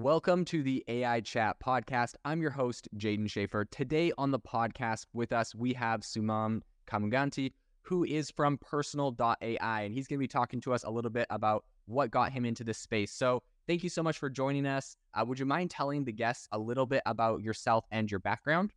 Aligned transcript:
Welcome 0.00 0.46
to 0.46 0.62
the 0.62 0.82
AI 0.88 1.20
Chat 1.20 1.56
podcast. 1.62 2.14
I'm 2.24 2.40
your 2.40 2.52
host, 2.52 2.88
Jaden 2.96 3.30
Schaefer. 3.30 3.66
Today 3.66 4.12
on 4.16 4.30
the 4.30 4.38
podcast 4.38 5.04
with 5.12 5.30
us, 5.30 5.54
we 5.54 5.74
have 5.74 6.00
Suman 6.00 6.62
Kanuganti, 6.86 7.52
who 7.82 8.04
is 8.04 8.30
from 8.30 8.56
personal.ai, 8.56 9.82
and 9.82 9.92
he's 9.92 10.08
going 10.08 10.16
to 10.16 10.22
be 10.22 10.26
talking 10.26 10.58
to 10.62 10.72
us 10.72 10.84
a 10.84 10.90
little 10.90 11.10
bit 11.10 11.26
about 11.28 11.66
what 11.84 12.10
got 12.10 12.32
him 12.32 12.46
into 12.46 12.64
this 12.64 12.78
space. 12.78 13.12
So, 13.12 13.42
thank 13.66 13.82
you 13.82 13.90
so 13.90 14.02
much 14.02 14.16
for 14.16 14.30
joining 14.30 14.64
us. 14.64 14.96
Uh, 15.12 15.22
would 15.26 15.38
you 15.38 15.44
mind 15.44 15.70
telling 15.70 16.04
the 16.04 16.12
guests 16.12 16.48
a 16.50 16.58
little 16.58 16.86
bit 16.86 17.02
about 17.04 17.42
yourself 17.42 17.84
and 17.90 18.10
your 18.10 18.20
background? 18.20 18.72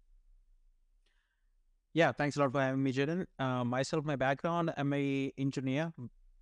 Yeah, 1.93 2.11
thanks 2.11 2.35
a 2.35 2.41
lot 2.41 2.51
for 2.51 2.59
having 2.59 2.83
me, 2.83 2.91
Jaden. 2.91 3.27
Uh, 3.39 3.63
myself, 3.63 4.03
my 4.03 4.17
background, 4.17 4.73
I'm 4.75 4.91
a 4.91 5.31
engineer 5.37 5.93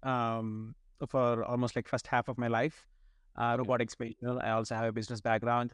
um, 0.01 0.73
for 1.07 1.45
almost 1.45 1.75
like 1.75 1.87
first 1.87 2.07
half 2.07 2.27
of 2.27 2.39
my 2.39 2.47
life 2.47 2.87
uh, 3.35 3.55
robotics 3.57 3.95
based. 3.95 4.17
I 4.23 4.51
also 4.51 4.75
have 4.75 4.85
a 4.85 4.91
business 4.91 5.21
background. 5.21 5.73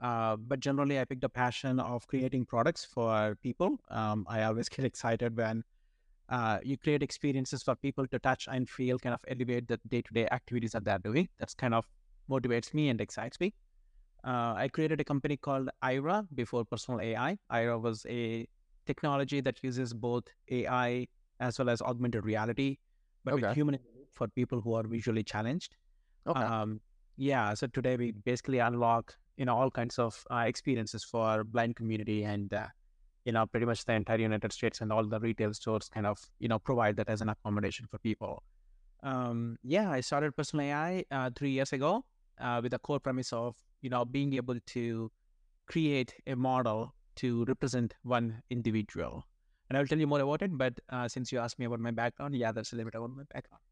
Uh, 0.00 0.36
but 0.36 0.58
generally, 0.58 0.98
I 0.98 1.04
picked 1.04 1.22
a 1.22 1.28
passion 1.28 1.78
of 1.78 2.06
creating 2.08 2.46
products 2.46 2.84
for 2.84 3.38
people. 3.42 3.78
Um, 3.88 4.26
I 4.28 4.42
always 4.42 4.68
get 4.76 4.84
excited 4.84 5.36
when 5.36 5.62
uh, 6.28 6.58
you 6.64 6.76
create 6.76 7.02
experiences 7.02 7.62
for 7.62 7.76
people 7.76 8.06
to 8.08 8.18
touch 8.18 8.48
and 8.50 8.68
feel, 8.68 8.98
kind 8.98 9.14
of 9.14 9.20
elevate 9.28 9.68
the 9.68 9.78
day 9.88 10.02
to 10.02 10.12
day 10.12 10.26
activities 10.32 10.72
that 10.72 10.84
they're 10.84 10.98
doing. 10.98 11.28
That's 11.38 11.54
kind 11.54 11.74
of 11.74 11.86
motivates 12.28 12.74
me 12.74 12.88
and 12.88 13.00
excites 13.00 13.38
me. 13.38 13.54
Uh, 14.24 14.54
I 14.56 14.68
created 14.72 15.00
a 15.00 15.04
company 15.04 15.36
called 15.36 15.68
Aira 15.84 16.26
before 16.34 16.64
personal 16.64 17.00
AI. 17.00 17.38
Aira 17.52 17.80
was 17.80 18.06
a 18.08 18.46
technology 18.86 19.40
that 19.40 19.62
uses 19.62 19.92
both 19.92 20.24
AI 20.50 21.06
as 21.40 21.58
well 21.58 21.68
as 21.68 21.82
augmented 21.82 22.24
reality, 22.24 22.78
but 23.24 23.34
okay. 23.34 23.48
with 23.48 23.56
human 23.56 23.78
for 24.12 24.28
people 24.28 24.60
who 24.60 24.74
are 24.74 24.84
visually 24.84 25.22
challenged. 25.22 25.76
Okay. 26.26 26.40
Um, 26.40 26.80
yeah, 27.22 27.54
so 27.54 27.68
today 27.68 27.96
we 27.96 28.10
basically 28.10 28.58
unlock 28.58 29.14
you 29.36 29.44
know 29.44 29.56
all 29.56 29.70
kinds 29.70 29.98
of 29.98 30.24
uh, 30.30 30.44
experiences 30.52 31.04
for 31.04 31.44
blind 31.44 31.76
community 31.76 32.24
and 32.24 32.52
uh, 32.52 32.66
you 33.24 33.32
know 33.32 33.46
pretty 33.46 33.64
much 33.64 33.84
the 33.84 33.92
entire 33.92 34.18
United 34.18 34.52
States 34.52 34.80
and 34.80 34.92
all 34.92 35.04
the 35.06 35.20
retail 35.20 35.54
stores 35.54 35.88
kind 35.88 36.04
of 36.04 36.18
you 36.40 36.48
know 36.48 36.58
provide 36.58 36.96
that 36.96 37.08
as 37.08 37.20
an 37.20 37.28
accommodation 37.28 37.86
for 37.88 37.98
people. 37.98 38.42
Um, 39.04 39.56
yeah, 39.62 39.90
I 39.90 40.00
started 40.00 40.36
personal 40.36 40.66
AI 40.66 41.04
uh, 41.12 41.30
three 41.36 41.50
years 41.50 41.72
ago 41.72 42.04
uh, 42.40 42.58
with 42.60 42.72
the 42.72 42.80
core 42.80 42.98
premise 42.98 43.32
of 43.32 43.54
you 43.82 43.90
know 43.90 44.04
being 44.04 44.34
able 44.34 44.58
to 44.74 45.10
create 45.66 46.14
a 46.26 46.34
model 46.34 46.92
to 47.16 47.44
represent 47.44 47.94
one 48.02 48.42
individual. 48.50 49.24
And 49.68 49.78
I'll 49.78 49.86
tell 49.86 49.98
you 49.98 50.08
more 50.08 50.20
about 50.20 50.42
it. 50.42 50.58
But 50.58 50.74
uh, 50.90 51.06
since 51.06 51.30
you 51.30 51.38
asked 51.38 51.58
me 51.58 51.66
about 51.66 51.80
my 51.80 51.92
background, 51.92 52.34
yeah, 52.34 52.50
that's 52.50 52.72
a 52.72 52.76
little 52.76 52.90
bit 52.90 52.98
about 52.98 53.10
my 53.16 53.22
background. 53.32 53.62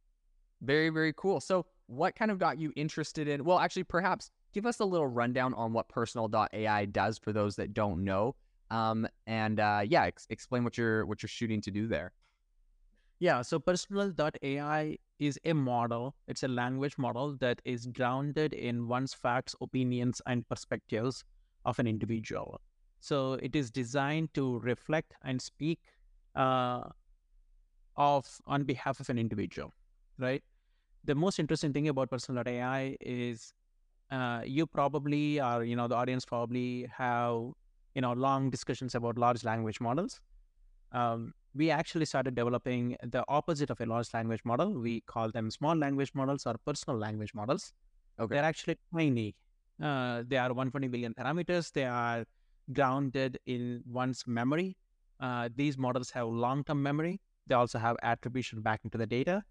Very, 0.62 0.90
very 0.90 1.12
cool. 1.16 1.40
So, 1.40 1.66
what 1.90 2.14
kind 2.14 2.30
of 2.30 2.38
got 2.38 2.58
you 2.58 2.72
interested 2.76 3.26
in? 3.26 3.44
Well, 3.44 3.58
actually, 3.58 3.84
perhaps 3.84 4.30
give 4.52 4.64
us 4.64 4.80
a 4.80 4.84
little 4.84 5.08
rundown 5.08 5.54
on 5.54 5.72
what 5.72 5.88
personal.ai 5.88 6.84
does 6.86 7.18
for 7.18 7.32
those 7.32 7.56
that 7.56 7.74
don't 7.74 8.04
know. 8.04 8.36
Um, 8.70 9.08
and 9.26 9.58
uh, 9.58 9.82
yeah, 9.84 10.04
ex- 10.04 10.26
explain 10.30 10.62
what 10.62 10.78
you're 10.78 11.04
what 11.04 11.22
you're 11.22 11.28
shooting 11.28 11.60
to 11.62 11.70
do 11.70 11.88
there. 11.88 12.12
Yeah, 13.18 13.42
so 13.42 13.58
personal.ai 13.58 14.96
is 15.18 15.38
a 15.44 15.52
model. 15.52 16.14
It's 16.28 16.44
a 16.44 16.48
language 16.48 16.96
model 16.96 17.36
that 17.40 17.60
is 17.64 17.86
grounded 17.86 18.54
in 18.54 18.86
one's 18.86 19.12
facts, 19.12 19.54
opinions, 19.60 20.22
and 20.26 20.48
perspectives 20.48 21.24
of 21.64 21.78
an 21.78 21.86
individual. 21.86 22.60
So 23.00 23.34
it 23.34 23.56
is 23.56 23.70
designed 23.70 24.32
to 24.34 24.60
reflect 24.60 25.14
and 25.22 25.42
speak 25.42 25.80
uh, 26.36 26.82
of 27.96 28.26
on 28.46 28.62
behalf 28.62 29.00
of 29.00 29.10
an 29.10 29.18
individual, 29.18 29.74
right? 30.18 30.42
The 31.04 31.14
most 31.14 31.38
interesting 31.38 31.72
thing 31.72 31.88
about 31.88 32.10
personal.ai 32.10 32.96
is 33.00 33.52
uh, 34.10 34.42
you 34.44 34.66
probably 34.66 35.40
or 35.40 35.64
you 35.64 35.76
know 35.76 35.88
the 35.88 35.94
audience 35.94 36.24
probably 36.24 36.86
have 36.96 37.34
you 37.94 38.02
know 38.02 38.12
long 38.12 38.50
discussions 38.50 38.94
about 38.94 39.18
large 39.18 39.44
language 39.44 39.80
models. 39.80 40.20
Um, 40.92 41.32
we 41.54 41.70
actually 41.70 42.04
started 42.04 42.34
developing 42.34 42.96
the 43.02 43.24
opposite 43.28 43.70
of 43.70 43.80
a 43.80 43.86
large 43.86 44.12
language 44.14 44.40
model. 44.44 44.72
We 44.80 45.00
call 45.02 45.30
them 45.30 45.50
small 45.50 45.76
language 45.76 46.12
models 46.14 46.46
or 46.46 46.54
personal 46.64 46.98
language 46.98 47.34
models. 47.34 47.72
Okay. 48.18 48.34
they're 48.34 48.44
actually 48.44 48.76
tiny. 48.94 49.34
Uh, 49.82 50.22
they 50.26 50.36
are 50.36 50.48
120 50.48 50.88
billion 50.88 51.14
parameters. 51.14 51.72
They 51.72 51.86
are 51.86 52.24
grounded 52.72 53.38
in 53.46 53.82
one's 53.86 54.24
memory. 54.26 54.76
Uh, 55.18 55.48
these 55.56 55.78
models 55.78 56.10
have 56.10 56.28
long-term 56.28 56.82
memory. 56.82 57.20
They 57.46 57.54
also 57.54 57.78
have 57.78 57.96
attribution 58.02 58.60
back 58.60 58.80
into 58.84 58.98
the 58.98 59.06
data 59.06 59.42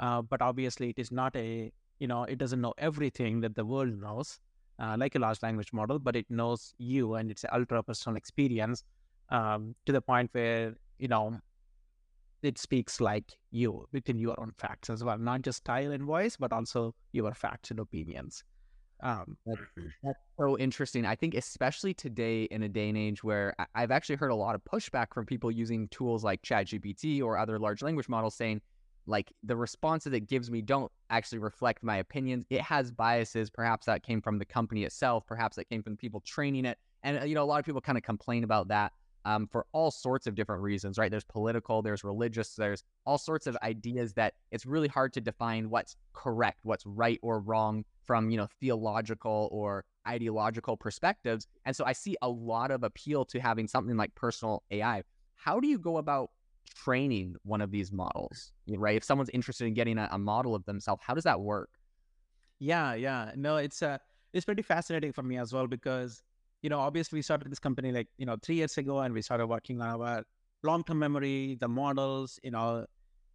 uh, 0.00 0.22
but 0.22 0.42
obviously, 0.42 0.90
it 0.90 0.98
is 0.98 1.12
not 1.12 1.34
a, 1.36 1.72
you 1.98 2.06
know, 2.06 2.24
it 2.24 2.38
doesn't 2.38 2.60
know 2.60 2.74
everything 2.78 3.40
that 3.40 3.54
the 3.54 3.64
world 3.64 4.00
knows, 4.00 4.40
uh, 4.78 4.96
like 4.98 5.14
a 5.14 5.18
large 5.18 5.42
language 5.42 5.72
model, 5.72 5.98
but 5.98 6.16
it 6.16 6.26
knows 6.28 6.74
you 6.78 7.14
and 7.14 7.30
it's 7.30 7.44
an 7.44 7.50
ultra 7.52 7.82
personal 7.82 8.16
experience 8.16 8.84
um, 9.30 9.74
to 9.86 9.92
the 9.92 10.00
point 10.00 10.30
where, 10.32 10.74
you 10.98 11.08
know, 11.08 11.38
it 12.42 12.58
speaks 12.58 13.00
like 13.00 13.32
you 13.50 13.86
within 13.92 14.18
your 14.18 14.38
own 14.38 14.52
facts 14.58 14.90
as 14.90 15.02
well, 15.02 15.18
not 15.18 15.42
just 15.42 15.58
style 15.58 15.92
and 15.92 16.04
voice, 16.04 16.36
but 16.36 16.52
also 16.52 16.94
your 17.12 17.32
facts 17.32 17.70
and 17.70 17.80
opinions. 17.80 18.44
Um, 19.02 19.36
that's, 19.46 19.60
that's, 20.02 20.18
so 20.38 20.58
interesting. 20.58 21.04
I 21.04 21.14
think, 21.14 21.34
especially 21.34 21.94
today 21.94 22.44
in 22.44 22.62
a 22.62 22.68
day 22.68 22.88
and 22.88 22.98
age 22.98 23.24
where 23.24 23.54
I've 23.74 23.90
actually 23.90 24.16
heard 24.16 24.30
a 24.30 24.34
lot 24.34 24.54
of 24.54 24.62
pushback 24.64 25.12
from 25.12 25.26
people 25.26 25.50
using 25.50 25.88
tools 25.88 26.24
like 26.24 26.42
ChatGPT 26.42 27.22
or 27.22 27.36
other 27.38 27.58
large 27.58 27.82
language 27.82 28.08
models 28.08 28.34
saying, 28.34 28.60
like 29.06 29.32
the 29.42 29.56
responses 29.56 30.12
it 30.12 30.28
gives 30.28 30.50
me 30.50 30.62
don't 30.62 30.90
actually 31.10 31.38
reflect 31.38 31.82
my 31.82 31.96
opinions. 31.96 32.44
It 32.50 32.60
has 32.62 32.90
biases. 32.90 33.50
Perhaps 33.50 33.86
that 33.86 34.02
came 34.02 34.20
from 34.20 34.38
the 34.38 34.44
company 34.44 34.84
itself. 34.84 35.26
Perhaps 35.26 35.56
that 35.56 35.68
came 35.68 35.82
from 35.82 35.96
people 35.96 36.20
training 36.20 36.64
it. 36.64 36.78
And 37.02 37.20
uh, 37.20 37.24
you 37.24 37.34
know, 37.34 37.42
a 37.42 37.44
lot 37.44 37.60
of 37.60 37.66
people 37.66 37.80
kind 37.80 37.98
of 37.98 38.04
complain 38.04 38.44
about 38.44 38.68
that 38.68 38.92
um, 39.24 39.46
for 39.46 39.66
all 39.72 39.90
sorts 39.90 40.26
of 40.26 40.34
different 40.34 40.62
reasons, 40.62 40.98
right? 40.98 41.10
There's 41.10 41.24
political, 41.24 41.82
there's 41.82 42.04
religious, 42.04 42.54
there's 42.54 42.82
all 43.06 43.18
sorts 43.18 43.46
of 43.46 43.56
ideas 43.62 44.12
that 44.14 44.34
it's 44.50 44.66
really 44.66 44.88
hard 44.88 45.12
to 45.14 45.20
define 45.20 45.70
what's 45.70 45.96
correct, 46.12 46.60
what's 46.62 46.84
right 46.86 47.18
or 47.22 47.40
wrong 47.40 47.84
from 48.06 48.30
you 48.30 48.36
know 48.36 48.48
theological 48.60 49.48
or 49.50 49.84
ideological 50.06 50.76
perspectives. 50.76 51.46
And 51.64 51.74
so 51.74 51.84
I 51.84 51.92
see 51.92 52.16
a 52.22 52.28
lot 52.28 52.70
of 52.70 52.82
appeal 52.82 53.24
to 53.26 53.40
having 53.40 53.66
something 53.66 53.96
like 53.96 54.14
personal 54.14 54.62
AI. 54.70 55.02
How 55.36 55.60
do 55.60 55.66
you 55.66 55.78
go 55.78 55.96
about 55.96 56.30
training 56.74 57.36
one 57.44 57.60
of 57.60 57.70
these 57.70 57.92
models, 57.92 58.52
right? 58.68 58.96
If 58.96 59.04
someone's 59.04 59.30
interested 59.30 59.66
in 59.66 59.74
getting 59.74 59.98
a, 59.98 60.08
a 60.12 60.18
model 60.18 60.54
of 60.54 60.64
themselves, 60.64 61.02
how 61.04 61.14
does 61.14 61.24
that 61.24 61.40
work? 61.40 61.70
Yeah, 62.58 62.94
yeah. 62.94 63.32
No, 63.36 63.56
it's 63.56 63.82
uh 63.82 63.98
it's 64.32 64.44
pretty 64.44 64.62
fascinating 64.62 65.12
for 65.12 65.22
me 65.22 65.38
as 65.38 65.52
well 65.52 65.66
because 65.66 66.22
you 66.62 66.70
know 66.70 66.80
obviously 66.80 67.18
we 67.18 67.22
started 67.22 67.50
this 67.50 67.58
company 67.58 67.92
like 67.92 68.08
you 68.16 68.26
know 68.26 68.36
three 68.42 68.56
years 68.56 68.76
ago 68.78 69.00
and 69.00 69.14
we 69.14 69.22
started 69.22 69.46
working 69.46 69.80
on 69.80 70.00
our 70.00 70.24
long-term 70.62 70.98
memory, 70.98 71.56
the 71.60 71.68
models, 71.68 72.40
you 72.42 72.50
know, 72.50 72.86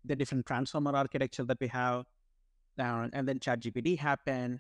the 0.04 0.16
different 0.16 0.46
transformer 0.46 0.96
architecture 0.96 1.44
that 1.44 1.60
we 1.60 1.68
have, 1.68 2.06
and 2.78 3.28
then 3.28 3.40
ChatGPT 3.40 3.98
happened. 3.98 4.60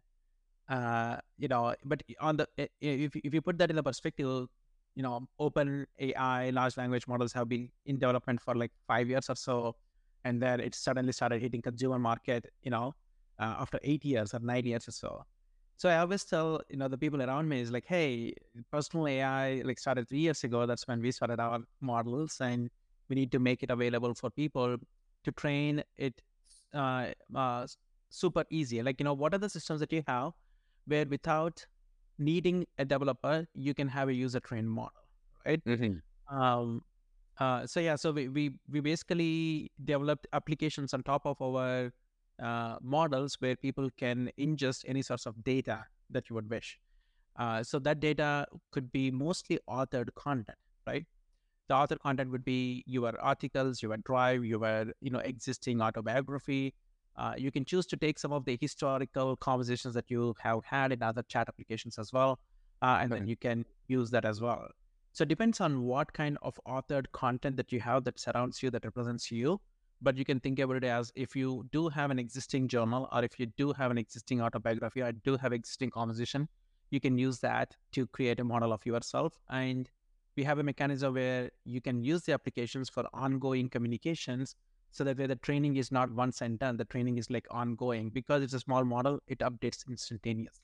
Uh, 0.69 1.18
you 1.40 1.47
know, 1.47 1.74
but 1.84 2.03
on 2.22 2.38
the 2.38 2.47
if 2.80 3.16
if 3.16 3.34
you 3.34 3.41
put 3.41 3.57
that 3.57 3.72
in 3.72 3.75
the 3.75 3.84
perspective, 3.84 4.47
you 5.00 5.04
know, 5.04 5.26
open 5.40 5.88
AI, 5.98 6.50
large 6.50 6.76
language 6.76 7.08
models 7.08 7.32
have 7.32 7.48
been 7.48 7.70
in 7.86 7.98
development 8.00 8.42
for 8.42 8.54
like 8.54 8.72
five 8.86 9.08
years 9.08 9.30
or 9.30 9.36
so. 9.36 9.78
And 10.26 10.42
then 10.42 10.60
it 10.60 10.76
suddenly 10.76 11.14
started 11.14 11.42
hitting 11.42 11.62
consumer 11.62 11.98
market, 11.98 12.48
you 12.64 12.72
know, 12.72 12.96
uh, 13.40 13.56
after 13.64 13.80
eight 13.82 14.04
years 14.04 14.34
or 14.34 14.40
nine 14.40 14.66
years 14.66 14.90
or 14.90 14.92
so. 14.92 15.24
So 15.78 15.88
I 15.88 16.00
always 16.00 16.26
tell, 16.26 16.60
you 16.70 16.76
know, 16.76 16.90
the 16.90 16.98
people 16.98 17.22
around 17.22 17.48
me 17.48 17.62
is 17.62 17.72
like, 17.72 17.86
hey, 17.86 18.34
personal 18.74 19.08
AI 19.08 19.62
like 19.64 19.80
started 19.80 20.10
three 20.10 20.20
years 20.20 20.44
ago. 20.44 20.66
That's 20.66 20.86
when 20.86 21.02
we 21.02 21.12
started 21.12 21.40
our 21.40 21.60
models 21.80 22.42
and 22.42 22.70
we 23.08 23.16
need 23.16 23.31
to 23.31 23.40
make 23.40 23.64
it 23.64 23.70
available 23.70 24.14
for 24.14 24.30
people 24.30 24.76
to 25.24 25.31
train 25.31 25.81
it 25.96 26.22
uh, 26.74 27.06
uh, 27.34 27.68
super 28.10 28.44
easy. 28.50 28.84
Like, 28.84 29.00
you 29.00 29.06
know, 29.06 29.14
what 29.14 29.34
are 29.34 29.38
the 29.38 29.48
systems 29.48 29.80
that 29.80 29.94
you 29.94 30.04
have 30.08 30.34
where 30.88 31.06
without 31.06 31.66
needing 32.19 32.66
a 32.77 32.86
developer, 32.86 33.48
you 33.54 33.74
can 33.74 33.88
have 33.88 34.10
a 34.10 34.13
user 34.13 34.39
trained 34.39 34.69
model, 34.69 35.04
right? 35.45 35.63
Mm-hmm. 35.66 36.38
Um, 36.38 36.83
uh, 37.39 37.66
so 37.66 37.80
yeah, 37.80 37.95
so 37.95 38.12
we, 38.12 38.27
we 38.27 38.51
we 38.69 38.81
basically 38.81 39.71
developed 39.86 40.27
applications 40.33 40.94
on 40.94 41.04
top 41.04 41.25
of 41.25 41.42
our 41.42 41.92
uh, 42.44 42.75
models 42.81 43.38
where 43.39 43.56
people 43.56 43.89
can 43.98 44.30
ingest 44.38 44.83
any 44.88 45.01
sorts 45.01 45.25
of 45.25 45.42
data 45.44 45.86
that 46.10 46.30
you 46.30 46.36
would 46.36 46.50
wish. 46.50 46.77
Uh, 47.38 47.63
so 47.63 47.80
that 47.80 48.01
data 48.01 48.45
could 48.71 48.92
be 48.92 49.10
mostly 49.10 49.57
authored 49.69 50.13
content, 50.16 50.57
right? 50.86 51.06
The 51.69 51.75
authored 51.75 52.00
content 52.00 52.31
would 52.31 52.44
be 52.44 52.83
your 52.86 53.18
articles, 53.21 53.81
your 53.81 53.95
drive, 53.98 54.44
your 54.44 54.88
you 55.00 55.10
know 55.10 55.19
existing 55.19 55.81
autobiography, 55.81 56.74
uh, 57.15 57.33
you 57.38 57.51
can 57.51 57.65
choose 57.65 57.85
to 57.88 57.97
take 57.97 58.17
some 58.17 58.31
of 58.31 58.45
the 58.45 58.57
historical 58.59 59.35
conversations 59.35 59.94
that 59.94 60.09
you 60.09 60.35
have 60.39 60.63
had 60.63 60.91
in 60.91 61.03
other 61.03 61.23
chat 61.23 61.47
applications 61.50 61.97
as 61.97 62.13
well, 62.13 62.39
uh, 62.81 63.00
and 63.01 63.11
okay. 63.11 63.19
then 63.19 63.27
you 63.27 63.35
can 63.35 63.65
use 63.88 64.09
that 64.11 64.25
as 64.25 64.41
well. 64.41 64.69
So 65.11 65.23
it 65.23 65.27
depends 65.27 65.59
on 65.59 65.83
what 65.83 66.13
kind 66.13 66.38
of 66.41 66.59
authored 66.67 67.07
content 67.11 67.57
that 67.57 67.71
you 67.71 67.79
have 67.81 68.03
that 68.06 68.19
surrounds 68.19 68.61
you, 68.63 68.69
that 68.71 68.85
represents 68.85 69.31
you. 69.31 69.59
But 70.01 70.15
you 70.15 70.23
can 70.23 70.39
think 70.39 70.59
about 70.59 70.77
it 70.77 70.85
as 70.85 71.11
if 71.15 71.35
you 71.35 71.67
do 71.71 71.89
have 71.89 72.09
an 72.09 72.19
existing 72.19 72.69
journal 72.69 73.09
or 73.11 73.23
if 73.23 73.38
you 73.38 73.47
do 73.57 73.73
have 73.73 73.91
an 73.91 73.97
existing 73.97 74.41
autobiography 74.41 75.01
or 75.01 75.11
do 75.11 75.35
have 75.35 75.51
existing 75.51 75.89
conversation, 75.89 76.47
you 76.89 77.01
can 77.01 77.17
use 77.17 77.39
that 77.39 77.75
to 77.91 78.07
create 78.07 78.39
a 78.39 78.44
model 78.44 78.71
of 78.71 78.85
yourself. 78.85 79.33
And 79.50 79.89
we 80.38 80.44
have 80.45 80.59
a 80.59 80.63
mechanism 80.63 81.15
where 81.15 81.50
you 81.65 81.81
can 81.81 82.01
use 82.01 82.21
the 82.21 82.31
applications 82.31 82.88
for 82.88 83.03
ongoing 83.13 83.67
communications 83.67 84.56
so 84.91 85.03
that 85.03 85.18
way 85.18 85.27
the 85.27 85.36
training 85.36 85.77
is 85.77 85.91
not 85.91 86.12
once 86.12 86.41
and 86.41 86.57
done. 86.59 86.77
The 86.77 86.86
training 86.86 87.18
is 87.18 87.30
like 87.30 87.47
ongoing 87.51 88.09
because 88.09 88.44
it's 88.44 88.53
a 88.53 88.59
small 88.59 88.83
model, 88.83 89.19
it 89.27 89.39
updates 89.39 89.88
instantaneously. 89.89 90.63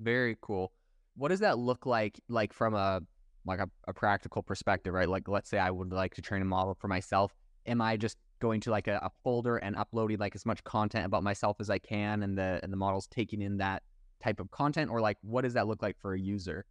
Very 0.00 0.36
cool. 0.40 0.72
What 1.16 1.28
does 1.28 1.40
that 1.40 1.58
look 1.58 1.86
like 1.86 2.20
like 2.28 2.52
from 2.52 2.74
a 2.74 3.00
like 3.44 3.60
a, 3.60 3.68
a 3.86 3.94
practical 3.94 4.42
perspective, 4.42 4.92
right? 4.92 5.08
Like 5.08 5.28
let's 5.28 5.48
say 5.48 5.58
I 5.58 5.70
would 5.70 5.92
like 5.92 6.14
to 6.14 6.22
train 6.22 6.42
a 6.42 6.44
model 6.44 6.74
for 6.74 6.88
myself. 6.88 7.34
Am 7.66 7.80
I 7.80 7.96
just 7.96 8.18
going 8.40 8.60
to 8.60 8.70
like 8.70 8.86
a, 8.86 9.00
a 9.02 9.10
folder 9.24 9.56
and 9.56 9.74
uploading 9.76 10.18
like 10.18 10.34
as 10.34 10.46
much 10.46 10.62
content 10.64 11.04
about 11.04 11.22
myself 11.22 11.56
as 11.60 11.70
I 11.70 11.78
can 11.78 12.22
and 12.22 12.38
the 12.38 12.60
and 12.62 12.72
the 12.72 12.76
model's 12.76 13.08
taking 13.08 13.42
in 13.42 13.56
that 13.58 13.82
type 14.22 14.40
of 14.40 14.50
content 14.50 14.90
or 14.90 15.00
like 15.00 15.16
what 15.22 15.42
does 15.42 15.54
that 15.54 15.66
look 15.66 15.82
like 15.82 15.96
for 15.98 16.14
a 16.14 16.20
user? 16.20 16.64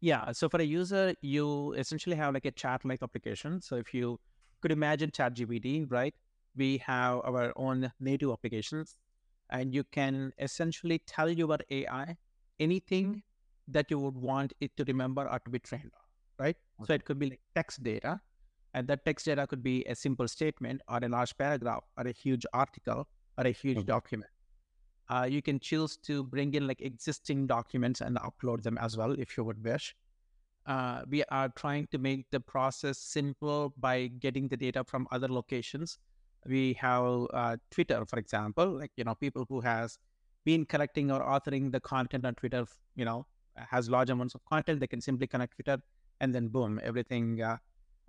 Yeah. 0.00 0.32
So 0.32 0.48
for 0.48 0.60
a 0.60 0.64
user, 0.64 1.14
you 1.20 1.72
essentially 1.74 2.16
have 2.16 2.34
like 2.34 2.46
a 2.46 2.50
chat 2.50 2.84
like 2.84 3.02
application. 3.02 3.60
So 3.60 3.76
if 3.76 3.92
you 3.92 4.18
could 4.60 4.72
imagine 4.72 5.10
ChatGPT, 5.10 5.90
right? 5.90 6.14
We 6.56 6.78
have 6.78 7.20
our 7.24 7.52
own 7.56 7.92
native 8.00 8.30
applications, 8.30 8.96
and 9.50 9.74
you 9.74 9.84
can 9.84 10.32
essentially 10.38 11.00
tell 11.06 11.28
your 11.30 11.58
AI 11.70 12.16
anything 12.58 13.22
that 13.68 13.90
you 13.90 13.98
would 13.98 14.16
want 14.16 14.52
it 14.60 14.76
to 14.76 14.84
remember 14.84 15.28
or 15.28 15.38
to 15.38 15.50
be 15.50 15.58
trained 15.58 15.92
on, 15.94 16.44
right? 16.44 16.56
Okay. 16.80 16.86
So 16.86 16.92
it 16.94 17.04
could 17.04 17.18
be 17.18 17.30
like 17.30 17.40
text 17.54 17.82
data, 17.82 18.20
and 18.74 18.88
that 18.88 19.04
text 19.04 19.26
data 19.26 19.46
could 19.46 19.62
be 19.62 19.84
a 19.84 19.94
simple 19.94 20.28
statement 20.28 20.82
or 20.88 20.98
a 21.02 21.08
large 21.08 21.36
paragraph 21.36 21.84
or 21.96 22.06
a 22.06 22.12
huge 22.12 22.44
article 22.52 23.08
or 23.38 23.46
a 23.46 23.50
huge 23.50 23.78
okay. 23.78 23.86
document. 23.86 24.30
Uh, 25.08 25.26
you 25.28 25.42
can 25.42 25.58
choose 25.58 25.96
to 25.96 26.22
bring 26.22 26.54
in 26.54 26.66
like 26.68 26.80
existing 26.80 27.46
documents 27.46 28.00
and 28.00 28.16
upload 28.18 28.62
them 28.62 28.78
as 28.78 28.96
well 28.96 29.12
if 29.12 29.36
you 29.36 29.42
would 29.42 29.62
wish. 29.64 29.96
Uh, 30.66 31.02
we 31.08 31.24
are 31.24 31.48
trying 31.56 31.86
to 31.90 31.98
make 31.98 32.26
the 32.30 32.40
process 32.40 32.98
simple 32.98 33.72
by 33.78 34.06
getting 34.06 34.48
the 34.48 34.56
data 34.56 34.84
from 34.84 35.06
other 35.10 35.28
locations. 35.28 35.98
We 36.46 36.74
have 36.74 37.26
uh, 37.32 37.56
Twitter, 37.70 38.04
for 38.06 38.18
example, 38.18 38.66
like 38.78 38.92
you 38.96 39.04
know 39.04 39.14
people 39.14 39.46
who 39.48 39.60
has 39.60 39.98
been 40.44 40.64
collecting 40.64 41.10
or 41.10 41.20
authoring 41.20 41.72
the 41.72 41.80
content 41.80 42.24
on 42.24 42.34
Twitter, 42.34 42.66
you 42.94 43.04
know, 43.04 43.26
has 43.56 43.90
large 43.90 44.10
amounts 44.10 44.34
of 44.34 44.44
content. 44.44 44.80
They 44.80 44.86
can 44.86 45.00
simply 45.00 45.26
connect 45.26 45.56
Twitter, 45.56 45.82
and 46.20 46.34
then 46.34 46.48
boom, 46.48 46.80
everything 46.82 47.42
uh, 47.42 47.56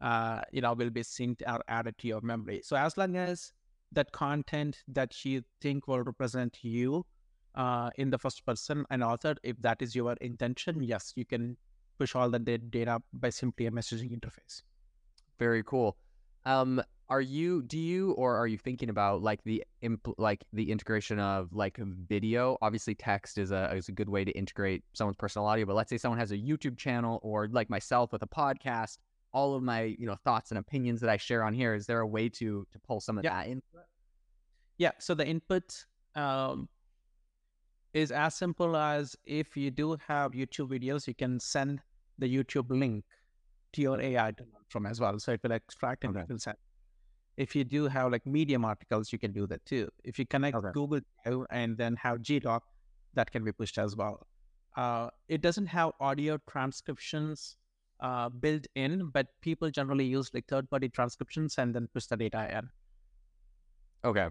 uh, 0.02 0.42
you 0.52 0.62
know 0.62 0.74
will 0.74 0.90
be 0.90 1.02
synced 1.02 1.42
or 1.48 1.62
added 1.68 1.98
to 2.00 2.08
your 2.08 2.22
memory. 2.22 2.62
So 2.64 2.76
as 2.76 2.98
long 2.98 3.16
as 3.16 3.54
that 3.92 4.12
content 4.12 4.84
that 4.88 5.26
you 5.26 5.44
think 5.62 5.88
will 5.88 6.02
represent 6.04 6.60
you 6.64 7.06
uh, 7.56 7.90
in 7.96 8.10
the 8.10 8.18
first 8.18 8.46
person 8.46 8.86
and 8.90 9.04
author, 9.04 9.36
if 9.44 9.62
that 9.62 9.82
is 9.82 9.96
your 9.96 10.14
intention, 10.22 10.82
yes, 10.82 11.14
you 11.16 11.26
can 11.26 11.58
push 11.98 12.16
all 12.16 12.30
the 12.30 12.40
data 12.40 13.02
by 13.14 13.30
simply 13.30 13.66
a 13.66 13.72
messaging 13.72 14.12
interface. 14.18 14.64
Very 15.40 15.64
cool. 15.64 15.98
Um, 16.46 16.82
are 17.12 17.22
you 17.22 17.62
do 17.64 17.78
you 17.78 18.12
or 18.14 18.38
are 18.38 18.48
you 18.48 18.58
thinking 18.58 18.90
about 18.90 19.22
like 19.22 19.44
the 19.44 19.64
imp- 19.82 20.16
like 20.18 20.46
the 20.54 20.72
integration 20.72 21.20
of 21.20 21.52
like 21.52 21.78
video? 21.78 22.58
Obviously, 22.62 22.96
text 22.96 23.38
is 23.38 23.52
a 23.52 23.70
is 23.76 23.90
a 23.90 23.92
good 23.92 24.08
way 24.08 24.24
to 24.24 24.32
integrate 24.32 24.84
someone's 24.94 25.18
personal 25.18 25.46
audio. 25.46 25.66
But 25.66 25.76
let's 25.76 25.90
say 25.90 25.98
someone 25.98 26.20
has 26.20 26.32
a 26.32 26.38
YouTube 26.38 26.78
channel 26.78 27.20
or 27.22 27.50
like 27.50 27.70
myself 27.70 28.14
with 28.14 28.24
a 28.24 28.28
podcast. 28.28 28.98
All 29.34 29.56
of 29.56 29.62
my 29.62 29.96
you 30.00 30.06
know 30.06 30.16
thoughts 30.24 30.52
and 30.52 30.58
opinions 30.58 31.02
that 31.02 31.10
I 31.10 31.18
share 31.18 31.44
on 31.44 31.54
here. 31.54 31.74
Is 31.76 31.86
there 31.86 32.00
a 32.00 32.08
way 32.08 32.30
to 32.30 32.66
to 32.72 32.80
pull 32.80 33.02
some 33.02 33.18
of 33.18 33.26
yeah. 33.26 33.44
that 33.44 33.50
in? 33.50 33.62
Yeah. 34.78 34.92
So 35.00 35.14
the 35.14 35.28
input 35.28 35.86
um, 36.16 36.70
is 37.94 38.12
as 38.12 38.36
simple 38.36 38.76
as 38.76 39.16
if 39.26 39.58
you 39.58 39.72
do 39.72 39.98
have 40.08 40.32
YouTube 40.32 40.70
videos, 40.70 41.08
you 41.08 41.14
can 41.14 41.40
send 41.40 41.82
the 42.20 42.28
YouTube 42.28 42.70
link 42.70 43.04
to 43.74 43.82
your 43.82 44.00
AI 44.02 44.32
to 44.32 44.44
learn 44.44 44.66
from 44.70 44.86
as 44.86 45.00
well. 45.00 45.20
So 45.20 45.34
it 45.34 45.42
will 45.44 45.52
extract 45.52 46.04
and 46.04 46.16
okay. 46.16 46.24
it 46.24 46.30
will 46.30 46.40
send. 46.40 46.58
If 47.38 47.56
you 47.56 47.64
do 47.64 47.88
have 47.88 48.12
like 48.12 48.26
Medium 48.26 48.66
articles, 48.66 49.12
you 49.12 49.20
can 49.20 49.32
do 49.32 49.48
that 49.48 49.66
too. 49.66 49.90
If 50.04 50.20
you 50.20 50.26
connect 50.26 50.56
okay. 50.58 50.70
Google 50.74 51.02
and 51.50 51.78
then 51.78 51.96
have 51.96 52.20
GDoc, 52.20 52.62
that 53.14 53.32
can 53.32 53.44
be 53.44 53.52
pushed 53.52 53.78
as 53.78 53.96
well. 53.96 54.28
Uh, 54.76 55.10
it 55.28 55.42
doesn't 55.42 55.66
have 55.68 55.92
audio 56.00 56.38
transcriptions 56.50 57.58
uh, 58.00 58.30
built 58.30 58.68
in, 58.76 59.10
but 59.14 59.28
people 59.42 59.70
generally 59.70 60.06
use 60.06 60.30
like 60.34 60.48
third 60.48 60.70
party 60.70 60.90
transcriptions 60.90 61.58
and 61.58 61.74
then 61.74 61.88
push 61.94 62.06
the 62.06 62.18
data 62.18 62.58
in. 62.58 62.70
Okay. 64.04 64.28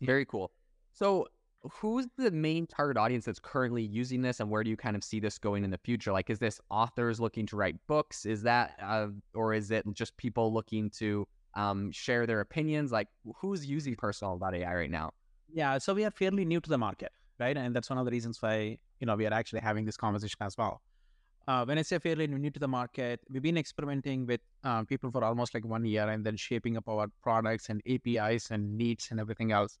Very 0.00 0.24
cool. 0.24 0.50
So 0.92 1.26
who's 1.62 2.06
the 2.16 2.30
main 2.30 2.66
target 2.66 2.96
audience 2.96 3.24
that's 3.24 3.38
currently 3.38 3.82
using 3.82 4.22
this 4.22 4.40
and 4.40 4.50
where 4.50 4.64
do 4.64 4.70
you 4.70 4.76
kind 4.76 4.96
of 4.96 5.04
see 5.04 5.20
this 5.20 5.38
going 5.38 5.64
in 5.64 5.70
the 5.70 5.78
future? 5.78 6.12
Like 6.12 6.30
is 6.30 6.38
this 6.38 6.60
authors 6.70 7.20
looking 7.20 7.46
to 7.46 7.56
write 7.56 7.76
books? 7.86 8.26
Is 8.26 8.42
that 8.42 8.76
uh, 8.82 9.08
or 9.34 9.54
is 9.54 9.70
it 9.70 9.84
just 9.92 10.16
people 10.16 10.52
looking 10.52 10.90
to 10.90 11.26
um, 11.54 11.90
share 11.92 12.26
their 12.26 12.40
opinions? 12.40 12.92
Like 12.92 13.08
who's 13.36 13.66
using 13.66 13.94
personal.ai 13.96 14.74
right 14.74 14.90
now? 14.90 15.10
Yeah 15.52 15.78
so 15.78 15.94
we 15.94 16.04
are 16.04 16.10
fairly 16.10 16.44
new 16.44 16.60
to 16.60 16.70
the 16.70 16.78
market 16.78 17.12
right? 17.40 17.56
And 17.56 17.74
that's 17.74 17.90
one 17.90 17.98
of 17.98 18.04
the 18.04 18.12
reasons 18.12 18.40
why 18.40 18.78
you 19.00 19.06
know 19.06 19.16
we 19.16 19.26
are 19.26 19.32
actually 19.32 19.60
having 19.60 19.84
this 19.84 19.96
conversation 19.96 20.38
as 20.42 20.56
well. 20.56 20.82
Uh, 21.48 21.64
when 21.64 21.78
I 21.78 21.82
say 21.82 21.98
fairly 21.98 22.26
new 22.28 22.50
to 22.50 22.60
the 22.60 22.68
market, 22.68 23.18
we've 23.30 23.42
been 23.42 23.56
experimenting 23.56 24.26
with 24.26 24.40
uh, 24.62 24.84
people 24.84 25.10
for 25.10 25.24
almost 25.24 25.54
like 25.54 25.64
one 25.64 25.84
year 25.84 26.08
and 26.08 26.24
then 26.24 26.36
shaping 26.36 26.76
up 26.76 26.86
our 26.86 27.08
products 27.22 27.70
and 27.70 27.82
APIs 27.88 28.50
and 28.50 28.76
needs 28.76 29.08
and 29.10 29.18
everything 29.18 29.50
else. 29.50 29.78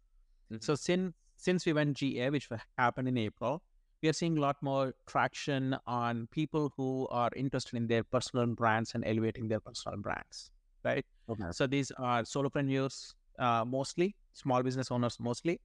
Mm-hmm. 0.50 0.62
So 0.62 0.74
since 0.74 1.12
since 1.40 1.64
we 1.64 1.72
went 1.72 1.96
GA, 1.96 2.28
which 2.30 2.48
happened 2.76 3.08
in 3.08 3.16
April, 3.16 3.62
we 4.02 4.08
are 4.08 4.12
seeing 4.12 4.36
a 4.36 4.40
lot 4.40 4.56
more 4.62 4.94
traction 5.06 5.76
on 5.86 6.28
people 6.30 6.72
who 6.76 7.08
are 7.10 7.30
interested 7.34 7.76
in 7.76 7.86
their 7.86 8.04
personal 8.04 8.46
brands 8.46 8.94
and 8.94 9.04
elevating 9.06 9.48
their 9.48 9.60
personal 9.60 9.98
brands, 9.98 10.50
right? 10.84 11.04
Okay. 11.28 11.44
So 11.52 11.66
these 11.66 11.90
are 11.92 12.22
solopreneurs 12.22 13.14
uh, 13.38 13.64
mostly, 13.66 14.14
small 14.34 14.62
business 14.62 14.90
owners 14.90 15.18
mostly. 15.18 15.60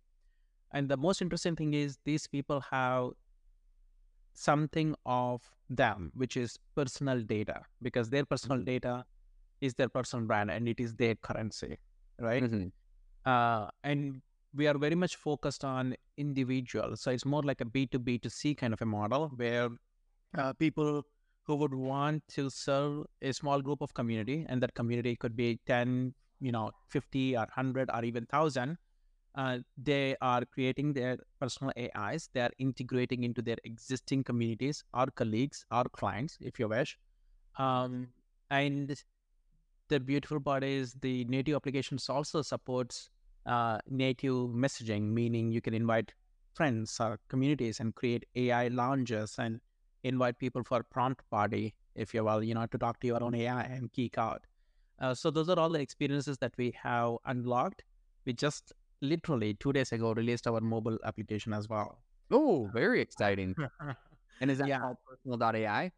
And 0.72 0.88
the 0.90 0.98
most 0.98 1.22
interesting 1.22 1.56
thing 1.56 1.74
is 1.74 1.98
these 2.06 2.28
people 2.28 2.62
have 2.72 3.10
something 4.34 4.96
of 5.06 5.42
them, 5.70 6.12
which 6.16 6.38
is 6.38 6.58
personal 6.76 7.22
data, 7.22 7.62
because 7.82 8.10
their 8.10 8.26
personal 8.26 8.58
mm-hmm. 8.58 8.66
data 8.66 9.06
is 9.62 9.74
their 9.74 9.90
personal 9.90 10.26
brand 10.26 10.52
and 10.52 10.68
it 10.68 10.80
is 10.80 10.96
their 10.96 11.16
currency, 11.16 11.78
right? 12.20 12.44
Mm-hmm. 12.44 12.68
Uh, 13.26 13.70
and 13.84 14.22
we 14.56 14.68
are 14.68 14.78
very 14.78 14.96
much 14.96 15.16
focused 15.16 15.64
on 15.64 15.96
individuals. 16.18 17.02
So 17.02 17.12
it's 17.12 17.26
more 17.26 17.44
like 17.44 17.62
a 17.62 17.66
B2B 17.66 18.22
to 18.22 18.30
C 18.30 18.56
kind 18.56 18.74
of 18.74 18.82
a 18.82 18.86
model 18.86 19.32
where 19.36 19.70
uh, 20.38 20.54
people 20.54 21.04
who 21.44 21.56
would 21.56 21.74
want 21.74 22.24
to 22.30 22.50
serve 22.50 23.06
a 23.22 23.32
small 23.32 23.62
group 23.62 23.82
of 23.82 23.94
community, 23.94 24.46
and 24.50 24.62
that 24.64 24.74
community 24.74 25.16
could 25.16 25.36
be 25.36 25.60
10, 25.68 26.14
you 26.40 26.52
know, 26.52 26.72
50 26.90 27.36
or 27.36 27.42
100 27.42 27.90
or 27.94 28.04
even 28.04 28.24
1,000. 28.30 28.78
Uh, 29.36 29.58
they 29.78 30.16
are 30.22 30.44
creating 30.46 30.94
their 30.94 31.18
personal 31.40 31.72
AIs. 31.78 32.30
They 32.34 32.42
are 32.42 32.52
integrating 32.58 33.24
into 33.24 33.42
their 33.42 33.58
existing 33.66 34.24
communities, 34.24 34.84
our 34.94 35.08
colleagues, 35.08 35.66
our 35.72 35.84
clients, 35.90 36.38
if 36.40 36.58
you 36.58 36.68
wish. 36.68 36.98
Um, 37.60 38.08
and 38.50 38.96
the 39.90 40.00
beautiful 40.00 40.40
part 40.40 40.64
is 40.64 40.94
the 41.02 41.26
native 41.26 41.56
applications 41.56 42.10
also 42.10 42.42
supports 42.42 43.10
uh, 43.46 43.80
native 43.90 44.50
messaging, 44.50 45.04
meaning 45.04 45.52
you 45.52 45.62
can 45.62 45.74
invite 45.74 46.14
friends 46.54 46.98
or 47.00 47.20
communities 47.30 47.80
and 47.80 47.94
create 47.96 48.26
AI 48.36 48.68
lounges 48.70 49.36
and 49.38 49.60
invite 50.04 50.40
people 50.40 50.64
for 50.64 50.80
a 50.80 50.84
prompt 50.84 51.22
party 51.30 51.74
if 51.96 52.14
you 52.14 52.24
will, 52.24 52.44
you 52.44 52.54
know, 52.54 52.66
to 52.68 52.78
talk 52.78 53.00
to 53.00 53.08
your 53.08 53.24
own 53.24 53.36
AI 53.36 53.64
and 53.64 53.92
geek 53.92 54.18
out. 54.18 54.46
Uh, 55.00 55.14
so 55.14 55.30
those 55.30 55.50
are 55.50 55.60
all 55.60 55.70
the 55.70 55.80
experiences 55.80 56.38
that 56.40 56.54
we 56.58 56.74
have 56.82 57.16
unlocked. 57.26 57.84
We 58.26 58.34
just 58.34 58.74
literally 59.02 59.56
two 59.56 59.74
days 59.74 59.92
ago 59.92 60.14
released 60.14 60.48
our 60.48 60.62
mobile 60.62 60.98
application 61.04 61.54
as 61.54 61.68
well. 61.70 62.00
Oh, 62.32 62.70
very 62.74 63.02
exciting. 63.02 63.56
and 64.42 64.52
is 64.52 64.58
that 64.60 64.68
yeah. 64.68 64.80
called 64.80 64.98
personal.ai? 65.08 65.92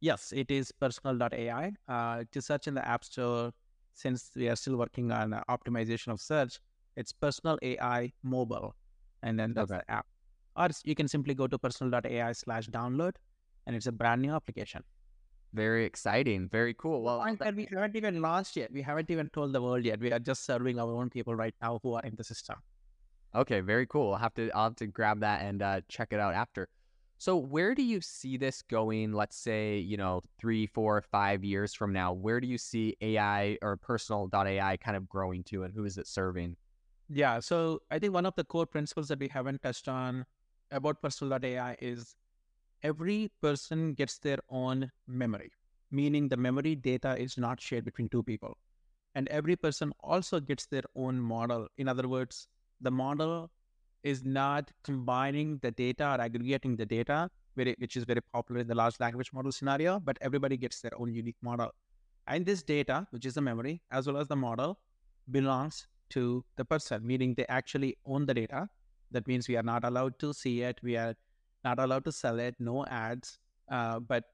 Yes, 0.00 0.32
it 0.34 0.50
is 0.50 0.72
personal.ai. 0.72 1.72
Uh, 1.88 2.24
to 2.32 2.42
search 2.42 2.66
in 2.66 2.74
the 2.74 2.86
App 2.86 3.04
Store 3.04 3.52
since 3.94 4.30
we 4.34 4.48
are 4.48 4.56
still 4.56 4.76
working 4.76 5.10
on 5.12 5.30
optimization 5.48 6.08
of 6.08 6.20
search, 6.20 6.58
it's 6.96 7.12
personal 7.12 7.58
AI 7.62 8.12
mobile, 8.22 8.74
and 9.22 9.38
then 9.38 9.54
that's 9.54 9.70
okay. 9.70 9.82
the 9.86 9.94
app. 9.94 10.06
Or 10.56 10.68
you 10.84 10.94
can 10.94 11.08
simply 11.08 11.34
go 11.34 11.46
to 11.46 11.58
personal.ai 11.58 12.32
slash 12.32 12.68
download, 12.68 13.14
and 13.66 13.74
it's 13.74 13.86
a 13.86 13.92
brand 13.92 14.22
new 14.22 14.32
application. 14.32 14.82
Very 15.54 15.84
exciting. 15.84 16.48
Very 16.48 16.74
cool. 16.74 17.02
Well, 17.02 17.22
and 17.22 17.56
we 17.56 17.68
haven't 17.70 17.94
even 17.96 18.22
launched 18.22 18.56
yet. 18.56 18.72
We 18.72 18.80
haven't 18.82 19.10
even 19.10 19.28
told 19.30 19.52
the 19.52 19.60
world 19.60 19.84
yet. 19.84 20.00
We 20.00 20.10
are 20.12 20.18
just 20.18 20.46
serving 20.46 20.78
our 20.78 20.90
own 20.90 21.10
people 21.10 21.34
right 21.34 21.54
now 21.60 21.78
who 21.82 21.94
are 21.94 22.02
in 22.02 22.14
the 22.16 22.24
system. 22.24 22.56
Okay, 23.34 23.60
very 23.60 23.86
cool. 23.86 24.12
I'll 24.12 24.18
have 24.18 24.34
to 24.34 24.50
I'll 24.52 24.64
have 24.64 24.76
to 24.76 24.86
grab 24.86 25.20
that 25.20 25.42
and 25.42 25.62
uh, 25.62 25.80
check 25.88 26.08
it 26.12 26.20
out 26.20 26.34
after. 26.34 26.68
So 27.22 27.36
where 27.36 27.72
do 27.72 27.84
you 27.84 28.00
see 28.00 28.36
this 28.36 28.62
going? 28.62 29.12
Let's 29.12 29.36
say, 29.36 29.78
you 29.78 29.96
know, 29.96 30.22
three, 30.40 30.66
four, 30.66 31.00
five 31.00 31.44
years 31.44 31.72
from 31.72 31.92
now, 31.92 32.12
where 32.12 32.40
do 32.40 32.48
you 32.48 32.58
see 32.58 32.96
AI 33.00 33.58
or 33.62 33.76
personal.ai 33.76 34.76
kind 34.78 34.96
of 34.96 35.08
growing 35.08 35.44
to 35.44 35.62
and 35.62 35.72
who 35.72 35.84
is 35.84 35.98
it 35.98 36.08
serving? 36.08 36.56
Yeah. 37.08 37.38
So 37.38 37.78
I 37.92 38.00
think 38.00 38.12
one 38.12 38.26
of 38.26 38.34
the 38.34 38.42
core 38.42 38.66
principles 38.66 39.06
that 39.06 39.20
we 39.20 39.28
haven't 39.28 39.62
touched 39.62 39.86
on 39.86 40.26
about 40.72 41.00
personal.ai 41.00 41.76
is 41.80 42.16
every 42.82 43.30
person 43.40 43.94
gets 43.94 44.18
their 44.18 44.38
own 44.48 44.90
memory, 45.06 45.52
meaning 45.92 46.28
the 46.28 46.36
memory 46.36 46.74
data 46.74 47.16
is 47.16 47.38
not 47.38 47.60
shared 47.60 47.84
between 47.84 48.08
two 48.08 48.24
people. 48.24 48.58
And 49.14 49.28
every 49.28 49.54
person 49.54 49.92
also 50.00 50.40
gets 50.40 50.66
their 50.66 50.88
own 50.96 51.20
model. 51.20 51.68
In 51.78 51.86
other 51.86 52.08
words, 52.08 52.48
the 52.80 52.90
model 52.90 53.48
is 54.02 54.24
not 54.24 54.70
combining 54.82 55.58
the 55.58 55.70
data 55.70 56.04
or 56.04 56.20
aggregating 56.20 56.76
the 56.76 56.86
data, 56.86 57.30
which 57.54 57.96
is 57.96 58.04
very 58.04 58.20
popular 58.32 58.60
in 58.60 58.66
the 58.66 58.74
large 58.74 58.98
language 59.00 59.32
model 59.32 59.52
scenario, 59.52 60.00
but 60.00 60.18
everybody 60.20 60.56
gets 60.56 60.80
their 60.80 60.92
own 60.98 61.12
unique 61.14 61.36
model. 61.42 61.70
And 62.26 62.46
this 62.46 62.62
data, 62.62 63.06
which 63.10 63.26
is 63.26 63.34
the 63.34 63.40
memory, 63.40 63.82
as 63.90 64.06
well 64.06 64.16
as 64.16 64.28
the 64.28 64.36
model, 64.36 64.78
belongs 65.30 65.86
to 66.10 66.44
the 66.56 66.64
person, 66.64 67.06
meaning 67.06 67.34
they 67.34 67.46
actually 67.48 67.96
own 68.06 68.26
the 68.26 68.34
data. 68.34 68.68
That 69.10 69.26
means 69.26 69.48
we 69.48 69.56
are 69.56 69.62
not 69.62 69.84
allowed 69.84 70.18
to 70.20 70.32
see 70.32 70.62
it. 70.62 70.78
We 70.82 70.96
are 70.96 71.14
not 71.64 71.78
allowed 71.78 72.04
to 72.04 72.12
sell 72.12 72.38
it, 72.38 72.54
no 72.58 72.84
ads, 72.86 73.38
uh, 73.70 74.00
but 74.00 74.24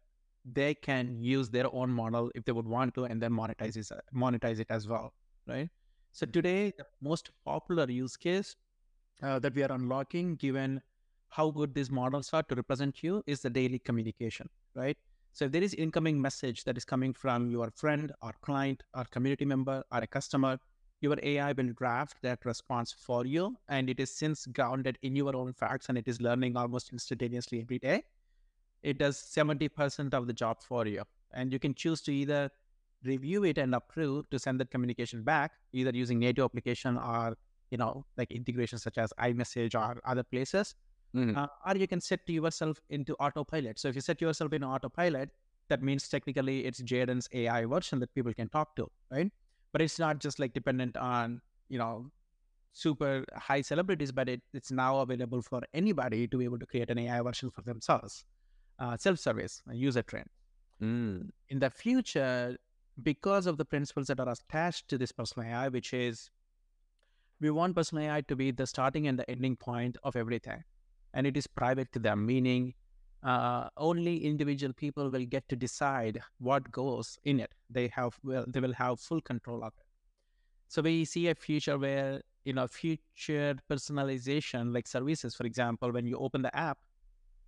they 0.51 0.75
can 0.75 1.23
use 1.23 1.51
their 1.51 1.67
own 1.75 1.91
model 1.91 2.31
if 2.35 2.45
they 2.45 2.53
would 2.53 2.67
want 2.67 2.95
to 2.95 3.05
and 3.05 3.21
then 3.21 3.33
monetize 3.33 3.77
it, 3.77 3.91
monetize 4.15 4.61
it 4.61 4.67
as 4.71 4.89
well, 4.89 5.13
right? 5.47 5.69
So 6.13 6.27
today, 6.27 6.73
the 6.77 6.87
most 7.03 7.31
popular 7.45 7.91
use 7.91 8.17
case 8.17 8.57
uh, 9.23 9.39
that 9.39 9.55
we 9.55 9.63
are 9.63 9.73
unlocking, 9.73 10.37
given 10.37 10.81
how 11.29 11.51
good 11.51 11.75
these 11.75 11.91
models 11.91 12.31
are 12.33 12.43
to 12.45 12.55
represent 12.55 13.03
you, 13.03 13.23
is 13.27 13.41
the 13.41 13.51
daily 13.51 13.79
communication, 13.79 14.49
right? 14.75 14.97
So 15.33 15.45
if 15.45 15.53
there 15.53 15.63
is 15.63 15.75
incoming 15.75 16.21
message 16.21 16.65
that 16.65 16.77
is 16.77 16.85
coming 16.85 17.13
from 17.13 17.51
your 17.51 17.71
friend 17.71 18.13
or 18.23 18.33
client 18.43 18.83
or 18.95 19.05
community 19.05 19.45
member 19.45 19.85
or 19.93 19.99
a 19.99 20.07
customer, 20.07 20.59
your 21.01 21.17
AI 21.23 21.53
will 21.53 21.73
draft 21.75 22.17
that 22.23 22.45
response 22.45 22.93
for 22.93 23.25
you. 23.25 23.57
And 23.69 23.89
it 23.89 24.01
is 24.01 24.11
since 24.11 24.47
grounded 24.47 24.99
in 25.03 25.15
your 25.15 25.37
own 25.37 25.53
facts 25.53 25.89
and 25.89 25.99
it 25.99 26.09
is 26.09 26.21
learning 26.21 26.57
almost 26.57 26.93
instantaneously 26.93 27.61
every 27.61 27.79
day. 27.79 28.03
It 28.83 28.99
does 28.99 29.17
70% 29.17 30.15
of 30.15 30.27
the 30.27 30.33
job 30.33 30.63
for 30.63 30.87
you. 30.87 31.03
And 31.33 31.53
you 31.53 31.59
can 31.59 31.75
choose 31.75 32.01
to 32.03 32.13
either 32.13 32.51
review 33.05 33.45
it 33.45 33.59
and 33.59 33.75
approve 33.75 34.29
to 34.31 34.39
send 34.39 34.61
that 34.61 34.71
communication 34.71 35.23
back, 35.23 35.53
either 35.73 35.91
using 35.91 36.19
native 36.19 36.45
application 36.45 36.97
or, 36.97 37.37
you 37.71 37.79
know, 37.79 38.05
like 38.17 38.31
integrations 38.31 38.83
such 38.83 38.99
as 38.99 39.13
iMessage 39.21 39.75
or 39.75 40.01
other 40.07 40.23
places. 40.23 40.75
Mm-hmm. 41.17 41.39
Uh, 41.39 41.47
or 41.67 41.77
you 41.77 41.89
can 41.89 42.01
set 42.01 42.21
yourself 42.27 42.79
into 42.91 43.15
autopilot. 43.15 43.79
So 43.79 43.89
if 43.89 43.95
you 43.95 44.03
set 44.03 44.21
yourself 44.21 44.53
in 44.53 44.63
autopilot, 44.63 45.31
that 45.69 45.83
means 45.83 46.07
technically 46.09 46.67
it's 46.67 46.83
Jaden's 46.83 47.29
AI 47.33 47.65
version 47.65 47.99
that 48.01 48.15
people 48.15 48.35
can 48.35 48.49
talk 48.51 48.77
to, 48.77 48.91
right? 49.11 49.31
but 49.73 49.83
it's 49.83 49.99
not 49.99 50.19
just 50.19 50.39
like 50.39 50.53
dependent 50.53 50.97
on 50.97 51.41
you 51.69 51.79
know 51.79 52.11
super 52.73 53.25
high 53.35 53.61
celebrities 53.61 54.13
but 54.13 54.29
it, 54.29 54.41
it's 54.53 54.71
now 54.71 55.01
available 55.01 55.43
for 55.43 55.61
anybody 55.75 56.27
to 56.29 56.39
be 56.39 56.45
able 56.45 56.59
to 56.59 56.67
create 56.67 56.91
an 56.91 56.99
ai 56.99 57.21
version 57.21 57.51
for 57.51 57.63
themselves 57.63 58.25
uh, 58.79 58.97
self-service 58.97 59.63
user 59.73 60.03
trend 60.03 60.29
mm. 60.83 61.29
in 61.49 61.59
the 61.59 61.71
future 61.71 62.57
because 63.03 63.47
of 63.47 63.57
the 63.57 63.65
principles 63.65 64.07
that 64.07 64.21
are 64.21 64.29
attached 64.29 64.89
to 64.89 64.99
this 64.99 65.13
personal 65.13 65.49
ai 65.49 65.69
which 65.69 65.93
is 65.93 66.31
we 67.41 67.51
want 67.51 67.75
personal 67.77 68.05
ai 68.05 68.21
to 68.23 68.37
be 68.37 68.51
the 68.51 68.67
starting 68.67 69.07
and 69.09 69.19
the 69.19 69.29
ending 69.31 69.57
point 69.57 69.97
of 70.03 70.17
everything 70.17 70.63
and 71.15 71.27
it 71.27 71.37
is 71.37 71.47
private 71.47 71.91
to 71.93 71.99
them 71.99 72.25
meaning 72.27 72.75
uh, 73.23 73.69
only 73.77 74.25
individual 74.25 74.73
people 74.73 75.11
will 75.11 75.25
get 75.25 75.49
to 75.49 75.57
decide 75.57 76.21
what 76.39 76.71
goes 76.71 77.19
in 77.25 77.41
it. 77.41 77.53
They 77.69 77.89
have 77.89 78.19
well, 78.23 78.45
they 78.47 78.61
will 78.61 78.75
have 78.75 79.01
full 79.01 79.21
control 79.21 79.65
of 79.65 79.73
it. 79.77 79.85
So 80.69 80.83
we 80.83 81.05
see 81.05 81.29
a 81.29 81.35
future 81.35 81.79
where 81.79 82.23
you 82.45 82.53
know 82.53 82.67
future 82.67 83.57
personalization, 83.71 84.73
like 84.75 84.87
services, 84.87 85.35
for 85.35 85.45
example, 85.47 85.93
when 85.93 86.07
you 86.07 86.17
open 86.19 86.43
the 86.43 86.55
app, 86.57 86.79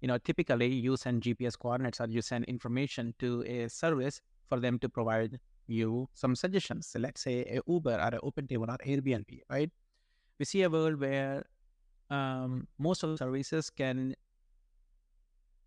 you 0.00 0.08
know 0.08 0.18
typically 0.18 0.68
you 0.68 0.96
send 0.96 1.22
GPS 1.22 1.56
coordinates 1.56 2.00
or 2.00 2.08
you 2.08 2.22
send 2.22 2.44
information 2.46 3.14
to 3.18 3.42
a 3.46 3.68
service 3.68 4.20
for 4.48 4.60
them 4.60 4.78
to 4.80 4.88
provide 4.88 5.38
you 5.66 6.08
some 6.14 6.34
suggestions. 6.34 6.86
So 6.88 6.98
let's 6.98 7.20
say 7.20 7.42
a 7.44 7.60
Uber 7.70 7.94
or 7.94 8.14
an 8.14 8.20
OpenTable 8.24 8.68
or 8.68 8.78
Airbnb, 8.86 9.40
right? 9.50 9.70
We 10.40 10.46
see 10.46 10.62
a 10.62 10.70
world 10.70 10.98
where 10.98 11.44
um, 12.08 12.66
most 12.78 13.02
of 13.02 13.10
the 13.10 13.18
services 13.18 13.68
can 13.68 14.14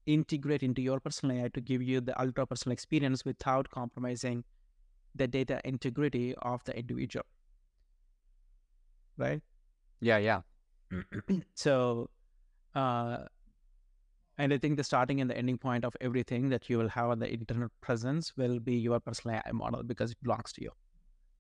integrate 0.08 0.63
into 0.63 0.82
your 0.82 1.00
personal 1.00 1.38
AI 1.38 1.50
to 1.50 1.62
give 1.62 1.84
you 1.84 2.01
the 2.01 2.20
ultra 2.20 2.48
personal 2.48 2.74
experience 2.74 3.24
without 3.24 3.70
compromising 3.70 4.44
the 5.13 5.27
data 5.27 5.62
integrity 5.63 6.34
of 6.42 6.63
the 6.63 6.75
individual. 6.75 7.24
Right? 9.15 9.44
Yeah, 10.01 10.18
yeah. 10.18 10.42
so, 11.53 12.10
uh, 12.74 13.18
and 14.39 14.51
I 14.51 14.58
think 14.58 14.77
the 14.77 14.84
starting 14.84 15.22
and 15.22 15.30
the 15.30 15.38
ending 15.38 15.60
point 15.60 15.86
of 15.86 15.96
everything 16.01 16.50
that 16.50 16.68
you 16.68 16.80
will 16.80 16.89
have 16.89 17.12
on 17.12 17.20
the 17.20 17.32
internet 17.32 17.70
presence 17.80 18.36
will 18.36 18.60
be 18.60 18.74
your 18.74 19.00
personal 19.00 19.36
AI 19.38 19.51
model 19.51 19.84
because 19.84 20.13
it 20.13 20.18
belongs 20.24 20.51
to 20.53 20.63
you. 20.63 20.72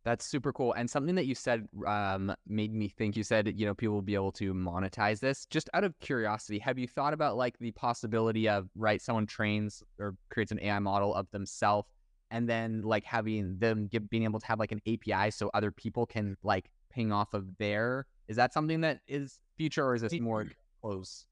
That's 0.05 0.25
super 0.25 0.51
cool. 0.51 0.73
And 0.73 0.89
something 0.89 1.15
that 1.15 1.27
you 1.27 1.35
said 1.35 1.67
um, 1.87 2.35
made 2.45 2.73
me 2.73 2.89
think. 2.89 3.15
You 3.15 3.23
said, 3.23 3.53
you 3.57 3.65
know, 3.65 3.73
people 3.73 3.95
will 3.95 4.01
be 4.01 4.15
able 4.15 4.33
to 4.33 4.53
monetize 4.53 5.19
this. 5.21 5.45
Just 5.45 5.69
out 5.73 5.85
of 5.85 5.97
curiosity, 6.01 6.59
have 6.59 6.77
you 6.77 6.87
thought 6.87 7.13
about 7.13 7.37
like 7.37 7.57
the 7.59 7.71
possibility 7.71 8.49
of 8.49 8.67
right, 8.75 9.01
someone 9.01 9.25
trains 9.25 9.81
or 9.99 10.15
creates 10.29 10.51
an 10.51 10.59
AI 10.61 10.79
model 10.79 11.15
of 11.15 11.31
themselves, 11.31 11.87
and 12.31 12.49
then 12.49 12.81
like 12.81 13.05
having 13.05 13.57
them 13.59 13.89
being 14.09 14.23
able 14.23 14.41
to 14.41 14.45
have 14.45 14.59
like 14.59 14.73
an 14.73 14.81
API 14.87 15.31
so 15.31 15.49
other 15.53 15.71
people 15.71 16.05
can 16.05 16.35
like 16.43 16.69
ping 16.91 17.13
off 17.13 17.33
of 17.33 17.45
there? 17.57 18.05
Is 18.27 18.35
that 18.35 18.51
something 18.51 18.81
that 18.81 18.99
is 19.07 19.39
future, 19.55 19.85
or 19.85 19.95
is 19.95 20.01
this 20.01 20.19
more 20.19 20.47
close? 20.81 21.27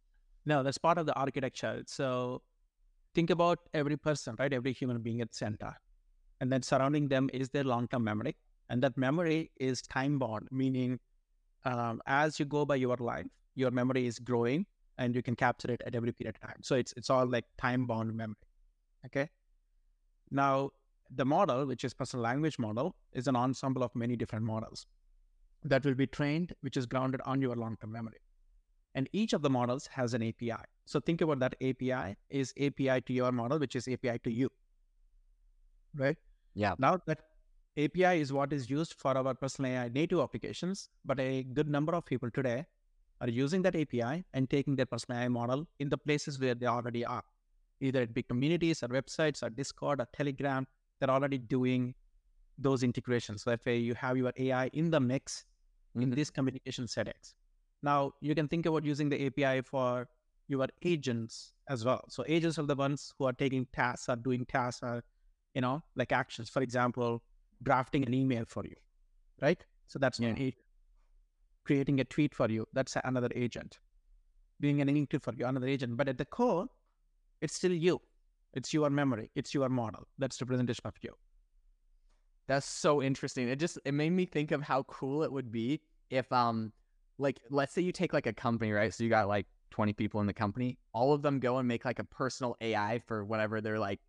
No, 0.46 0.64
that's 0.64 0.78
part 0.78 0.98
of 0.98 1.06
the 1.06 1.14
architecture. 1.14 1.84
So 1.88 2.42
think 3.14 3.30
about 3.32 3.60
every 3.74 3.98
person, 3.98 4.36
right? 4.40 4.52
Every 4.54 4.72
human 4.72 5.02
being 5.02 5.20
at 5.20 5.36
center, 5.36 5.74
and 6.40 6.50
then 6.50 6.62
surrounding 6.62 7.10
them 7.10 7.30
is 7.34 7.50
their 7.50 7.66
long-term 7.66 8.06
memory 8.06 8.38
and 8.72 8.82
that 8.82 8.98
memory 8.98 9.52
is 9.60 9.82
time 9.82 10.18
bound, 10.18 10.48
meaning 10.50 10.98
um, 11.66 12.02
as 12.08 12.40
you 12.40 12.46
go 12.46 12.66
by 12.66 12.76
your 12.76 12.96
life, 12.96 13.26
your 13.54 13.70
memory 13.70 14.08
is 14.08 14.18
growing 14.18 14.66
and 14.98 15.14
you 15.14 15.22
can 15.22 15.36
capture 15.36 15.70
it 15.70 15.82
at 15.86 15.94
every 15.94 16.14
period 16.14 16.38
of 16.38 16.50
time. 16.50 16.60
So 16.64 16.76
it's 16.76 16.94
it's 16.96 17.10
all 17.10 17.28
like 17.28 17.46
time 17.58 17.86
bound 17.86 18.16
memory. 18.16 18.48
Okay. 19.06 19.30
Now 20.32 20.70
the 21.14 21.26
model, 21.26 21.66
which 21.66 21.84
is 21.84 21.94
personal 21.94 22.24
language 22.24 22.58
model, 22.58 22.96
is 23.12 23.28
an 23.28 23.36
ensemble 23.36 23.84
of 23.84 23.94
many 23.94 24.16
different 24.16 24.46
models 24.46 24.86
that 25.66 25.84
will 25.84 26.00
be 26.04 26.08
trained, 26.08 26.54
which 26.62 26.78
is 26.78 26.86
grounded 26.86 27.20
on 27.26 27.42
your 27.42 27.58
long-term 27.58 27.92
memory. 27.92 28.22
And 28.96 29.10
each 29.12 29.34
of 29.34 29.42
the 29.42 29.50
models 29.50 29.88
has 29.88 30.14
an 30.14 30.24
API. 30.24 30.64
So 30.86 31.02
think 31.02 31.20
about 31.20 31.40
that 31.40 31.56
API 31.62 32.16
is 32.30 32.54
API 32.58 33.02
to 33.02 33.14
your 33.14 33.34
model, 33.34 33.60
which 33.60 33.76
is 33.76 33.90
API 33.90 34.20
to 34.20 34.32
you. 34.32 34.50
Right? 35.94 36.18
Yeah. 36.54 36.76
Now 36.80 37.00
that 37.06 37.20
API 37.78 38.20
is 38.20 38.34
what 38.34 38.52
is 38.52 38.70
used 38.70 38.96
for 38.98 39.18
our 39.18 39.34
personal 39.34 39.72
AI 39.72 39.90
native 39.90 40.20
applications, 40.20 40.90
but 41.06 41.20
a 41.20 41.44
good 41.44 41.70
number 41.70 41.96
of 41.96 42.06
people 42.06 42.30
today 42.30 42.66
are 43.22 43.30
using 43.30 43.62
that 43.62 43.76
API 43.76 44.26
and 44.34 44.50
taking 44.50 44.76
their 44.76 44.86
personal 44.86 45.22
AI 45.22 45.28
model 45.30 45.66
in 45.80 45.88
the 45.88 45.98
places 45.98 46.40
where 46.40 46.54
they 46.54 46.66
already 46.66 47.06
are. 47.06 47.24
Either 47.80 48.02
it 48.02 48.14
be 48.14 48.24
communities 48.24 48.84
or 48.84 48.90
websites 48.90 49.42
or 49.42 49.50
Discord 49.50 50.02
or 50.02 50.08
Telegram, 50.14 50.68
they're 51.00 51.10
already 51.10 51.38
doing 51.38 51.96
those 52.58 52.84
integrations. 52.84 53.44
So 53.44 53.52
that 53.52 53.66
way 53.66 53.78
you 53.78 53.94
have 53.96 54.18
your 54.18 54.34
AI 54.38 54.68
in 54.74 54.92
the 54.92 55.00
mix 55.00 55.46
mm-hmm. 55.96 56.04
in 56.04 56.10
these 56.10 56.30
communication 56.30 56.88
settings. 56.88 57.36
Now 57.82 58.14
you 58.20 58.36
can 58.36 58.50
think 58.50 58.66
about 58.66 58.84
using 58.84 59.08
the 59.08 59.28
API 59.28 59.62
for 59.62 60.10
your 60.50 60.68
agents 60.84 61.54
as 61.70 61.86
well. 61.86 62.04
So 62.10 62.26
agents 62.28 62.60
are 62.60 62.64
the 62.64 62.76
ones 62.76 63.14
who 63.18 63.26
are 63.26 63.34
taking 63.34 63.66
tasks 63.72 64.10
or 64.10 64.18
doing 64.18 64.46
tasks 64.46 64.84
or, 64.84 65.04
you 65.54 65.62
know, 65.62 65.82
like 65.96 66.12
actions. 66.12 66.50
For 66.50 66.62
example, 66.62 67.24
drafting 67.64 68.06
an 68.06 68.14
email 68.14 68.44
for 68.48 68.64
you, 68.66 68.76
right? 69.42 69.64
So 69.88 70.00
that's 70.00 70.20
yeah. 70.20 70.30
an 70.30 70.38
agent. 70.38 70.64
Creating 71.64 72.00
a 72.00 72.04
tweet 72.04 72.34
for 72.34 72.50
you, 72.50 72.66
that's 72.74 72.98
another 73.04 73.30
agent. 73.36 73.80
Doing 74.60 74.82
an 74.82 74.90
interview 74.90 75.20
for 75.20 75.34
you, 75.34 75.46
another 75.46 75.68
agent. 75.68 75.98
But 75.98 76.10
at 76.10 76.18
the 76.18 76.26
core, 76.26 76.68
it's 77.42 77.56
still 77.56 77.74
you. 77.74 78.02
It's 78.54 78.74
your 78.74 78.90
memory. 78.90 79.32
It's 79.36 79.54
your 79.54 79.70
model. 79.70 80.08
That's 80.18 80.38
the 80.38 80.46
representation 80.46 80.84
of 80.86 80.94
you. 81.02 81.12
That's 82.48 82.66
so 82.66 83.02
interesting. 83.02 83.48
It 83.48 83.60
just 83.60 83.80
it 83.86 83.94
made 83.94 84.12
me 84.12 84.26
think 84.26 84.52
of 84.52 84.62
how 84.62 84.84
cool 84.84 85.24
it 85.24 85.32
would 85.32 85.52
be 85.52 85.82
if 86.10 86.32
um 86.32 86.74
like 87.18 87.40
let's 87.50 87.74
say 87.74 87.82
you 87.82 87.92
take 87.92 88.14
like 88.14 88.28
a 88.28 88.34
company, 88.34 88.72
right? 88.72 88.94
So 88.94 89.04
you 89.04 89.10
got 89.10 89.28
like 89.28 89.46
20 89.70 89.94
people 89.94 90.20
in 90.20 90.28
the 90.28 90.34
company, 90.34 90.78
all 90.94 91.14
of 91.14 91.22
them 91.22 91.40
go 91.40 91.58
and 91.58 91.68
make 91.68 91.86
like 91.86 92.00
a 92.00 92.04
personal 92.04 92.58
AI 92.62 93.00
for 93.08 93.24
whatever 93.24 93.62
they're 93.62 93.80
like 93.80 94.00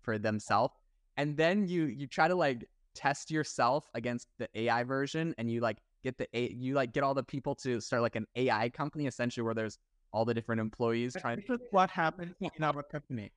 for 0.00 0.18
themselves. 0.18 0.74
And 1.16 1.36
then 1.36 1.68
you 1.68 1.84
you 1.84 2.06
try 2.06 2.28
to 2.28 2.34
like 2.34 2.66
test 2.94 3.30
yourself 3.30 3.88
against 3.94 4.28
the 4.38 4.48
AI 4.54 4.82
version 4.84 5.34
and 5.38 5.50
you 5.50 5.60
like 5.60 5.78
get 6.02 6.18
the 6.18 6.26
A 6.36 6.52
you 6.52 6.74
like 6.74 6.92
get 6.92 7.02
all 7.04 7.14
the 7.14 7.22
people 7.22 7.54
to 7.56 7.80
start 7.80 8.02
like 8.02 8.16
an 8.16 8.26
AI 8.36 8.68
company 8.70 9.06
essentially 9.06 9.42
where 9.44 9.54
there's 9.54 9.78
all 10.12 10.24
the 10.24 10.34
different 10.34 10.60
employees 10.60 11.16
trying 11.18 11.42
to 11.46 11.58
what 11.70 11.90
happens 11.90 12.34
in 12.40 12.62
our 12.64 12.82
company. 12.82 13.32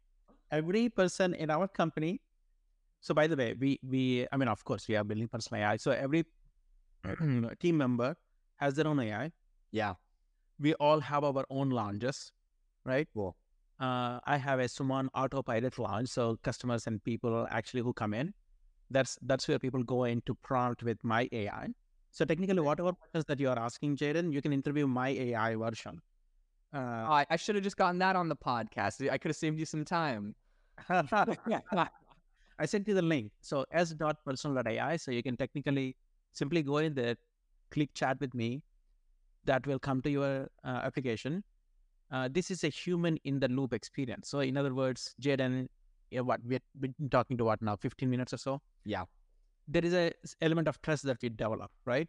Every 0.52 0.90
person 0.90 1.34
in 1.34 1.50
our 1.50 1.68
company. 1.68 2.22
So 3.00 3.14
by 3.14 3.28
the 3.28 3.36
way, 3.36 3.56
we 3.60 3.80
we 3.88 4.28
I 4.32 4.38
mean 4.38 4.48
of 4.50 4.64
course 4.64 4.88
we 4.88 4.96
are 4.96 5.04
building 5.04 5.28
personal 5.28 5.62
AI. 5.64 5.78
So 5.78 5.92
every 5.92 6.26
team 7.60 7.78
member 7.78 8.16
has 8.58 8.76
their 8.76 8.88
own 8.88 9.00
AI. 9.00 9.32
Yeah. 9.72 9.94
We 10.60 10.74
all 10.76 11.00
have 11.02 11.24
our 11.24 11.46
own 11.50 11.70
lounges, 11.70 12.32
right? 12.86 13.08
Cool. 13.14 13.36
uh, 13.80 14.20
I 14.26 14.38
have 14.38 14.60
a 14.60 14.66
Suman 14.66 15.08
autopilot 15.14 15.78
launch. 15.78 16.10
So 16.10 16.38
customers 16.44 16.88
and 16.88 17.04
people 17.04 17.46
actually 17.52 17.82
who 17.82 17.94
come 17.94 18.14
in, 18.14 18.34
that's 18.92 19.18
that's 19.24 19.48
where 19.48 19.60
people 19.60 19.84
go 19.84 20.04
in 20.06 20.22
to 20.26 20.36
prompt 20.44 20.84
with 20.84 20.98
my 21.04 21.28
AI. 21.32 21.68
So 22.12 22.26
technically, 22.26 22.62
whatever 22.62 22.94
questions 22.94 23.26
that 23.28 23.40
you 23.40 23.50
are 23.50 23.60
asking, 23.60 23.98
Jaden, 23.98 24.32
you 24.32 24.42
can 24.42 24.54
interview 24.54 24.88
my 24.88 25.10
AI 25.10 25.56
version. 25.56 26.02
Uh, 26.74 26.80
I, 26.80 27.26
I 27.30 27.36
should 27.36 27.56
have 27.56 27.64
just 27.64 27.78
gotten 27.78 28.00
that 28.00 28.16
on 28.16 28.30
the 28.30 28.36
podcast. 28.36 29.10
I 29.10 29.18
could 29.18 29.30
have 29.30 29.36
saved 29.36 29.60
you 29.60 29.66
some 29.66 29.86
time. 29.86 30.36
I 30.90 32.66
sent 32.66 32.88
you 32.88 32.94
the 32.94 33.02
link. 33.02 33.32
So 33.42 33.66
s.personal.ai. 33.72 34.98
So 34.98 35.12
you 35.12 35.24
can 35.24 35.38
technically 35.38 35.96
simply 36.34 36.64
go 36.64 36.78
in 36.78 36.94
there, 36.94 37.16
click 37.72 37.94
chat 37.94 38.20
with 38.20 38.34
me. 38.34 38.62
That 39.46 39.66
will 39.68 39.80
come 39.80 40.02
to 40.02 40.10
your 40.10 40.48
uh, 40.64 40.82
application. 40.84 41.44
Uh, 42.12 42.30
this 42.32 42.52
is 42.52 42.64
a 42.64 42.70
human 42.70 43.18
in 43.24 43.40
the 43.40 43.48
loop 43.48 43.74
experience. 43.74 44.30
So 44.30 44.40
in 44.40 44.58
other 44.58 44.74
words, 44.74 45.16
Jaden, 45.22 45.68
yeah, 46.12 46.22
what 46.22 46.42
we're, 46.44 46.60
we're 46.80 46.94
talking 47.10 47.38
to 47.38 47.46
what 47.46 47.62
now, 47.62 47.76
15 47.76 48.10
minutes 48.10 48.34
or 48.34 48.38
so? 48.38 48.62
Yeah. 48.86 49.04
There 49.68 49.84
is 49.84 49.94
a 49.94 50.12
element 50.42 50.68
of 50.68 50.82
trust 50.82 51.04
that 51.04 51.18
we 51.22 51.30
develop, 51.30 51.72
right? 51.86 52.08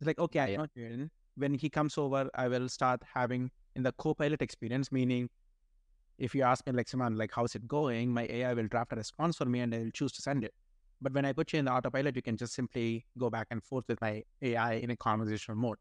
It's 0.00 0.06
like, 0.06 0.18
okay, 0.18 0.40
I 0.40 0.56
know 0.56 0.66
Jaden. 0.76 1.10
When 1.36 1.54
he 1.54 1.70
comes 1.70 1.96
over, 1.96 2.28
I 2.34 2.48
will 2.48 2.68
start 2.68 3.02
having 3.14 3.50
in 3.76 3.82
the 3.82 3.92
co-pilot 3.92 4.42
experience, 4.42 4.90
meaning 4.92 5.28
if 6.18 6.34
you 6.34 6.42
ask 6.42 6.66
me 6.66 6.72
like 6.72 6.88
someone 6.88 7.16
like 7.16 7.30
how's 7.32 7.54
it 7.54 7.66
going, 7.68 8.12
my 8.12 8.26
AI 8.28 8.54
will 8.54 8.66
draft 8.68 8.92
a 8.92 8.96
response 8.96 9.36
for 9.36 9.44
me 9.46 9.60
and 9.60 9.74
I 9.74 9.78
will 9.78 9.90
choose 9.92 10.12
to 10.12 10.22
send 10.22 10.44
it. 10.44 10.52
But 11.00 11.12
when 11.12 11.24
I 11.24 11.32
put 11.32 11.52
you 11.52 11.60
in 11.60 11.64
the 11.66 11.72
autopilot, 11.72 12.16
you 12.16 12.22
can 12.22 12.36
just 12.36 12.54
simply 12.54 13.06
go 13.18 13.30
back 13.30 13.46
and 13.50 13.62
forth 13.62 13.84
with 13.88 14.00
my 14.00 14.24
AI 14.42 14.74
in 14.74 14.90
a 14.90 14.96
conversational 14.96 15.56
mode. 15.56 15.78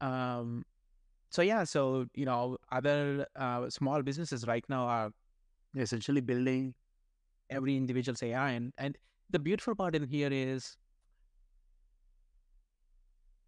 Um, 0.00 0.64
so 1.30 1.42
yeah, 1.42 1.64
so 1.64 2.06
you 2.14 2.24
know, 2.24 2.58
other 2.70 3.26
uh, 3.36 3.68
small 3.70 4.02
businesses 4.02 4.46
right 4.46 4.64
now 4.68 4.84
are 4.86 5.10
essentially 5.76 6.20
building 6.20 6.74
every 7.50 7.76
individual's 7.76 8.22
AI, 8.22 8.50
and 8.50 8.72
and 8.78 8.98
the 9.30 9.38
beautiful 9.38 9.74
part 9.74 9.94
in 9.96 10.06
here 10.08 10.28
is, 10.32 10.76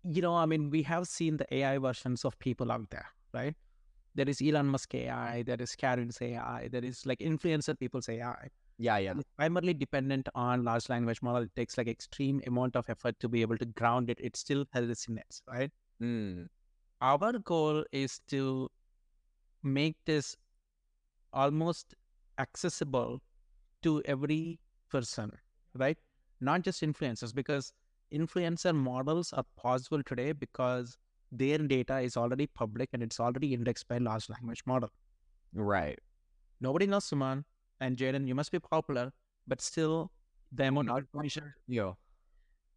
you 0.05 0.23
know, 0.23 0.35
I 0.35 0.47
mean, 0.47 0.71
we 0.71 0.83
have 0.85 1.07
seen 1.07 1.37
the 1.37 1.53
AI 1.55 1.79
versions 1.79 2.25
of 2.25 2.39
people 2.39 2.73
out 2.73 2.91
there, 2.91 3.07
right? 3.33 3.55
There 4.15 4.29
is 4.29 4.43
Elon 4.43 4.67
Musk 4.67 4.95
AI, 4.95 5.43
there 5.43 5.61
is 5.61 5.77
Caryn's 5.77 6.19
AI, 6.21 6.69
there 6.69 6.85
is 6.85 7.07
like 7.07 7.21
influencer 7.21 7.79
people's 7.79 8.09
AI. 8.09 8.49
Yeah, 8.79 8.99
yeah. 8.99 9.15
It's 9.17 9.29
primarily 9.37 9.75
dependent 9.75 10.29
on 10.35 10.65
large 10.65 10.89
language 10.89 11.21
model. 11.21 11.43
It 11.43 11.55
takes 11.57 11.77
like 11.77 11.89
extreme 11.89 12.41
amount 12.47 12.77
of 12.77 12.89
effort 12.89 13.19
to 13.21 13.29
be 13.29 13.43
able 13.43 13.59
to 13.59 13.67
ground 13.67 14.09
it. 14.09 14.19
It 14.21 14.37
still 14.37 14.65
has 14.73 14.89
its 14.89 15.07
hallucinates, 15.07 15.43
right? 15.49 15.71
Mm. 16.01 16.47
Our 17.01 17.33
goal 17.39 17.85
is 17.93 18.21
to 18.29 18.69
make 19.63 19.97
this 20.05 20.37
almost 21.33 21.95
accessible 22.39 23.21
to 23.83 24.03
every 24.05 24.59
person, 24.91 25.33
right? 25.75 25.97
Not 26.41 26.63
just 26.63 26.83
influencers, 26.83 27.35
because 27.35 27.73
influencer 28.13 28.75
models 28.75 29.33
are 29.33 29.45
possible 29.57 30.03
today 30.03 30.33
because 30.33 30.97
their 31.31 31.59
data 31.59 31.99
is 32.01 32.17
already 32.17 32.47
public 32.47 32.89
and 32.93 33.03
it's 33.03 33.21
already 33.21 33.53
indexed 33.55 33.89
by 33.89 33.99
large 33.99 34.29
language 34.31 34.63
model. 34.67 34.91
Right. 35.55 35.99
Nobody 36.61 36.87
knows 36.87 37.09
Suman 37.11 37.45
and 37.81 37.97
Jaden. 37.97 38.27
You 38.27 38.35
must 38.35 38.51
be 38.53 38.59
popular, 38.59 39.13
but 39.47 39.61
still 39.61 40.11
the 40.53 40.65
amount 40.65 40.91
of 40.91 40.99
information. 40.99 41.53
Yo. 41.67 41.97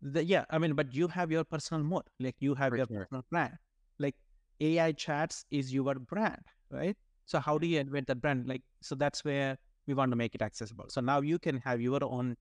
The, 0.02 0.24
yeah, 0.24 0.46
I 0.50 0.58
mean, 0.58 0.74
but 0.74 0.94
you 0.94 1.08
have 1.08 1.32
your 1.32 1.44
personal 1.44 1.84
mode. 1.84 2.04
Like 2.20 2.36
you 2.40 2.56
have 2.56 2.72
For 2.72 2.78
your 2.78 2.88
sure. 2.88 3.00
personal 3.06 3.24
brand. 3.30 3.54
Like 4.00 4.16
AI 4.60 4.92
chats 4.94 5.46
is 5.52 5.74
your 5.74 5.96
brand, 5.96 6.42
right? 6.72 6.98
So 7.32 7.40
how 7.40 7.58
do 7.58 7.66
you 7.66 7.80
invent 7.80 8.08
that 8.08 8.22
brand? 8.22 8.46
Like 8.46 8.62
so 8.82 8.94
that's 8.94 9.24
where 9.24 9.58
we 9.88 9.94
want 9.94 10.12
to 10.12 10.18
make 10.18 10.36
it 10.36 10.42
accessible. 10.42 10.86
So 10.90 11.00
now 11.00 11.22
you 11.22 11.40
can 11.40 11.58
have 11.60 11.80
your 11.80 12.04
own 12.04 12.36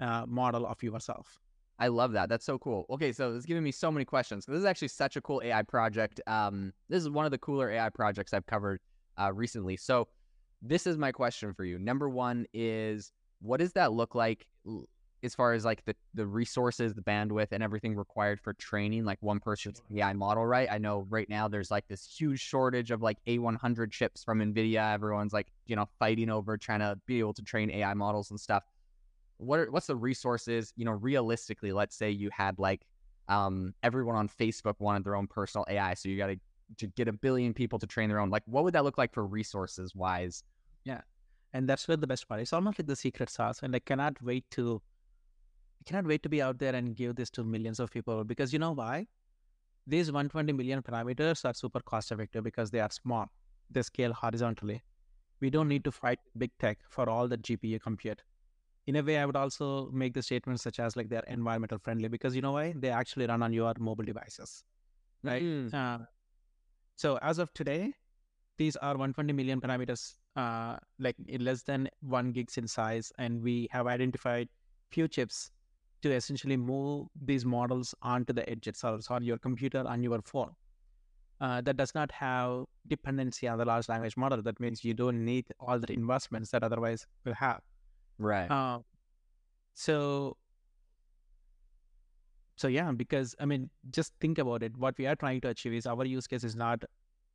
uh, 0.00 0.24
model 0.26 0.66
of 0.66 0.82
yourself. 0.82 1.40
I 1.78 1.86
love 1.86 2.12
that. 2.12 2.28
That's 2.28 2.44
so 2.44 2.58
cool. 2.58 2.84
Okay, 2.90 3.12
so 3.12 3.34
it's 3.34 3.46
giving 3.46 3.62
me 3.62 3.70
so 3.70 3.90
many 3.90 4.04
questions. 4.04 4.44
This 4.44 4.58
is 4.58 4.64
actually 4.64 4.88
such 4.88 5.16
a 5.16 5.20
cool 5.20 5.40
AI 5.44 5.62
project. 5.62 6.20
Um, 6.26 6.72
this 6.88 7.02
is 7.02 7.08
one 7.08 7.24
of 7.24 7.30
the 7.30 7.38
cooler 7.38 7.70
AI 7.70 7.88
projects 7.90 8.34
I've 8.34 8.46
covered 8.46 8.80
uh, 9.16 9.32
recently. 9.32 9.76
So, 9.76 10.08
this 10.60 10.86
is 10.86 10.96
my 10.96 11.10
question 11.10 11.54
for 11.54 11.64
you. 11.64 11.78
Number 11.78 12.08
one 12.08 12.46
is, 12.52 13.10
what 13.40 13.58
does 13.58 13.72
that 13.72 13.92
look 13.92 14.14
like 14.14 14.46
as 15.24 15.34
far 15.34 15.52
as 15.52 15.64
like 15.64 15.84
the 15.84 15.94
the 16.14 16.26
resources, 16.26 16.94
the 16.94 17.02
bandwidth, 17.02 17.48
and 17.52 17.62
everything 17.62 17.96
required 17.96 18.40
for 18.40 18.54
training 18.54 19.04
like 19.04 19.18
one 19.20 19.40
person's 19.40 19.80
AI 19.94 20.12
model? 20.14 20.46
Right. 20.46 20.68
I 20.70 20.78
know 20.78 21.06
right 21.10 21.28
now 21.28 21.48
there's 21.48 21.70
like 21.70 21.86
this 21.88 22.04
huge 22.06 22.40
shortage 22.40 22.90
of 22.90 23.02
like 23.02 23.18
A100 23.26 23.92
chips 23.92 24.24
from 24.24 24.40
Nvidia. 24.40 24.92
Everyone's 24.94 25.32
like 25.32 25.52
you 25.66 25.76
know 25.76 25.86
fighting 25.98 26.30
over 26.30 26.56
trying 26.58 26.80
to 26.80 26.98
be 27.06 27.20
able 27.20 27.34
to 27.34 27.42
train 27.42 27.70
AI 27.70 27.94
models 27.94 28.30
and 28.30 28.40
stuff 28.40 28.64
what 29.38 29.58
are 29.58 29.70
what's 29.70 29.86
the 29.86 29.96
resources 29.96 30.72
you 30.76 30.84
know 30.84 30.92
realistically 30.92 31.72
let's 31.72 31.96
say 31.96 32.10
you 32.10 32.30
had 32.32 32.58
like 32.58 32.86
um 33.28 33.74
everyone 33.82 34.14
on 34.16 34.28
facebook 34.28 34.74
wanted 34.78 35.04
their 35.04 35.16
own 35.16 35.26
personal 35.26 35.64
ai 35.68 35.94
so 35.94 36.08
you 36.08 36.16
got 36.16 36.28
to 36.28 36.36
to 36.78 36.86
get 36.88 37.08
a 37.08 37.12
billion 37.12 37.52
people 37.52 37.78
to 37.78 37.86
train 37.86 38.08
their 38.08 38.18
own 38.18 38.30
like 38.30 38.42
what 38.46 38.64
would 38.64 38.74
that 38.74 38.84
look 38.84 38.98
like 38.98 39.12
for 39.12 39.26
resources 39.26 39.94
wise 39.94 40.42
Yeah, 40.84 41.02
And 41.52 41.68
that's 41.68 41.86
where 41.88 41.96
the 41.96 42.06
best 42.06 42.28
part. 42.28 42.40
It's 42.40 42.52
almost 42.52 42.78
like 42.78 42.86
the 42.86 42.96
secret 42.96 43.30
sauce. 43.30 43.62
And 43.62 43.74
I 43.76 43.78
cannot 43.80 44.22
wait 44.22 44.44
to 44.52 44.82
I 45.82 45.90
cannot 45.90 46.06
wait 46.06 46.22
to 46.22 46.28
be 46.28 46.40
out 46.40 46.60
there 46.60 46.76
and 46.76 46.94
give 46.94 47.16
this 47.16 47.28
to 47.30 47.42
millions 47.42 47.80
of 47.80 47.90
people 47.90 48.22
because 48.22 48.52
you 48.52 48.60
know 48.60 48.70
why? 48.70 49.08
These 49.84 50.12
120 50.12 50.52
million 50.52 50.80
parameters 50.80 51.44
are 51.44 51.54
super 51.54 51.80
cost 51.80 52.12
effective 52.12 52.44
because 52.44 52.70
they 52.70 52.78
are 52.78 52.90
small. 52.90 53.26
They 53.68 53.82
scale 53.82 54.12
horizontally. 54.12 54.80
We 55.40 55.50
don't 55.50 55.66
need 55.66 55.82
to 55.82 55.90
fight 55.90 56.20
big 56.38 56.52
tech 56.60 56.78
for 56.88 57.10
all 57.10 57.26
the 57.26 57.36
GPU 57.36 57.80
compute. 57.80 58.22
In 58.86 58.94
a 58.94 59.02
way, 59.02 59.18
I 59.18 59.26
would 59.26 59.34
also 59.34 59.90
make 59.92 60.14
the 60.14 60.22
statements 60.22 60.62
such 60.62 60.78
as 60.78 60.94
like 60.94 61.08
they're 61.08 61.24
environmental 61.26 61.78
friendly 61.78 62.06
because 62.06 62.36
you 62.36 62.42
know 62.42 62.52
why? 62.52 62.74
They 62.76 62.90
actually 62.90 63.26
run 63.26 63.42
on 63.42 63.52
your 63.52 63.74
mobile 63.80 64.04
devices. 64.04 64.62
Right. 65.24 65.42
Mm. 65.42 65.74
Uh, 65.74 66.04
so 66.94 67.18
as 67.22 67.40
of 67.40 67.52
today, 67.54 67.92
these 68.56 68.76
are 68.76 68.92
120 68.92 69.32
million 69.32 69.60
parameters, 69.60 70.14
uh, 70.36 70.76
like 71.00 71.16
less 71.40 71.64
than 71.64 71.88
one 72.02 72.30
gigs 72.30 72.56
in 72.56 72.68
size, 72.68 73.12
and 73.18 73.42
we 73.42 73.68
have 73.72 73.88
identified 73.88 74.48
few 74.90 75.08
chips 75.08 75.50
to 76.02 76.12
essentially 76.12 76.56
move 76.56 77.06
these 77.24 77.44
models 77.44 77.94
onto 78.02 78.32
the 78.32 78.48
edge 78.48 78.66
itself, 78.66 79.02
so 79.02 79.14
on 79.14 79.22
your 79.24 79.38
computer, 79.38 79.84
on 79.86 80.02
your 80.02 80.20
phone. 80.22 80.50
Uh, 81.40 81.60
that 81.60 81.76
does 81.76 81.92
not 81.94 82.12
have 82.12 82.64
dependency 82.86 83.48
on 83.48 83.58
the 83.58 83.64
large 83.64 83.88
language 83.88 84.16
model. 84.16 84.40
That 84.42 84.60
means 84.60 84.84
you 84.84 84.94
don't 84.94 85.24
need 85.24 85.46
all 85.58 85.78
the 85.78 85.92
investments 85.92 86.50
that 86.50 86.62
otherwise 86.62 87.04
will 87.24 87.34
have. 87.34 87.60
right 88.18 88.48
Uh, 88.48 88.78
so, 89.74 90.36
so 92.56 92.68
yeah, 92.68 92.92
because 92.92 93.34
I 93.40 93.46
mean, 93.46 93.70
just 93.90 94.12
think 94.20 94.38
about 94.38 94.62
it. 94.62 94.76
What 94.76 94.96
we 94.98 95.06
are 95.06 95.16
trying 95.16 95.40
to 95.40 95.48
achieve 95.48 95.72
is 95.72 95.86
our 95.86 96.04
use 96.04 96.26
case 96.26 96.44
is 96.44 96.54
not 96.54 96.84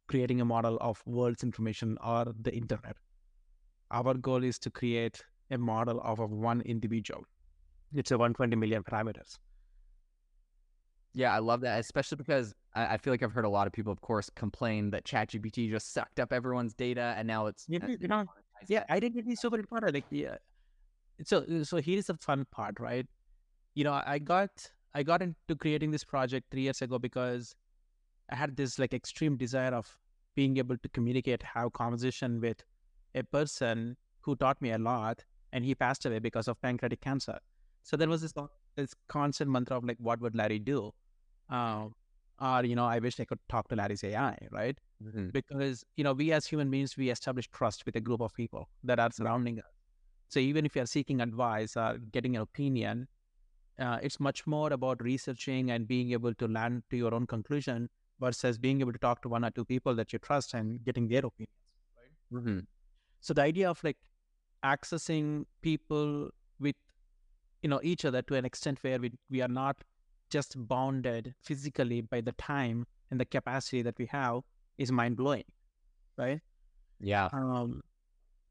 creating 0.08 0.40
a 0.40 0.46
model 0.46 0.78
of 0.80 1.02
world's 1.06 1.44
information 1.44 1.98
or 2.02 2.34
the 2.42 2.56
internet. 2.56 2.96
Our 3.92 4.14
goal 4.14 4.44
is 4.44 4.60
to 4.60 4.70
create 4.70 5.22
a 5.52 5.58
model 5.58 6.00
of, 6.02 6.20
of 6.20 6.32
one 6.32 6.62
individual. 6.62 7.24
It's 7.94 8.12
a 8.12 8.18
120 8.18 8.56
million 8.56 8.84
parameters. 8.84 9.38
yeah 11.14 11.34
i 11.34 11.40
love 11.40 11.62
that 11.62 11.80
especially 11.80 12.18
because 12.18 12.54
I, 12.76 12.94
I 12.94 12.98
feel 12.98 13.12
like 13.14 13.24
i've 13.24 13.32
heard 13.32 13.46
a 13.46 13.50
lot 13.50 13.66
of 13.68 13.74
people 13.74 13.92
of 13.92 14.02
course 14.02 14.30
complain 14.36 14.92
that 14.92 15.04
chatgpt 15.06 15.70
just 15.72 15.94
sucked 15.94 16.20
up 16.20 16.32
everyone's 16.34 16.74
data 16.74 17.14
and 17.18 17.28
now 17.28 17.48
it's 17.48 17.66
You 17.68 17.80
uh, 17.82 17.88
know- 17.88 17.98
you 18.00 18.08
know, 18.08 18.26
Yeah, 18.68 18.84
identity 18.90 19.32
is 19.34 19.40
super 19.40 19.60
important. 19.60 19.94
Like, 19.94 20.06
yeah. 20.10 20.38
So, 21.24 21.46
so 21.64 21.78
here's 21.78 22.08
the 22.08 22.16
fun 22.16 22.46
part, 22.52 22.80
right? 22.80 23.06
You 23.76 23.84
know, 23.84 24.02
I 24.14 24.18
got 24.20 24.50
I 24.94 25.04
got 25.04 25.22
into 25.22 25.56
creating 25.64 25.92
this 25.92 26.04
project 26.04 26.48
three 26.52 26.64
years 26.68 26.82
ago 26.82 26.98
because 27.00 27.56
I 28.32 28.36
had 28.36 28.56
this 28.58 28.78
like 28.80 28.94
extreme 28.96 29.38
desire 29.38 29.74
of 29.82 29.88
being 30.36 30.58
able 30.58 30.78
to 30.78 30.90
communicate, 30.90 31.44
have 31.44 31.74
conversation 31.74 32.42
with 32.42 32.64
a 33.16 33.24
person 33.24 33.96
who 34.22 34.36
taught 34.36 34.60
me 34.62 34.72
a 34.72 34.78
lot, 34.78 35.24
and 35.54 35.64
he 35.64 35.74
passed 35.76 36.06
away 36.08 36.20
because 36.20 36.48
of 36.48 36.60
pancreatic 36.62 37.02
cancer. 37.02 37.38
So 37.88 37.96
there 37.96 38.10
was 38.10 38.22
this 38.22 38.34
this 38.76 38.94
constant 39.08 39.50
mantra 39.50 39.78
of 39.78 39.86
like, 39.90 39.98
what 40.00 40.20
would 40.20 40.36
Larry 40.36 40.60
do? 40.60 40.92
Um, 41.50 41.94
or 42.40 42.64
you 42.66 42.76
know, 42.76 42.86
I 42.86 43.00
wish 43.00 43.20
I 43.20 43.26
could 43.26 43.40
talk 43.50 43.70
to 43.70 43.76
Larry's 43.76 44.04
AI, 44.04 44.38
right? 44.52 44.78
Mhm. 45.04 45.32
because 45.32 45.84
you 45.96 46.04
know 46.04 46.14
we 46.20 46.32
as 46.36 46.48
human 46.52 46.72
beings 46.72 46.98
we 46.98 47.10
establish 47.16 47.48
trust 47.58 47.86
with 47.86 47.96
a 48.00 48.02
group 48.08 48.22
of 48.28 48.34
people 48.34 48.64
that 48.84 49.00
are 49.04 49.12
surrounding 49.18 49.60
us 49.60 49.74
so 50.36 50.40
even 50.40 50.66
if 50.70 50.76
you're 50.78 50.88
seeking 50.94 51.22
advice 51.26 51.76
or 51.82 51.90
getting 52.16 52.36
an 52.40 52.42
opinion 52.46 53.04
uh, 53.80 54.00
it's 54.08 54.20
much 54.28 54.42
more 54.54 54.74
about 54.78 55.04
researching 55.10 55.70
and 55.76 55.88
being 55.92 56.14
able 56.18 56.34
to 56.42 56.48
land 56.48 56.82
to 56.90 56.98
your 57.04 57.14
own 57.20 57.28
conclusion 57.36 57.88
versus 58.26 58.58
being 58.58 58.82
able 58.86 58.92
to 58.98 59.04
talk 59.06 59.22
to 59.22 59.30
one 59.36 59.46
or 59.50 59.52
two 59.60 59.66
people 59.74 59.94
that 60.02 60.12
you 60.14 60.20
trust 60.30 60.56
and 60.62 60.84
getting 60.90 61.08
their 61.14 61.24
opinions 61.32 61.54
Mhm. 62.40 62.66
so 63.30 63.36
the 63.42 63.44
idea 63.44 63.70
of 63.70 63.84
like 63.90 64.00
accessing 64.74 65.46
people 65.70 66.32
you 67.62 67.70
know 67.70 67.80
each 67.84 68.06
other 68.06 68.22
to 68.22 68.36
an 68.36 68.46
extent 68.46 68.78
where 68.82 69.00
we, 69.00 69.12
we 69.30 69.42
are 69.42 69.48
not 69.48 69.84
just 70.30 70.56
bounded 70.68 71.34
physically 71.42 72.02
by 72.02 72.22
the 72.22 72.34
time 72.34 72.86
and 73.12 73.20
the 73.20 73.26
capacity 73.26 73.82
that 73.82 73.98
we 73.98 74.06
have 74.06 74.42
is 74.78 74.92
mind 74.92 75.16
blowing 75.18 75.44
right 76.18 76.42
Yeah. 77.00 77.30
Um, 77.34 77.82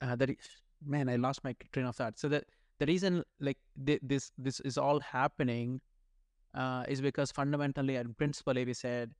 uh, 0.00 0.16
that 0.16 0.30
is, 0.30 0.36
man, 0.84 1.08
I 1.08 1.16
lost 1.16 1.42
my 1.44 1.54
train 1.72 1.86
of 1.86 1.96
thought. 1.96 2.18
So 2.18 2.28
that 2.28 2.44
the 2.78 2.86
reason 2.86 3.24
like 3.40 3.58
th- 3.84 4.00
this 4.02 4.30
this 4.38 4.60
is 4.60 4.78
all 4.78 5.00
happening 5.00 5.80
uh, 6.54 6.84
is 6.88 7.00
because 7.00 7.32
fundamentally 7.32 7.96
and 7.96 8.16
principally 8.16 8.64
we 8.64 8.74
said 8.74 9.12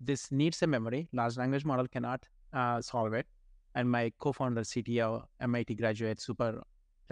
this 0.00 0.30
needs 0.32 0.62
a 0.62 0.66
memory. 0.66 1.08
Large 1.12 1.36
language 1.36 1.64
model 1.64 1.86
cannot 1.88 2.26
uh, 2.52 2.80
solve 2.80 3.12
it. 3.14 3.26
And 3.74 3.90
my 3.90 4.12
co-founder, 4.18 4.62
CTO, 4.62 5.24
MIT 5.40 5.74
graduate, 5.76 6.20
super 6.20 6.62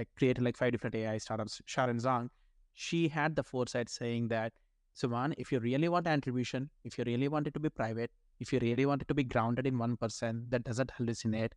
like 0.01 0.09
created 0.19 0.43
like 0.49 0.57
five 0.57 0.73
different 0.73 0.95
AI 1.03 1.19
startups. 1.19 1.61
Sharon 1.67 1.99
Zhang, 1.99 2.29
she 2.75 3.09
had 3.09 3.37
the 3.37 3.43
foresight 3.43 3.89
saying 4.01 4.29
that, 4.29 4.53
Suman, 5.01 5.35
if 5.39 5.53
you 5.53 5.61
really 5.61 5.89
want 5.89 6.07
attribution, 6.07 6.69
if 6.85 6.99
you 6.99 7.05
really 7.07 7.29
want 7.29 7.47
it 7.47 7.55
to 7.55 7.61
be 7.61 7.71
private, 7.81 8.11
if 8.41 8.53
you 8.53 8.59
really 8.61 8.87
want 8.87 9.03
it 9.03 9.09
to 9.09 9.15
be 9.15 9.25
grounded 9.25 9.67
in 9.67 9.79
one 9.79 9.97
person 9.97 10.47
that 10.49 10.65
doesn't 10.65 10.91
hallucinate, 10.99 11.53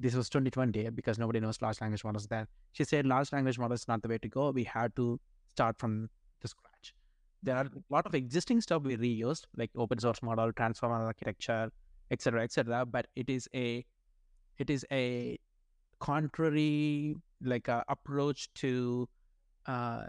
this 0.00 0.14
was 0.14 0.28
2020 0.30 0.90
because 0.90 1.18
nobody 1.18 1.40
knows 1.40 1.60
large 1.60 1.80
language 1.80 2.04
models 2.04 2.26
then. 2.26 2.46
She 2.72 2.84
said 2.84 3.06
large 3.06 3.32
language 3.32 3.58
models 3.58 3.80
is 3.80 3.88
not 3.88 4.02
the 4.02 4.08
way 4.08 4.18
to 4.18 4.28
go. 4.28 4.50
We 4.50 4.64
had 4.64 4.94
to 4.96 5.20
start 5.48 5.78
from 5.78 6.08
the 6.40 6.48
scratch. 6.48 6.94
There 7.42 7.56
are 7.56 7.66
a 7.66 7.70
lot 7.90 8.06
of 8.06 8.14
existing 8.14 8.60
stuff 8.62 8.82
we 8.82 8.96
reused, 8.96 9.44
like 9.56 9.70
open 9.76 9.98
source 9.98 10.22
model, 10.22 10.52
transformer 10.52 11.04
architecture, 11.04 11.70
etc., 12.10 12.42
etc. 12.44 12.86
But 12.86 13.06
it 13.16 13.28
is 13.28 13.48
a 13.54 13.84
it 14.58 14.70
is 14.70 14.86
a 14.92 15.38
contrary 15.98 17.16
like 17.42 17.68
a 17.68 17.84
approach 17.88 18.52
to 18.54 19.08
uh 19.66 20.04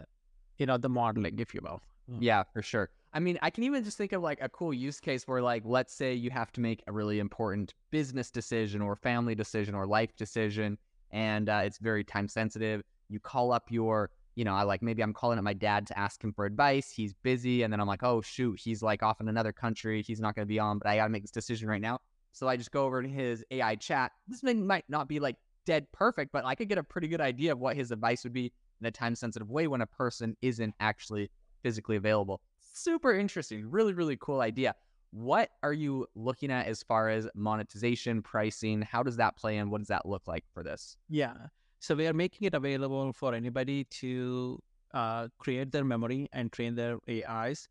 you 0.57 0.65
know 0.65 0.77
the 0.77 0.89
modeling, 0.89 1.39
if 1.39 1.53
you 1.53 1.61
will. 1.63 1.81
Yeah, 2.19 2.43
for 2.53 2.61
sure. 2.61 2.89
I 3.13 3.19
mean, 3.19 3.37
I 3.41 3.49
can 3.49 3.63
even 3.63 3.83
just 3.83 3.97
think 3.97 4.11
of 4.11 4.21
like 4.21 4.39
a 4.41 4.49
cool 4.49 4.73
use 4.73 4.99
case 4.99 5.27
where, 5.27 5.41
like, 5.41 5.63
let's 5.65 5.93
say 5.93 6.13
you 6.13 6.31
have 6.31 6.51
to 6.53 6.61
make 6.61 6.83
a 6.87 6.91
really 6.91 7.19
important 7.19 7.73
business 7.91 8.31
decision 8.31 8.81
or 8.81 8.95
family 8.95 9.35
decision 9.35 9.75
or 9.75 9.85
life 9.85 10.15
decision, 10.17 10.77
and 11.11 11.47
uh, 11.47 11.61
it's 11.63 11.77
very 11.77 12.03
time 12.03 12.27
sensitive. 12.27 12.81
You 13.09 13.19
call 13.19 13.51
up 13.51 13.69
your, 13.69 14.09
you 14.35 14.43
know, 14.43 14.53
I 14.53 14.63
like 14.63 14.81
maybe 14.81 15.03
I'm 15.03 15.13
calling 15.13 15.37
up 15.37 15.43
my 15.43 15.53
dad 15.53 15.85
to 15.87 15.99
ask 15.99 16.23
him 16.23 16.33
for 16.33 16.45
advice. 16.45 16.89
He's 16.89 17.13
busy, 17.13 17.61
and 17.63 17.71
then 17.71 17.79
I'm 17.79 17.87
like, 17.87 18.03
oh 18.03 18.21
shoot, 18.21 18.59
he's 18.59 18.81
like 18.81 19.03
off 19.03 19.21
in 19.21 19.27
another 19.27 19.51
country. 19.51 20.01
He's 20.01 20.19
not 20.19 20.35
going 20.35 20.45
to 20.45 20.49
be 20.49 20.59
on, 20.59 20.79
but 20.79 20.87
I 20.87 20.95
got 20.95 21.05
to 21.05 21.09
make 21.09 21.23
this 21.23 21.31
decision 21.31 21.69
right 21.69 21.81
now. 21.81 21.99
So 22.31 22.47
I 22.47 22.57
just 22.57 22.71
go 22.71 22.85
over 22.85 23.03
to 23.03 23.07
his 23.07 23.45
AI 23.51 23.75
chat. 23.75 24.11
This 24.27 24.41
might 24.41 24.89
not 24.89 25.07
be 25.07 25.19
like 25.19 25.37
dead 25.65 25.87
perfect, 25.91 26.31
but 26.31 26.45
I 26.45 26.55
could 26.55 26.69
get 26.69 26.77
a 26.77 26.83
pretty 26.83 27.07
good 27.07 27.21
idea 27.21 27.51
of 27.51 27.59
what 27.59 27.75
his 27.75 27.91
advice 27.91 28.23
would 28.23 28.33
be 28.33 28.51
in 28.79 28.87
a 28.87 28.91
time 28.91 29.15
sensitive 29.15 29.49
way 29.49 29.67
when 29.67 29.81
a 29.81 29.87
person 29.87 30.35
isn't 30.41 30.73
actually 30.79 31.29
physically 31.61 31.95
available 31.95 32.41
super 32.73 33.13
interesting. 33.13 33.69
Really, 33.69 33.93
really 33.93 34.17
cool 34.19 34.41
idea. 34.41 34.75
What 35.11 35.49
are 35.61 35.73
you 35.73 36.07
looking 36.15 36.51
at 36.51 36.65
as 36.65 36.81
far 36.81 37.09
as 37.09 37.27
monetization, 37.35 38.21
pricing? 38.21 38.81
How 38.81 39.03
does 39.03 39.15
that 39.17 39.37
play 39.37 39.57
in? 39.57 39.69
What 39.69 39.79
does 39.79 39.87
that 39.87 40.05
look 40.07 40.27
like 40.27 40.43
for 40.53 40.63
this? 40.63 40.97
Yeah. 41.07 41.33
So 41.79 41.95
we 41.95 42.07
are 42.07 42.13
making 42.13 42.47
it 42.47 42.55
available 42.55 43.13
for 43.13 43.33
anybody 43.33 43.83
to 43.85 44.59
uh, 44.93 45.27
create 45.37 45.71
their 45.71 45.83
memory 45.83 46.27
and 46.33 46.51
train 46.51 46.75
their 46.75 46.97
AIs 47.07 47.67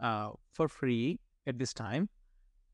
uh, 0.00 0.30
for 0.52 0.68
free 0.68 1.18
at 1.46 1.58
this 1.58 1.72
time. 1.72 2.08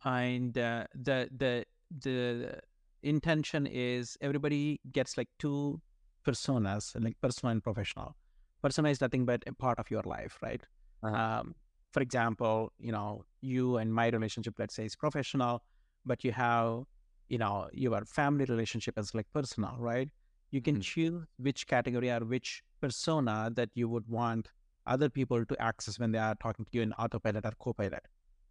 And 0.04 0.56
uh, 0.58 0.84
the 0.94 1.28
the 1.36 1.64
the 2.00 2.60
intention 3.02 3.66
is 3.66 4.16
everybody 4.20 4.80
gets 4.92 5.16
like 5.16 5.28
two 5.38 5.80
personas, 6.26 6.92
like 7.02 7.16
personal 7.20 7.52
and 7.52 7.62
professional. 7.62 8.16
Persona 8.62 8.90
is 8.90 9.00
nothing 9.00 9.24
but 9.24 9.42
a 9.46 9.52
part 9.52 9.78
of 9.78 9.90
your 9.90 10.02
life, 10.02 10.38
right? 10.42 10.62
Uh-huh. 11.02 11.14
Um, 11.14 11.54
for 11.92 12.02
example, 12.02 12.72
you 12.78 12.92
know, 12.92 13.24
you 13.40 13.76
and 13.76 13.92
my 13.92 14.08
relationship, 14.08 14.54
let's 14.58 14.74
say, 14.74 14.84
is 14.84 14.96
professional, 14.96 15.62
but 16.04 16.24
you 16.24 16.32
have, 16.32 16.82
you 17.28 17.38
know, 17.38 17.68
your 17.72 18.04
family 18.04 18.44
relationship 18.44 18.98
as 18.98 19.14
like 19.14 19.26
personal, 19.32 19.76
right? 19.78 20.08
You 20.50 20.60
can 20.60 20.74
mm-hmm. 20.74 20.80
choose 20.80 21.24
which 21.38 21.66
category 21.66 22.10
or 22.10 22.20
which 22.20 22.62
persona 22.80 23.50
that 23.54 23.70
you 23.74 23.88
would 23.88 24.08
want 24.08 24.48
other 24.86 25.08
people 25.08 25.44
to 25.44 25.62
access 25.62 25.98
when 25.98 26.12
they 26.12 26.18
are 26.18 26.34
talking 26.36 26.64
to 26.64 26.70
you 26.72 26.82
in 26.82 26.92
autopilot 26.94 27.44
or 27.44 27.52
copilot, 27.60 28.02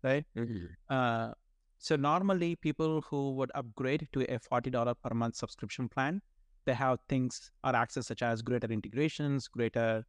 right? 0.04 0.26
Mm-hmm. 0.38 0.66
Uh, 0.90 1.32
so 1.78 1.96
normally, 1.96 2.56
people 2.56 3.02
who 3.02 3.32
would 3.34 3.52
upgrade 3.56 4.08
to 4.14 4.34
a 4.34 4.40
forty 4.40 4.70
dollar 4.70 4.96
per 4.96 5.14
month 5.14 5.36
subscription 5.36 5.88
plan, 5.90 6.22
they 6.66 6.74
have 6.74 7.00
things 7.08 7.52
or 7.64 7.76
access 7.76 8.08
such 8.08 8.22
as 8.22 8.42
greater 8.42 8.68
integrations, 8.68 9.48
greater 9.48 10.06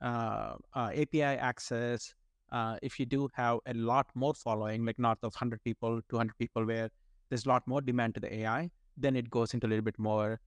uh, 0.00 0.54
uh, 0.74 0.90
API 0.94 1.22
access, 1.22 2.14
uh, 2.52 2.76
if 2.82 3.00
you 3.00 3.06
do 3.06 3.28
have 3.34 3.58
a 3.66 3.74
lot 3.74 4.06
more 4.14 4.34
following, 4.34 4.84
like 4.84 4.98
north 4.98 5.18
of 5.22 5.34
100 5.34 5.62
people, 5.64 6.00
200 6.08 6.36
people, 6.38 6.64
where 6.64 6.90
there's 7.28 7.46
a 7.46 7.48
lot 7.48 7.66
more 7.66 7.80
demand 7.80 8.14
to 8.14 8.20
the 8.20 8.32
AI, 8.32 8.70
then 8.96 9.16
it 9.16 9.28
goes 9.30 9.54
into 9.54 9.66
a 9.66 9.68
little 9.68 9.84
bit 9.84 9.98
more, 9.98 10.40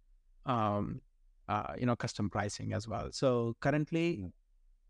um, 0.45 1.01
uh, 1.49 1.73
you 1.77 1.86
know, 1.86 1.95
custom 1.95 2.30
pricing 2.30 2.71
as 2.71 2.88
well. 2.88 3.10
So 3.12 3.56
currently, 3.60 4.32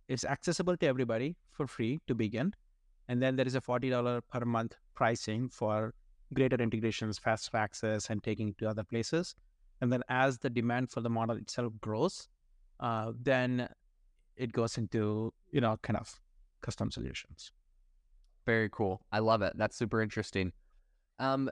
it's 0.08 0.26
accessible 0.26 0.78
to 0.78 0.86
everybody 0.88 1.36
for 1.52 1.66
free 1.66 2.00
to 2.08 2.14
begin, 2.14 2.54
and 3.08 3.22
then 3.22 3.36
there 3.36 3.48
is 3.48 3.56
a 3.56 3.62
$40 3.62 4.22
per 4.32 4.46
month 4.46 4.76
pricing 4.96 5.50
for 5.50 5.94
greater 6.34 6.58
integrations, 6.58 7.18
faster 7.18 7.58
access, 7.58 8.10
and 8.10 8.24
taking 8.24 8.54
to 8.56 8.68
other 8.68 8.84
places. 8.84 9.36
And 9.82 9.92
then 9.92 10.04
as 10.10 10.40
the 10.40 10.50
demand 10.50 10.92
for 10.92 11.02
the 11.02 11.10
model 11.10 11.38
itself 11.38 11.74
grows, 11.80 12.28
uh, 12.80 13.12
then 13.22 13.70
it 14.36 14.52
goes 14.52 14.78
into 14.78 15.34
you 15.52 15.62
know 15.62 15.78
kind 15.82 15.98
of 15.98 16.20
custom 16.62 16.92
solutions. 16.92 17.52
Very 18.46 18.70
cool. 18.72 19.02
I 19.12 19.20
love 19.20 19.42
it. 19.42 19.54
That's 19.56 19.76
super 19.76 20.02
interesting. 20.02 20.54
Um, 21.20 21.50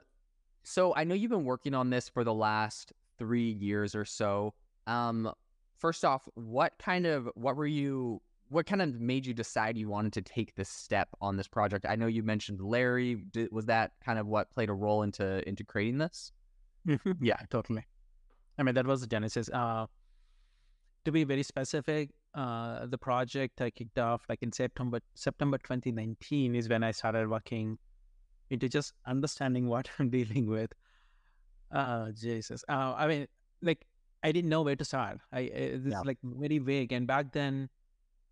so 0.64 0.94
I 0.96 1.04
know 1.04 1.14
you've 1.14 1.30
been 1.30 1.44
working 1.44 1.74
on 1.74 1.90
this 1.90 2.08
for 2.08 2.24
the 2.24 2.34
last 2.34 2.92
three 3.18 3.50
years 3.50 3.94
or 3.94 4.04
so. 4.04 4.54
Um, 4.86 5.30
first 5.78 6.04
off, 6.04 6.28
what 6.34 6.72
kind 6.78 7.06
of 7.06 7.28
what 7.34 7.56
were 7.56 7.66
you? 7.66 8.20
What 8.48 8.66
kind 8.66 8.80
of 8.80 9.00
made 9.00 9.26
you 9.26 9.34
decide 9.34 9.76
you 9.76 9.88
wanted 9.88 10.12
to 10.14 10.22
take 10.22 10.54
this 10.54 10.68
step 10.68 11.08
on 11.20 11.36
this 11.36 11.48
project? 11.48 11.84
I 11.88 11.96
know 11.96 12.06
you 12.06 12.22
mentioned 12.22 12.60
Larry. 12.60 13.16
Did, 13.32 13.50
was 13.50 13.66
that 13.66 13.92
kind 14.04 14.18
of 14.18 14.26
what 14.26 14.50
played 14.50 14.70
a 14.70 14.74
role 14.74 15.02
into 15.02 15.46
into 15.48 15.64
creating 15.64 15.98
this? 15.98 16.32
yeah, 17.20 17.38
totally. 17.50 17.84
I 18.58 18.62
mean, 18.62 18.74
that 18.74 18.86
was 18.86 19.00
the 19.00 19.06
genesis. 19.06 19.50
Uh, 19.52 19.86
to 21.04 21.12
be 21.12 21.24
very 21.24 21.42
specific, 21.42 22.10
uh, 22.34 22.86
the 22.86 22.98
project 22.98 23.60
I 23.60 23.70
kicked 23.70 23.98
off 23.98 24.22
like 24.28 24.42
in 24.42 24.52
September 24.52 25.00
September 25.14 25.58
2019 25.58 26.54
is 26.54 26.68
when 26.68 26.82
I 26.82 26.90
started 26.90 27.28
working 27.28 27.78
into 28.50 28.68
just 28.68 28.92
understanding 29.06 29.68
what 29.68 29.88
I'm 29.98 30.10
dealing 30.10 30.46
with. 30.46 30.72
Uh, 31.72 32.10
Jesus. 32.12 32.64
Uh, 32.68 32.94
I 32.96 33.06
mean, 33.08 33.26
like 33.62 33.86
I 34.22 34.32
didn't 34.32 34.50
know 34.50 34.62
where 34.62 34.76
to 34.76 34.84
start. 34.84 35.18
I 35.32 35.40
it's 35.40 35.86
yeah. 35.86 36.00
like 36.00 36.18
very 36.22 36.58
vague, 36.58 36.92
and 36.92 37.06
back 37.06 37.32
then, 37.32 37.68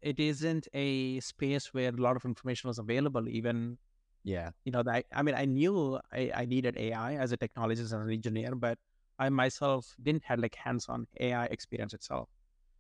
it 0.04 0.20
isn't 0.20 0.68
a 0.74 1.18
space 1.20 1.72
where 1.72 1.88
a 1.88 2.02
lot 2.06 2.14
of 2.14 2.24
information 2.26 2.68
was 2.68 2.78
available. 2.78 3.28
Even 3.28 3.78
yeah, 4.22 4.50
you 4.64 4.72
know, 4.72 4.82
that 4.82 5.06
I 5.12 5.22
mean, 5.22 5.34
I 5.34 5.46
knew 5.46 5.98
I, 6.12 6.30
I 6.34 6.44
needed 6.44 6.76
AI 6.76 7.14
as 7.14 7.32
a 7.32 7.36
technologist 7.36 7.92
and 7.92 8.02
an 8.02 8.10
engineer, 8.10 8.54
but 8.54 8.78
I 9.18 9.28
myself 9.30 9.94
didn't 10.02 10.24
have 10.24 10.38
like 10.38 10.54
hands-on 10.54 11.06
AI 11.20 11.46
experience 11.46 11.94
itself. 11.94 12.28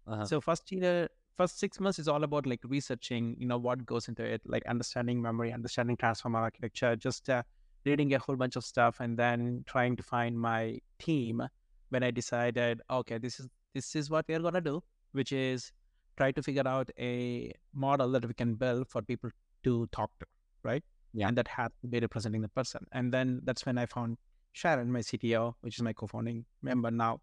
Uh-huh. 0.06 0.26
So 0.26 0.40
first 0.40 0.70
year, 0.70 1.08
first 1.36 1.58
six 1.58 1.80
months 1.80 1.98
is 1.98 2.08
all 2.08 2.24
about 2.24 2.46
like 2.46 2.60
researching, 2.64 3.36
you 3.38 3.46
know, 3.46 3.56
what 3.58 3.86
goes 3.86 4.08
into 4.08 4.22
it, 4.22 4.42
like 4.44 4.64
understanding 4.66 5.22
memory, 5.22 5.52
understanding 5.52 5.96
transformer 5.96 6.40
architecture, 6.40 6.94
just 6.94 7.30
uh, 7.30 7.42
reading 7.86 8.12
a 8.14 8.18
whole 8.18 8.36
bunch 8.36 8.56
of 8.56 8.64
stuff, 8.64 9.00
and 9.00 9.18
then 9.18 9.64
trying 9.66 9.96
to 9.96 10.02
find 10.02 10.38
my 10.38 10.78
team. 10.98 11.42
When 11.90 12.02
I 12.02 12.10
decided, 12.10 12.80
okay, 12.90 13.18
this 13.18 13.38
is 13.40 13.48
this 13.74 13.94
is 13.96 14.10
what 14.10 14.26
we're 14.28 14.40
gonna 14.40 14.60
do, 14.60 14.82
which 15.12 15.32
is 15.32 15.72
try 16.16 16.32
to 16.32 16.42
figure 16.42 16.66
out 16.66 16.90
a 16.98 17.52
model 17.74 18.10
that 18.12 18.26
we 18.26 18.34
can 18.34 18.54
build 18.54 18.88
for 18.88 19.02
people 19.02 19.30
to 19.64 19.86
talk 19.92 20.10
to, 20.20 20.26
right? 20.62 20.84
Yeah. 21.12 21.28
And 21.28 21.38
that 21.38 21.48
had 21.48 21.68
to 21.82 21.88
be 21.88 22.00
representing 22.00 22.42
the 22.42 22.48
person. 22.48 22.86
And 22.92 23.12
then 23.12 23.40
that's 23.44 23.64
when 23.64 23.78
I 23.78 23.86
found 23.86 24.18
Sharon, 24.52 24.90
my 24.90 25.00
CTO, 25.00 25.54
which 25.60 25.76
is 25.76 25.82
my 25.82 25.92
co-founding 25.92 26.44
member 26.62 26.90
now. 26.90 27.20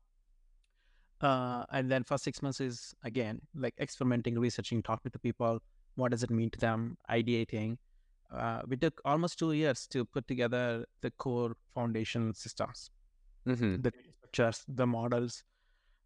Uh, 1.21 1.65
and 1.71 1.91
then 1.91 2.03
for 2.03 2.17
six 2.17 2.41
months 2.41 2.59
is 2.59 2.95
again 3.03 3.41
like 3.55 3.75
experimenting, 3.79 4.39
researching, 4.39 4.81
talking 4.81 5.11
to 5.11 5.19
people. 5.19 5.59
What 5.95 6.11
does 6.11 6.23
it 6.23 6.31
mean 6.31 6.49
to 6.51 6.59
them? 6.59 6.97
Ideating. 7.09 7.77
Uh, 8.33 8.61
we 8.67 8.77
took 8.77 9.01
almost 9.05 9.37
two 9.37 9.51
years 9.51 9.87
to 9.87 10.05
put 10.05 10.27
together 10.27 10.85
the 11.01 11.11
core 11.11 11.55
foundation 11.75 12.33
systems, 12.33 12.89
mm-hmm. 13.45 13.81
the 13.81 13.91
structures, 14.31 14.63
the 14.69 14.87
models, 14.87 15.43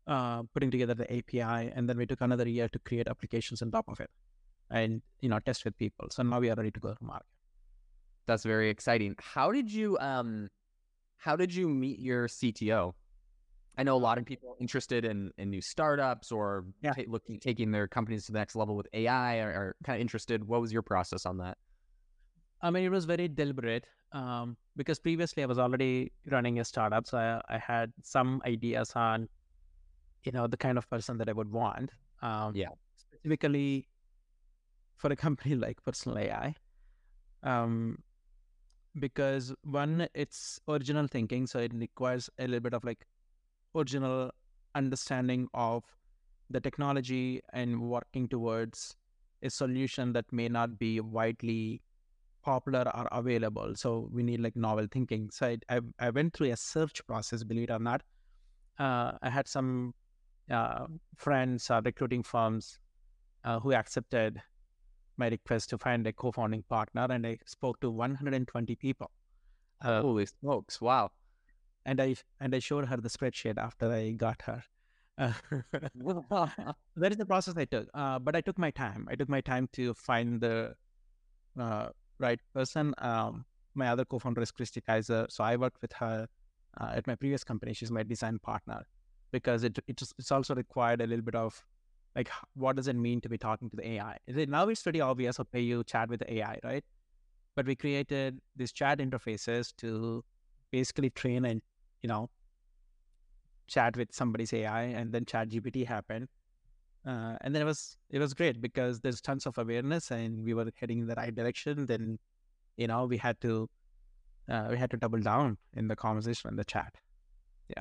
uh, 0.07 0.43
putting 0.53 0.71
together 0.71 0.93
the 0.93 1.11
API, 1.11 1.71
and 1.75 1.89
then 1.89 1.97
we 1.97 2.05
took 2.05 2.21
another 2.21 2.47
year 2.47 2.69
to 2.69 2.79
create 2.79 3.07
applications 3.07 3.61
on 3.61 3.71
top 3.71 3.85
of 3.87 3.99
it, 3.99 4.09
and 4.69 5.01
you 5.21 5.29
know 5.29 5.39
test 5.39 5.65
with 5.65 5.77
people. 5.77 6.07
So 6.11 6.23
now 6.23 6.39
we 6.39 6.49
are 6.49 6.55
ready 6.55 6.71
to 6.71 6.79
go 6.79 6.93
to 6.93 7.03
market. 7.03 7.25
That's 8.27 8.43
very 8.43 8.69
exciting. 8.69 9.15
How 9.19 9.51
did 9.51 9.71
you 9.71 9.97
um, 9.99 10.49
how 11.17 11.35
did 11.35 11.53
you 11.53 11.69
meet 11.69 11.99
your 11.99 12.27
CTO? 12.27 12.93
I 13.77 13.83
know 13.83 13.95
a 13.95 13.97
lot 13.97 14.17
of 14.17 14.25
people 14.25 14.55
interested 14.61 15.03
in, 15.03 15.31
in 15.37 15.49
new 15.49 15.59
startups 15.59 16.31
or 16.31 16.63
yeah. 16.81 16.93
t- 16.93 17.05
looking 17.07 17.39
taking 17.39 17.71
their 17.71 17.87
companies 17.87 18.25
to 18.27 18.31
the 18.31 18.37
next 18.39 18.55
level 18.55 18.75
with 18.75 18.87
AI 18.93 19.39
are, 19.39 19.49
are 19.49 19.75
kind 19.83 19.97
of 19.97 20.01
interested. 20.01 20.47
What 20.47 20.61
was 20.61 20.71
your 20.71 20.81
process 20.81 21.25
on 21.25 21.37
that? 21.39 21.57
I 22.61 22.71
mean, 22.71 22.83
it 22.85 22.89
was 22.89 23.05
very 23.05 23.27
deliberate. 23.27 23.85
um, 24.13 24.55
because 24.77 24.99
previously 24.99 25.43
I 25.43 25.45
was 25.45 25.59
already 25.59 26.11
running 26.31 26.59
a 26.59 26.65
startup, 26.65 27.05
so 27.05 27.17
I, 27.17 27.41
I 27.55 27.57
had 27.57 27.91
some 28.01 28.41
ideas 28.45 28.93
on, 28.95 29.27
you 30.25 30.31
know, 30.31 30.47
the 30.47 30.57
kind 30.57 30.77
of 30.77 30.89
person 30.89 31.17
that 31.19 31.29
I 31.29 31.33
would 31.33 31.51
want. 31.51 31.91
Um, 32.21 32.55
Yeah. 32.55 32.69
Specifically, 32.97 33.87
for 34.97 35.11
a 35.11 35.15
company 35.15 35.55
like 35.65 35.83
Personal 35.83 36.17
AI, 36.17 36.55
um, 37.43 38.03
because 38.99 39.53
one, 39.63 40.07
it's 40.13 40.59
original 40.67 41.07
thinking, 41.07 41.47
so 41.47 41.59
it 41.59 41.73
requires 41.73 42.29
a 42.39 42.47
little 42.47 42.61
bit 42.61 42.73
of 42.73 42.83
like 42.83 43.05
original 43.75 44.31
understanding 44.73 45.47
of 45.53 45.83
the 46.49 46.59
technology 46.59 47.41
and 47.53 47.81
working 47.81 48.27
towards 48.27 48.95
a 49.43 49.49
solution 49.49 50.13
that 50.13 50.31
may 50.31 50.47
not 50.47 50.77
be 50.79 50.99
widely 50.99 51.81
popular 52.43 52.83
or 52.95 53.07
available. 53.11 53.75
So 53.75 54.07
we 54.11 54.23
need 54.23 54.39
like 54.39 54.55
novel 54.55 54.87
thinking. 54.91 55.29
So 55.31 55.47
I, 55.47 55.57
I, 55.69 55.79
I 55.99 56.09
went 56.11 56.33
through 56.33 56.51
a 56.51 56.57
search 56.57 57.05
process, 57.07 57.43
believe 57.43 57.69
it 57.69 57.73
or 57.73 57.79
not. 57.79 58.03
Uh, 58.79 59.13
I 59.21 59.29
had 59.29 59.47
some 59.47 59.93
uh, 60.51 60.85
friends, 61.15 61.69
uh, 61.69 61.81
recruiting 61.83 62.23
firms 62.23 62.79
uh, 63.43 63.59
who 63.59 63.73
accepted 63.73 64.41
my 65.17 65.27
request 65.27 65.69
to 65.69 65.77
find 65.77 66.05
a 66.07 66.13
co-founding 66.13 66.63
partner, 66.63 67.07
and 67.09 67.25
I 67.25 67.37
spoke 67.45 67.79
to 67.81 67.89
120 67.89 68.75
people. 68.75 69.11
Uh, 69.81 70.01
Holy 70.01 70.25
smokes! 70.25 70.81
Wow. 70.81 71.11
and 71.85 72.01
I 72.01 72.15
and 72.39 72.53
I 72.55 72.59
showed 72.59 72.85
her 72.87 72.97
the 72.97 73.09
spreadsheet 73.09 73.57
after 73.57 73.91
I 73.91 74.11
got 74.11 74.41
her. 74.43 74.63
Uh, 75.17 75.33
that 76.95 77.11
is 77.11 77.17
the 77.17 77.25
process 77.25 77.55
I 77.57 77.65
took. 77.65 77.87
Uh, 77.93 78.19
but 78.19 78.35
I 78.35 78.41
took 78.41 78.57
my 78.57 78.71
time. 78.71 79.07
I 79.09 79.15
took 79.15 79.29
my 79.29 79.41
time 79.41 79.69
to 79.73 79.93
find 79.93 80.41
the 80.41 80.75
uh, 81.59 81.89
right 82.19 82.39
person. 82.53 82.93
Um, 82.97 83.45
my 83.73 83.87
other 83.89 84.05
co-founder 84.05 84.41
is 84.41 84.51
Kristie 84.51 84.85
Kaiser, 84.85 85.27
so 85.29 85.43
I 85.43 85.55
worked 85.55 85.81
with 85.81 85.93
her 85.93 86.27
uh, 86.79 86.91
at 86.93 87.07
my 87.07 87.15
previous 87.15 87.43
company. 87.43 87.73
She's 87.73 87.91
my 87.91 88.03
design 88.03 88.39
partner 88.39 88.85
because 89.35 89.63
it 89.69 89.79
it's 89.87 90.31
also 90.31 90.55
required 90.55 91.01
a 91.01 91.07
little 91.07 91.25
bit 91.29 91.35
of 91.35 91.63
like 92.15 92.29
what 92.53 92.77
does 92.77 92.87
it 92.93 92.95
mean 93.05 93.21
to 93.21 93.29
be 93.35 93.37
talking 93.37 93.69
to 93.69 93.75
the 93.81 93.87
AI? 93.95 94.17
Now 94.27 94.67
it's 94.69 94.83
pretty 94.83 95.01
obvious. 95.01 95.39
Okay, 95.39 95.61
you 95.71 95.83
chat 95.83 96.09
with 96.09 96.21
the 96.21 96.33
AI, 96.35 96.59
right? 96.63 96.85
But 97.55 97.65
we 97.65 97.75
created 97.75 98.39
these 98.55 98.71
chat 98.71 98.99
interfaces 98.99 99.73
to 99.83 100.23
basically 100.71 101.09
train 101.09 101.45
and 101.51 101.61
you 102.03 102.09
know 102.13 102.29
chat 103.67 103.97
with 103.97 104.13
somebody's 104.13 104.53
AI, 104.53 104.83
and 104.83 105.11
then 105.11 105.25
Chat 105.25 105.49
GPT 105.49 105.85
happened. 105.85 106.27
Uh, 107.05 107.35
and 107.41 107.53
then 107.53 107.61
it 107.61 107.65
was 107.65 107.97
it 108.09 108.19
was 108.19 108.33
great 108.33 108.61
because 108.61 108.99
there's 108.99 109.21
tons 109.21 109.45
of 109.45 109.57
awareness 109.59 110.11
and 110.11 110.43
we 110.43 110.53
were 110.55 110.71
heading 110.79 110.99
in 110.99 111.07
the 111.07 111.15
right 111.15 111.35
direction. 111.35 111.85
Then, 111.85 112.17
you 112.77 112.87
know, 112.87 113.05
we 113.05 113.17
had 113.17 113.39
to 113.41 113.69
uh, 114.49 114.67
we 114.71 114.77
had 114.77 114.91
to 114.91 114.97
double 114.97 115.19
down 115.19 115.57
in 115.73 115.87
the 115.87 115.95
conversation 115.95 116.49
and 116.49 116.57
the 116.57 116.65
chat. 116.65 116.93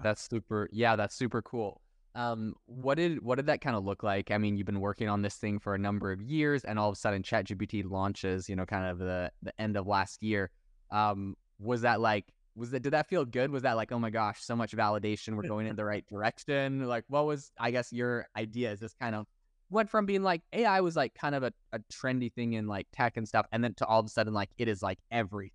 That's 0.03 0.29
super. 0.29 0.68
Yeah, 0.73 0.97
that's 0.97 1.14
super 1.14 1.42
cool. 1.42 1.81
Um, 2.14 2.55
what 2.66 2.94
did 2.97 3.23
what 3.23 3.37
did 3.37 3.47
that 3.47 3.61
kind 3.61 3.75
of 3.77 3.85
look 3.85 4.03
like? 4.03 4.31
I 4.31 4.38
mean, 4.38 4.57
you've 4.57 4.66
been 4.66 4.81
working 4.81 5.09
on 5.09 5.23
this 5.23 5.35
thing 5.35 5.59
for 5.59 5.75
a 5.75 5.79
number 5.79 6.12
of 6.12 6.23
years, 6.23 6.64
and 6.64 6.79
all 6.79 6.88
of 6.88 6.94
a 6.94 6.97
sudden, 6.97 7.23
ChatGPT 7.23 7.88
launches. 7.88 8.49
You 8.49 8.57
know, 8.57 8.66
kind 8.66 8.87
of 8.87 8.99
the 8.99 9.31
the 9.42 9.61
end 9.61 9.77
of 9.77 9.87
last 9.87 10.23
year. 10.23 10.51
Um, 10.90 11.37
was 11.59 11.83
that 11.83 12.01
like? 12.01 12.27
Was 12.57 12.70
that? 12.70 12.81
Did 12.81 12.92
that 12.92 13.09
feel 13.09 13.25
good? 13.25 13.51
Was 13.51 13.62
that 13.62 13.73
like, 13.73 13.90
oh 13.90 13.99
my 13.99 14.11
gosh, 14.11 14.42
so 14.42 14.55
much 14.55 14.73
validation. 14.73 15.37
We're 15.37 15.42
going 15.49 15.66
in 15.66 15.75
the 15.75 15.85
right 15.85 16.07
direction. 16.07 16.87
Like, 16.87 17.05
what 17.09 17.27
was? 17.27 17.51
I 17.59 17.73
guess 17.73 17.92
your 17.92 18.27
idea 18.37 18.70
is 18.73 18.81
this 18.81 18.94
kind 18.94 19.14
of 19.16 19.27
went 19.70 19.90
from 19.90 20.07
being 20.07 20.23
like 20.23 20.42
AI 20.53 20.81
was 20.81 20.97
like 20.97 21.14
kind 21.14 21.35
of 21.35 21.42
a, 21.42 21.53
a 21.73 21.81
trendy 21.92 22.33
thing 22.33 22.55
in 22.55 22.66
like 22.66 22.87
tech 22.92 23.16
and 23.16 23.27
stuff, 23.29 23.47
and 23.53 23.62
then 23.62 23.75
to 23.75 23.87
all 23.87 24.01
of 24.01 24.07
a 24.07 24.09
sudden 24.09 24.33
like 24.33 24.51
it 24.57 24.68
is 24.68 24.83
like 24.83 24.99
everything. 25.11 25.51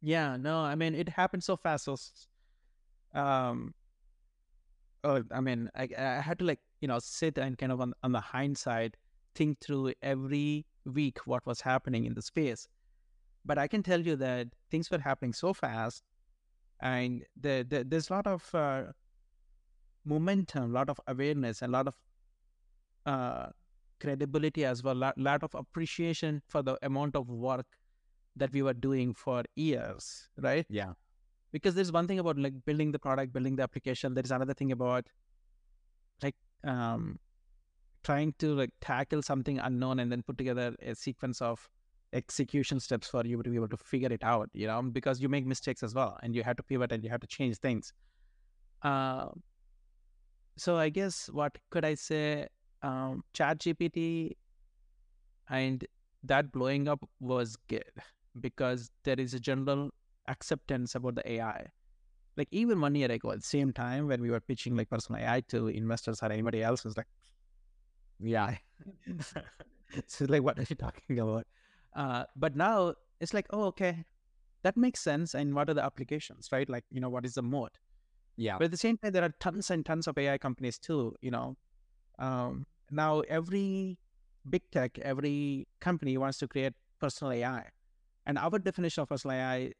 Yeah, 0.00 0.36
no, 0.36 0.60
I 0.60 0.74
mean 0.76 0.94
it 0.94 1.08
happened 1.08 1.42
so 1.42 1.56
fast. 1.56 1.84
So, 1.84 1.96
um, 3.14 3.74
oh, 5.04 5.22
I 5.30 5.40
mean, 5.40 5.70
I 5.74 5.88
I 5.96 6.20
had 6.20 6.38
to 6.40 6.44
like 6.44 6.60
you 6.80 6.88
know 6.88 6.98
sit 6.98 7.38
and 7.38 7.56
kind 7.58 7.72
of 7.72 7.80
on 7.80 7.94
on 8.02 8.12
the 8.12 8.20
hindside 8.20 8.96
think 9.34 9.60
through 9.60 9.92
every 10.02 10.66
week 10.84 11.18
what 11.26 11.46
was 11.46 11.60
happening 11.60 12.04
in 12.04 12.14
the 12.14 12.22
space. 12.22 12.68
But 13.44 13.58
I 13.58 13.68
can 13.68 13.82
tell 13.82 14.00
you 14.00 14.16
that 14.16 14.48
things 14.70 14.90
were 14.90 14.98
happening 14.98 15.32
so 15.32 15.54
fast, 15.54 16.02
and 16.80 17.24
the, 17.40 17.64
the, 17.68 17.84
there's 17.84 18.10
a 18.10 18.14
lot 18.14 18.26
of 18.26 18.54
uh, 18.54 18.82
momentum, 20.04 20.70
a 20.70 20.74
lot 20.74 20.90
of 20.90 21.00
awareness, 21.06 21.62
a 21.62 21.68
lot 21.68 21.86
of 21.86 21.94
uh, 23.06 23.46
credibility 24.00 24.64
as 24.64 24.82
well, 24.82 24.94
lot, 24.94 25.16
lot 25.16 25.42
of 25.42 25.54
appreciation 25.54 26.42
for 26.46 26.62
the 26.62 26.76
amount 26.82 27.16
of 27.16 27.28
work 27.28 27.66
that 28.36 28.52
we 28.52 28.62
were 28.62 28.74
doing 28.74 29.14
for 29.14 29.44
years, 29.56 30.28
right? 30.38 30.66
Yeah. 30.68 30.92
Because 31.52 31.74
there's 31.74 31.92
one 31.92 32.06
thing 32.06 32.18
about 32.18 32.38
like 32.38 32.52
building 32.64 32.92
the 32.92 32.98
product, 32.98 33.32
building 33.32 33.56
the 33.56 33.62
application. 33.62 34.14
There 34.14 34.24
is 34.24 34.30
another 34.30 34.54
thing 34.54 34.72
about 34.72 35.06
like 36.22 36.34
um, 36.64 37.18
trying 38.04 38.34
to 38.38 38.54
like 38.54 38.70
tackle 38.80 39.22
something 39.22 39.58
unknown 39.58 40.00
and 40.00 40.12
then 40.12 40.22
put 40.22 40.36
together 40.36 40.74
a 40.82 40.94
sequence 40.94 41.40
of 41.40 41.68
execution 42.12 42.80
steps 42.80 43.08
for 43.08 43.24
you 43.24 43.42
to 43.42 43.50
be 43.50 43.56
able 43.56 43.68
to 43.68 43.76
figure 43.76 44.12
it 44.12 44.22
out. 44.22 44.50
You 44.52 44.66
know, 44.66 44.82
because 44.82 45.20
you 45.20 45.28
make 45.28 45.46
mistakes 45.46 45.82
as 45.82 45.94
well, 45.94 46.18
and 46.22 46.34
you 46.34 46.42
have 46.42 46.56
to 46.56 46.62
pivot 46.62 46.92
and 46.92 47.02
you 47.02 47.10
have 47.10 47.20
to 47.20 47.26
change 47.26 47.56
things. 47.58 47.92
Uh, 48.82 49.28
so 50.56 50.76
I 50.76 50.88
guess 50.88 51.30
what 51.32 51.56
could 51.70 51.84
I 51.84 51.94
say? 51.94 52.48
Um, 52.82 53.24
Chat 53.32 53.58
GPT 53.58 54.36
and 55.50 55.84
that 56.22 56.52
blowing 56.52 56.88
up 56.88 57.00
was 57.20 57.56
good 57.68 57.84
because 58.40 58.90
there 59.04 59.18
is 59.18 59.34
a 59.34 59.40
general 59.40 59.90
acceptance 60.28 60.94
about 60.94 61.16
the 61.16 61.32
AI. 61.32 61.68
Like 62.36 62.48
even 62.52 62.80
one 62.80 62.94
year 62.94 63.10
ago, 63.10 63.32
at 63.32 63.38
the 63.40 63.46
same 63.46 63.72
time 63.72 64.06
when 64.06 64.22
we 64.22 64.30
were 64.30 64.40
pitching 64.40 64.76
like 64.76 64.90
personal 64.90 65.20
AI 65.20 65.40
to 65.48 65.68
investors 65.68 66.22
or 66.22 66.30
anybody 66.32 66.62
else, 66.62 66.84
was 66.84 66.96
like, 66.96 67.06
Yeah. 68.20 68.56
so 70.06 70.26
like, 70.28 70.42
what 70.42 70.58
are 70.58 70.66
you 70.68 70.76
talking 70.76 71.18
about? 71.18 71.46
Uh, 71.94 72.24
but 72.36 72.56
now 72.56 72.94
it's 73.20 73.34
like, 73.34 73.46
oh, 73.50 73.64
okay, 73.64 74.04
that 74.62 74.76
makes 74.76 75.00
sense. 75.00 75.34
And 75.34 75.54
what 75.54 75.70
are 75.70 75.74
the 75.74 75.84
applications, 75.84 76.48
right? 76.52 76.68
Like, 76.68 76.84
you 76.90 77.00
know, 77.00 77.08
what 77.08 77.24
is 77.24 77.34
the 77.34 77.42
mode? 77.42 77.70
Yeah. 78.36 78.58
But 78.58 78.66
at 78.66 78.70
the 78.72 78.76
same 78.76 78.98
time, 78.98 79.12
there 79.12 79.24
are 79.24 79.34
tons 79.40 79.70
and 79.70 79.84
tons 79.84 80.06
of 80.06 80.16
AI 80.18 80.38
companies 80.38 80.78
too. 80.78 81.14
You 81.20 81.30
know, 81.32 81.56
um, 82.18 82.66
now 82.90 83.20
every 83.22 83.98
big 84.48 84.62
tech, 84.70 84.98
every 85.00 85.66
company 85.80 86.16
wants 86.18 86.38
to 86.38 86.48
create 86.48 86.74
personal 87.00 87.32
AI, 87.32 87.66
and 88.26 88.38
our 88.38 88.58
definition 88.58 89.02
of 89.02 89.08
personal 89.08 89.36
AI 89.36 89.72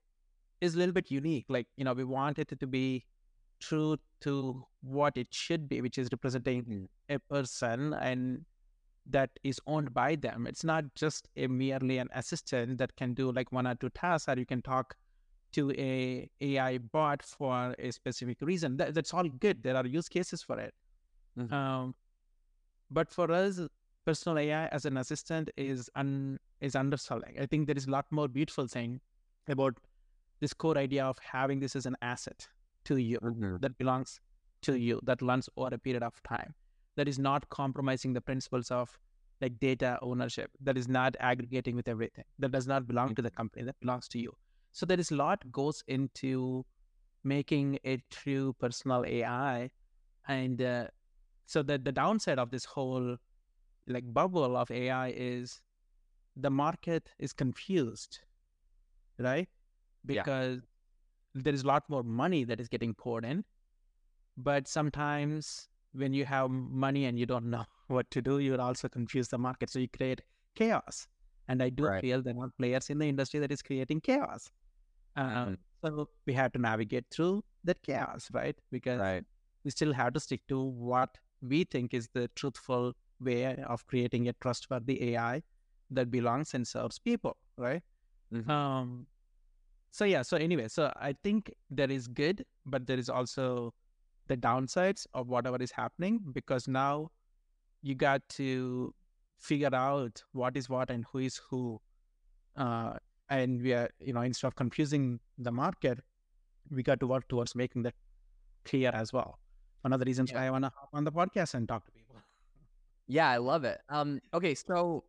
is 0.60 0.74
a 0.74 0.78
little 0.78 0.92
bit 0.92 1.10
unique. 1.10 1.46
Like, 1.48 1.66
you 1.76 1.84
know, 1.84 1.92
we 1.92 2.04
want 2.04 2.38
it 2.38 2.52
to 2.58 2.66
be 2.66 3.04
true 3.60 3.96
to 4.20 4.64
what 4.82 5.16
it 5.16 5.28
should 5.30 5.68
be, 5.68 5.80
which 5.80 5.98
is 5.98 6.08
representing 6.12 6.88
a 7.08 7.18
person 7.18 7.94
and 7.94 8.44
that 9.10 9.30
is 9.42 9.60
owned 9.66 9.94
by 9.94 10.16
them. 10.16 10.46
It's 10.46 10.64
not 10.64 10.84
just 10.94 11.28
a 11.36 11.46
merely 11.46 11.98
an 11.98 12.08
assistant 12.14 12.78
that 12.78 12.94
can 12.96 13.14
do 13.14 13.32
like 13.32 13.52
one 13.52 13.66
or 13.66 13.74
two 13.74 13.88
tasks, 13.90 14.28
or 14.28 14.38
you 14.38 14.44
can 14.46 14.62
talk 14.62 14.96
to 15.52 15.72
a 15.72 16.28
AI 16.40 16.78
bot 16.78 17.22
for 17.22 17.74
a 17.78 17.90
specific 17.90 18.38
reason. 18.42 18.76
That, 18.76 18.94
that's 18.94 19.14
all 19.14 19.28
good. 19.28 19.62
There 19.62 19.76
are 19.76 19.86
use 19.86 20.08
cases 20.08 20.42
for 20.42 20.58
it. 20.58 20.74
Mhm. 21.38 21.52
Um, 21.52 21.94
but 22.90 23.10
for 23.10 23.30
us, 23.32 23.60
personal 24.04 24.38
AI 24.38 24.66
as 24.66 24.84
an 24.84 24.96
assistant 24.98 25.50
is 25.56 25.88
un, 25.94 26.38
is 26.60 26.74
underselling. 26.74 27.38
I 27.40 27.46
think 27.46 27.66
there 27.66 27.76
is 27.76 27.86
a 27.86 27.90
lot 27.90 28.06
more 28.10 28.28
beautiful 28.28 28.66
thing 28.66 29.00
about 29.48 29.78
this 30.40 30.52
core 30.54 30.78
idea 30.78 31.04
of 31.04 31.18
having 31.18 31.60
this 31.60 31.74
as 31.76 31.86
an 31.86 31.96
asset 32.02 32.48
to 32.84 32.96
you 32.96 33.18
Mhm. 33.20 33.60
that 33.60 33.76
belongs 33.78 34.20
to 34.62 34.78
you 34.78 35.00
that 35.04 35.22
runs 35.22 35.48
over 35.56 35.74
a 35.74 35.78
period 35.78 36.02
of 36.02 36.22
time 36.22 36.54
that 36.96 37.08
is 37.08 37.18
not 37.18 37.48
compromising 37.48 38.12
the 38.12 38.20
principles 38.20 38.70
of 38.70 38.98
like 39.40 39.58
data 39.60 39.98
ownership 40.02 40.50
that 40.60 40.76
is 40.76 40.88
not 40.88 41.16
aggregating 41.20 41.76
with 41.76 41.88
everything 41.88 42.24
that 42.38 42.50
does 42.50 42.66
not 42.66 42.86
belong 42.86 43.14
to 43.14 43.22
the 43.22 43.30
company 43.30 43.64
that 43.64 43.78
belongs 43.80 44.08
to 44.08 44.18
you. 44.18 44.32
So 44.72 44.84
there 44.84 44.98
is 44.98 45.10
a 45.12 45.16
lot 45.16 45.50
goes 45.52 45.82
into 45.86 46.66
making 47.24 47.78
a 47.84 47.98
true 48.10 48.52
personal 48.54 49.04
ai 49.06 49.70
and 50.26 50.60
uh, 50.62 50.88
so 51.46 51.62
the, 51.62 51.78
the 51.78 51.92
downside 51.92 52.38
of 52.38 52.50
this 52.50 52.64
whole 52.64 53.16
like 53.86 54.12
bubble 54.12 54.56
of 54.56 54.70
ai 54.70 55.08
is 55.16 55.60
the 56.36 56.50
market 56.50 57.10
is 57.18 57.32
confused 57.32 58.20
right 59.18 59.48
Yeah. 60.08 60.22
because 60.22 60.60
there 61.34 61.54
is 61.54 61.62
a 61.62 61.66
lot 61.66 61.88
more 61.88 62.02
money 62.02 62.44
that 62.44 62.60
is 62.60 62.68
getting 62.68 62.94
poured 62.94 63.24
in 63.24 63.44
but 64.36 64.68
sometimes 64.68 65.68
when 65.92 66.12
you 66.12 66.24
have 66.24 66.50
money 66.50 67.04
and 67.06 67.18
you 67.18 67.26
don't 67.26 67.46
know 67.50 67.64
what 67.88 68.10
to 68.10 68.22
do 68.22 68.38
you 68.38 68.56
also 68.56 68.88
confuse 68.88 69.28
the 69.28 69.38
market 69.38 69.70
so 69.70 69.78
you 69.78 69.88
create 69.88 70.20
chaos 70.56 71.06
and 71.48 71.62
i 71.62 71.68
do 71.70 71.84
Right. 71.84 72.00
feel 72.00 72.22
there 72.22 72.34
are 72.40 72.50
players 72.58 72.90
in 72.90 72.98
the 72.98 73.08
industry 73.08 73.40
that 73.40 73.52
is 73.52 73.62
creating 73.62 74.00
chaos 74.00 74.50
uh, 75.16 75.46
Mhm. 75.46 75.58
so 75.84 76.08
we 76.26 76.32
have 76.34 76.52
to 76.52 76.58
navigate 76.58 77.06
through 77.10 77.44
that 77.64 77.82
chaos 77.82 78.28
right 78.32 78.58
because 78.70 79.00
Right. 79.00 79.24
we 79.64 79.70
still 79.70 79.92
have 79.92 80.12
to 80.14 80.20
stick 80.20 80.42
to 80.48 80.60
what 80.62 81.18
we 81.42 81.64
think 81.64 81.94
is 81.94 82.08
the 82.14 82.28
truthful 82.36 82.94
way 83.20 83.56
of 83.74 83.86
creating 83.86 84.28
a 84.28 84.32
trustworthy 84.34 84.96
ai 85.10 85.42
that 85.90 86.10
belongs 86.10 86.54
and 86.54 86.66
serves 86.66 86.98
people 86.98 87.36
right 87.56 87.82
Mhm. 88.32 88.50
um 88.50 89.06
so 89.90 90.04
yeah. 90.04 90.22
So 90.22 90.36
anyway, 90.36 90.68
so 90.68 90.92
I 90.96 91.14
think 91.24 91.52
there 91.70 91.90
is 91.90 92.08
good, 92.08 92.44
but 92.66 92.86
there 92.86 92.98
is 92.98 93.08
also 93.08 93.74
the 94.26 94.36
downsides 94.36 95.06
of 95.14 95.28
whatever 95.28 95.56
is 95.62 95.70
happening 95.72 96.20
because 96.32 96.68
now 96.68 97.10
you 97.82 97.94
got 97.94 98.28
to 98.30 98.94
figure 99.38 99.74
out 99.74 100.22
what 100.32 100.56
is 100.56 100.68
what 100.68 100.90
and 100.90 101.04
who 101.12 101.18
is 101.18 101.40
who. 101.50 101.80
Uh, 102.56 102.94
and 103.30 103.62
we 103.62 103.72
are, 103.72 103.88
you 104.00 104.12
know, 104.12 104.22
instead 104.22 104.48
of 104.48 104.56
confusing 104.56 105.20
the 105.38 105.52
market, 105.52 106.00
we 106.70 106.82
got 106.82 106.98
to 107.00 107.06
work 107.06 107.28
towards 107.28 107.54
making 107.54 107.82
that 107.82 107.94
clear 108.64 108.90
as 108.92 109.12
well. 109.12 109.38
One 109.82 109.92
of 109.92 110.00
the 110.00 110.06
reasons 110.06 110.30
Yeah. 110.30 110.40
why 110.40 110.46
I 110.46 110.50
want 110.50 110.64
to 110.64 110.72
hop 110.74 110.90
on 110.92 111.04
the 111.04 111.12
podcast 111.12 111.54
and 111.54 111.68
talk 111.68 111.84
to 111.86 111.92
people. 111.92 112.16
Yeah, 113.06 113.28
I 113.30 113.36
love 113.38 113.64
it. 113.64 113.80
Um, 113.88 114.20
okay, 114.34 114.54
so 114.54 115.04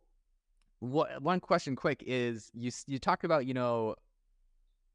what 0.78 1.20
one 1.20 1.40
question 1.40 1.76
quick 1.76 2.02
is 2.06 2.50
you 2.54 2.70
you 2.86 2.98
talked 2.98 3.24
about 3.24 3.44
you 3.46 3.52
know 3.52 3.94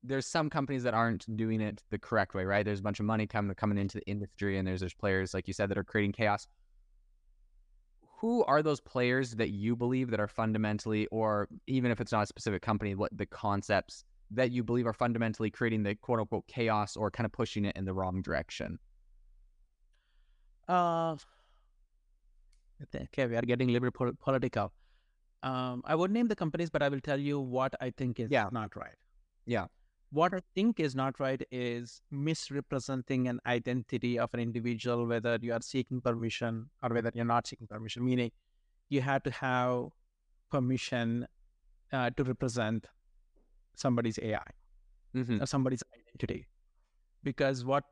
there's 0.05 0.27
some 0.27 0.49
companies 0.49 0.83
that 0.83 0.93
aren't 0.93 1.25
doing 1.35 1.61
it 1.61 1.83
the 1.91 1.99
correct 1.99 2.33
way, 2.33 2.45
right? 2.45 2.65
There's 2.65 2.79
a 2.79 2.83
bunch 2.83 2.99
of 2.99 3.05
money 3.05 3.27
coming 3.27 3.55
coming 3.55 3.77
into 3.77 3.97
the 3.99 4.05
industry, 4.07 4.57
and 4.57 4.67
there's 4.67 4.79
there's 4.81 4.93
players 4.93 5.33
like 5.33 5.47
you 5.47 5.53
said 5.53 5.69
that 5.69 5.77
are 5.77 5.83
creating 5.83 6.13
chaos. 6.13 6.47
Who 8.19 8.43
are 8.45 8.63
those 8.63 8.79
players 8.79 9.31
that 9.35 9.49
you 9.49 9.75
believe 9.75 10.09
that 10.11 10.19
are 10.19 10.27
fundamentally, 10.27 11.07
or 11.07 11.49
even 11.67 11.91
if 11.91 11.99
it's 11.99 12.11
not 12.11 12.23
a 12.23 12.27
specific 12.27 12.61
company, 12.61 12.95
what 12.95 13.15
the 13.15 13.25
concepts 13.25 14.03
that 14.31 14.51
you 14.51 14.63
believe 14.63 14.87
are 14.87 14.93
fundamentally 14.93 15.51
creating 15.51 15.83
the 15.83 15.95
quote 15.95 16.19
unquote 16.19 16.47
chaos 16.47 16.95
or 16.95 17.11
kind 17.11 17.25
of 17.25 17.31
pushing 17.33 17.65
it 17.65 17.75
in 17.75 17.85
the 17.85 17.93
wrong 17.93 18.21
direction? 18.21 18.79
Uh, 20.67 21.15
okay, 22.83 23.27
we 23.27 23.35
are 23.35 23.41
getting 23.41 23.69
a 23.69 23.73
little 23.73 23.89
bit 23.91 24.19
political. 24.19 24.73
Um, 25.43 25.83
I 25.85 25.95
would 25.95 26.11
name 26.11 26.27
the 26.27 26.35
companies, 26.35 26.69
but 26.69 26.81
I 26.83 26.89
will 26.89 27.01
tell 27.01 27.19
you 27.19 27.39
what 27.39 27.75
I 27.81 27.91
think 27.91 28.19
is 28.19 28.31
Yeah. 28.31 28.49
not 28.51 28.75
right. 28.75 28.95
Yeah. 29.45 29.67
What 30.11 30.33
I 30.33 30.39
think 30.53 30.79
is 30.79 30.95
not 30.95 31.19
right 31.19 31.41
is 31.51 32.01
misrepresenting 32.11 33.27
an 33.27 33.39
identity 33.45 34.17
of 34.17 34.33
an 34.33 34.39
individual, 34.39 35.05
whether 35.07 35.37
you 35.41 35.51
are 35.53 35.61
seeking 35.61 35.99
permission 35.99 36.69
or 36.81 36.89
whether 36.89 37.11
you're 37.13 37.25
not 37.25 37.47
seeking 37.47 37.67
permission, 37.67 38.05
meaning 38.05 38.31
you 38.89 39.01
have 39.01 39.23
to 39.23 39.31
have 39.31 39.87
permission 40.51 41.27
uh, 41.91 42.09
to 42.15 42.23
represent 42.23 42.87
somebody's 43.75 44.19
AI 44.21 44.43
Mm-hmm. 45.15 45.41
or 45.41 45.45
somebody's 45.45 45.81
identity. 45.93 46.45
Because 47.23 47.63
what 47.63 47.85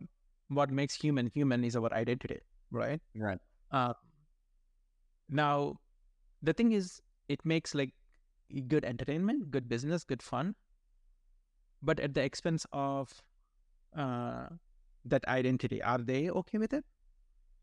what 0.49 0.69
makes 0.69 0.93
human 0.93 1.27
human 1.33 1.63
is 1.63 1.75
our 1.75 1.91
identity, 1.93 2.39
right? 2.69 3.01
Right. 3.15 3.39
Uh, 3.71 3.93
now, 5.29 5.79
the 6.41 6.53
thing 6.53 6.73
is, 6.73 7.01
it 7.29 7.39
makes 7.45 7.73
like 7.73 7.93
good 8.67 8.83
entertainment, 8.83 9.51
good 9.51 9.69
business, 9.69 10.03
good 10.03 10.21
fun, 10.21 10.53
but 11.83 11.99
at 11.99 12.13
the 12.15 12.23
expense 12.23 12.65
of 12.71 13.11
uh, 13.95 14.47
that 15.05 15.27
identity. 15.27 15.83
Are 15.83 15.99
they 15.99 16.29
okay 16.31 16.57
with 16.57 16.73
it? 16.73 16.85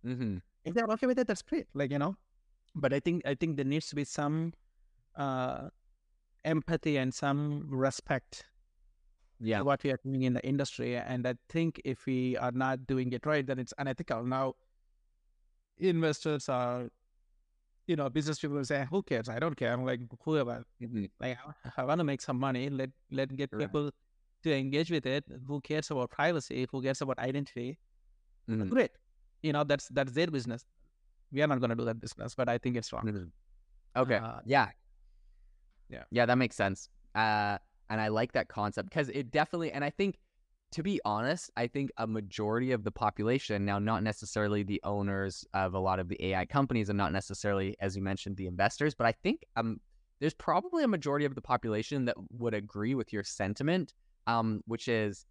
Mm-hmm. 0.06 0.38
If 0.64 0.74
they're 0.74 0.87
okay 0.87 1.06
with 1.06 1.18
it, 1.18 1.26
that's 1.26 1.42
great. 1.42 1.66
Like 1.74 1.90
you 1.90 1.98
know, 1.98 2.16
but 2.74 2.92
I 2.92 3.00
think 3.00 3.22
I 3.26 3.35
think 3.35 3.56
there 3.56 3.64
needs 3.64 3.88
to 3.90 3.96
be 3.96 4.04
some 4.04 4.52
uh, 5.16 5.68
empathy 6.44 6.96
and 6.98 7.12
some 7.12 7.66
respect 7.68 8.44
Yeah. 9.40 9.62
what 9.62 9.83
we 9.85 9.90
are 9.90 9.98
doing 10.04 10.22
in 10.28 10.35
the 10.35 10.44
industry. 10.46 10.96
And 10.96 11.26
I 11.26 11.35
think 11.48 11.80
if 11.85 12.04
we 12.06 12.37
are 12.37 12.52
not 12.52 12.87
doing 12.87 13.12
it 13.12 13.24
right, 13.26 13.46
then 13.46 13.59
it's 13.59 13.72
unethical. 13.78 14.22
Now, 14.24 14.54
investors 15.78 16.48
are, 16.48 16.88
you 17.87 17.96
know, 17.96 18.09
business 18.11 18.38
people 18.38 18.56
will 18.56 18.64
say, 18.64 18.87
"Who 18.90 19.02
cares? 19.02 19.28
I 19.28 19.38
don't 19.38 19.56
care." 19.56 19.72
I'm 19.72 19.85
like, 19.85 20.00
whoever. 20.24 20.62
Mm-hmm. 20.83 21.06
Like, 21.20 21.38
I 21.76 21.85
want 21.85 21.98
to 22.00 22.04
make 22.04 22.20
some 22.20 22.38
money. 22.38 22.68
Let 22.70 22.90
let 23.11 23.35
get 23.35 23.50
Right. 23.52 23.61
people 23.66 23.90
to 24.42 24.55
engage 24.55 24.90
with 24.90 25.07
it. 25.07 25.24
Who 25.46 25.61
cares 25.61 25.90
about 25.90 26.11
privacy? 26.11 26.66
Who 26.70 26.83
cares 26.83 27.00
about 27.00 27.18
identity? 27.18 27.79
Mm-hmm. 28.48 28.68
Great. 28.68 28.90
You 29.42 29.53
know, 29.53 29.64
that's 29.64 29.88
that's 29.88 30.12
their 30.12 30.26
business. 30.29 30.64
We 31.33 31.42
are 31.42 31.46
not 31.46 31.61
going 31.61 31.70
to 31.70 31.76
do 31.76 31.85
that 31.85 32.00
business, 32.00 32.35
but 32.35 32.48
I 32.48 32.59
think 32.59 32.76
it's 32.76 32.92
wrong. 32.92 33.05
Mhm. 33.05 33.31
Okay. 33.96 34.16
Uh, 34.16 34.40
yeah. 34.44 34.68
Yeah. 35.88 36.05
Yeah, 36.11 36.26
that 36.26 36.38
makes 36.38 36.57
sense. 36.57 36.88
Uh, 37.14 37.59
and 37.88 38.00
I 38.00 38.09
like 38.09 38.33
that 38.33 38.48
concept 38.48 38.88
because 38.88 39.09
it 39.09 39.31
definitely, 39.31 39.72
and 39.72 39.85
I 39.85 39.90
think, 39.90 40.18
to 40.72 40.83
be 40.85 41.00
honest, 41.05 41.50
I 41.57 41.66
think 41.66 41.90
a 41.96 42.07
majority 42.07 42.70
of 42.70 42.85
the 42.85 42.92
population, 42.92 43.64
now 43.64 43.81
not 43.81 44.05
necessarily 44.05 44.62
the 44.62 44.81
owners 44.85 45.44
of 45.53 45.74
a 45.74 45.81
lot 45.81 45.98
of 45.98 46.09
the 46.09 46.24
AI 46.24 46.46
companies 46.46 46.88
and 46.88 46.96
not 46.96 47.12
necessarily, 47.12 47.76
as 47.81 47.96
you 47.96 48.03
mentioned, 48.03 48.37
the 48.37 48.46
investors, 48.46 48.94
but 48.94 49.07
I 49.07 49.12
think 49.12 49.44
um, 49.57 49.81
there's 50.20 50.35
probably 50.35 50.85
a 50.85 50.88
majority 50.88 51.24
of 51.24 51.35
the 51.35 51.40
population 51.40 52.05
that 52.05 52.14
would 52.31 52.55
agree 52.55 52.94
with 52.94 53.12
your 53.12 53.24
sentiment, 53.24 53.94
um, 54.26 54.62
which 54.66 54.88
is 54.88 55.26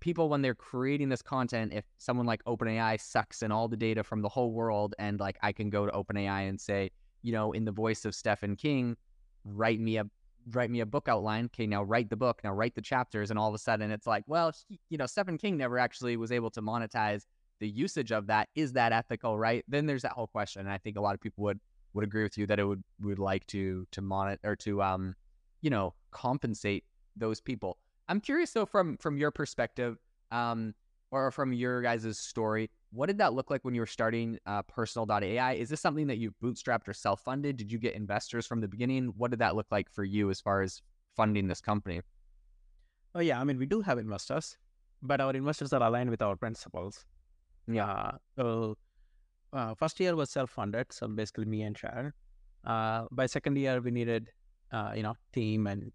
people 0.00 0.28
when 0.28 0.42
they're 0.42 0.54
creating 0.54 1.08
this 1.08 1.22
content, 1.22 1.72
if 1.72 1.84
someone 1.98 2.26
like 2.26 2.42
OpenAI 2.44 3.00
sucks 3.00 3.42
in 3.42 3.52
all 3.52 3.68
the 3.68 3.76
data 3.76 4.02
from 4.02 4.20
the 4.22 4.28
whole 4.28 4.52
world, 4.52 4.94
and 4.98 5.20
like 5.20 5.38
I 5.42 5.52
can 5.52 5.70
go 5.70 5.86
to 5.86 5.92
OpenAI 5.92 6.48
and 6.48 6.60
say, 6.60 6.90
you 7.22 7.32
know, 7.32 7.52
in 7.52 7.64
the 7.64 7.72
voice 7.72 8.04
of 8.04 8.14
Stephen 8.14 8.56
King, 8.56 8.96
write 9.44 9.80
me 9.80 9.96
a 9.96 10.04
write 10.50 10.70
me 10.70 10.80
a 10.80 10.86
book 10.86 11.08
outline. 11.08 11.46
Okay, 11.46 11.66
now 11.66 11.82
write 11.82 12.10
the 12.10 12.16
book. 12.16 12.40
Now 12.42 12.52
write 12.52 12.74
the 12.74 12.82
chapters, 12.82 13.30
and 13.30 13.38
all 13.38 13.48
of 13.48 13.54
a 13.54 13.58
sudden 13.58 13.90
it's 13.90 14.06
like, 14.06 14.24
well, 14.26 14.52
he, 14.68 14.80
you 14.90 14.98
know, 14.98 15.06
Stephen 15.06 15.38
King 15.38 15.56
never 15.56 15.78
actually 15.78 16.16
was 16.16 16.32
able 16.32 16.50
to 16.50 16.62
monetize 16.62 17.26
the 17.60 17.68
usage 17.68 18.10
of 18.10 18.26
that. 18.26 18.48
Is 18.56 18.72
that 18.72 18.92
ethical? 18.92 19.38
Right? 19.38 19.64
Then 19.68 19.86
there's 19.86 20.02
that 20.02 20.12
whole 20.12 20.26
question, 20.26 20.60
and 20.62 20.70
I 20.70 20.78
think 20.78 20.96
a 20.96 21.00
lot 21.00 21.14
of 21.14 21.20
people 21.20 21.44
would 21.44 21.60
would 21.94 22.04
agree 22.04 22.22
with 22.22 22.36
you 22.38 22.46
that 22.46 22.58
it 22.58 22.64
would 22.64 22.82
would 23.00 23.18
like 23.18 23.46
to 23.48 23.86
to 23.92 24.00
monitor 24.00 24.40
or 24.42 24.56
to 24.56 24.82
um, 24.82 25.14
you 25.62 25.70
know, 25.70 25.94
compensate 26.10 26.84
those 27.16 27.40
people. 27.40 27.78
I'm 28.12 28.20
curious 28.20 28.50
though, 28.50 28.66
from 28.66 28.98
from 28.98 29.16
your 29.16 29.30
perspective, 29.30 29.96
um, 30.30 30.74
or 31.10 31.30
from 31.30 31.54
your 31.54 31.80
guys' 31.80 32.18
story, 32.18 32.70
what 32.90 33.06
did 33.06 33.16
that 33.16 33.32
look 33.32 33.48
like 33.50 33.64
when 33.64 33.74
you 33.74 33.80
were 33.80 33.86
starting 33.86 34.38
uh, 34.44 34.60
Personal.ai? 34.60 35.54
Is 35.54 35.70
this 35.70 35.80
something 35.80 36.06
that 36.08 36.18
you 36.18 36.34
bootstrapped 36.42 36.88
or 36.88 36.92
self 36.92 37.22
funded? 37.22 37.56
Did 37.56 37.72
you 37.72 37.78
get 37.78 37.94
investors 37.94 38.46
from 38.46 38.60
the 38.60 38.68
beginning? 38.68 39.14
What 39.16 39.30
did 39.30 39.40
that 39.40 39.56
look 39.56 39.68
like 39.70 39.90
for 39.90 40.04
you 40.04 40.28
as 40.28 40.42
far 40.42 40.60
as 40.60 40.82
funding 41.16 41.48
this 41.48 41.62
company? 41.62 42.02
Oh 43.14 43.20
yeah, 43.20 43.40
I 43.40 43.44
mean 43.44 43.56
we 43.56 43.64
do 43.64 43.80
have 43.80 43.96
investors, 43.96 44.58
but 45.00 45.22
our 45.22 45.32
investors 45.32 45.72
are 45.72 45.82
aligned 45.82 46.10
with 46.10 46.20
our 46.20 46.36
principles. 46.36 47.06
Yeah. 47.66 47.90
Uh, 47.90 48.12
so 48.36 48.76
uh, 49.54 49.74
first 49.74 49.98
year 50.00 50.14
was 50.14 50.28
self-funded, 50.28 50.92
so 50.92 51.08
basically 51.08 51.46
me 51.46 51.62
and 51.62 51.78
Sharon. 51.78 52.12
Uh, 52.62 53.06
by 53.10 53.24
second 53.24 53.56
year, 53.56 53.80
we 53.80 53.90
needed 53.90 54.28
uh, 54.70 54.92
you 54.94 55.02
know 55.02 55.16
team 55.32 55.66
and 55.66 55.92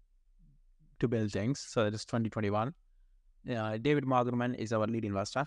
to 1.00 1.08
build 1.08 1.32
things. 1.32 1.60
So 1.60 1.86
it 1.86 1.94
is 1.94 2.04
2021. 2.04 2.74
Uh, 3.56 3.76
David 3.78 4.04
Magerman 4.04 4.54
is 4.56 4.72
our 4.72 4.86
lead 4.86 5.04
investor. 5.04 5.46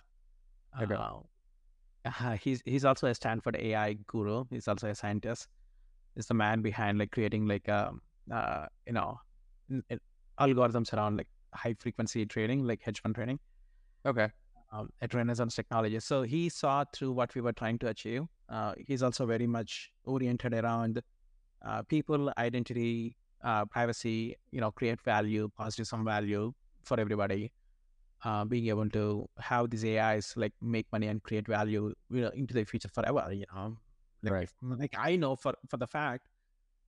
Okay. 0.82 0.96
Uh, 0.96 2.32
he's 2.42 2.62
he's 2.66 2.86
also 2.86 3.08
a 3.08 3.16
Stanford 3.16 3.58
AI 3.60 3.94
guru. 4.08 4.46
He's 4.50 4.68
also 4.68 4.88
a 4.88 4.96
scientist. 4.96 5.48
He's 6.16 6.28
the 6.28 6.34
man 6.34 6.62
behind 6.62 6.98
like 6.98 7.12
creating 7.12 7.46
like 7.48 7.68
um 7.70 8.02
uh, 8.32 8.66
you 8.88 8.94
know 8.94 9.20
algorithms 10.40 10.94
around 10.94 11.18
like 11.18 11.28
high 11.54 11.76
frequency 11.80 12.26
trading, 12.26 12.64
like 12.66 12.82
hedge 12.82 13.02
fund 13.02 13.16
trading 13.16 13.40
Okay. 14.06 14.30
um, 14.72 14.90
at 15.02 15.14
Renaissance 15.14 15.56
Technology. 15.56 16.00
So 16.00 16.24
he 16.24 16.50
saw 16.50 16.84
through 16.94 17.12
what 17.12 17.36
we 17.36 17.42
were 17.42 17.54
trying 17.54 17.78
to 17.80 17.88
achieve. 17.88 18.24
Uh, 18.50 18.74
he's 18.88 19.04
also 19.04 19.26
very 19.26 19.48
much 19.48 19.92
oriented 20.06 20.54
around 20.54 21.02
uh, 21.66 21.84
people, 21.84 22.32
identity, 22.38 23.16
uh, 23.44 23.66
privacy. 23.66 24.36
You 24.52 24.62
know, 24.62 24.72
create 24.72 25.02
value, 25.02 25.50
positive 25.58 25.88
sum 25.88 26.06
value 26.06 26.54
for 26.84 27.00
everybody. 27.00 27.52
Uh, 28.24 28.46
being 28.46 28.68
able 28.68 28.88
to 28.90 29.28
have 29.40 29.70
these 29.72 29.84
AIs 29.84 30.34
like 30.38 30.54
make 30.62 30.86
money 30.92 31.08
and 31.08 31.24
create 31.24 31.48
value 31.48 31.94
you 32.12 32.22
know, 32.22 32.30
into 32.30 32.54
the 32.54 32.64
future 32.66 32.90
forever. 32.94 33.28
You 33.34 33.46
know, 33.54 33.78
like, 34.24 34.32
Right. 34.34 34.50
like 34.62 34.96
I 34.98 35.16
know 35.16 35.36
for 35.36 35.56
for 35.70 35.78
the 35.78 35.88
fact 35.88 36.28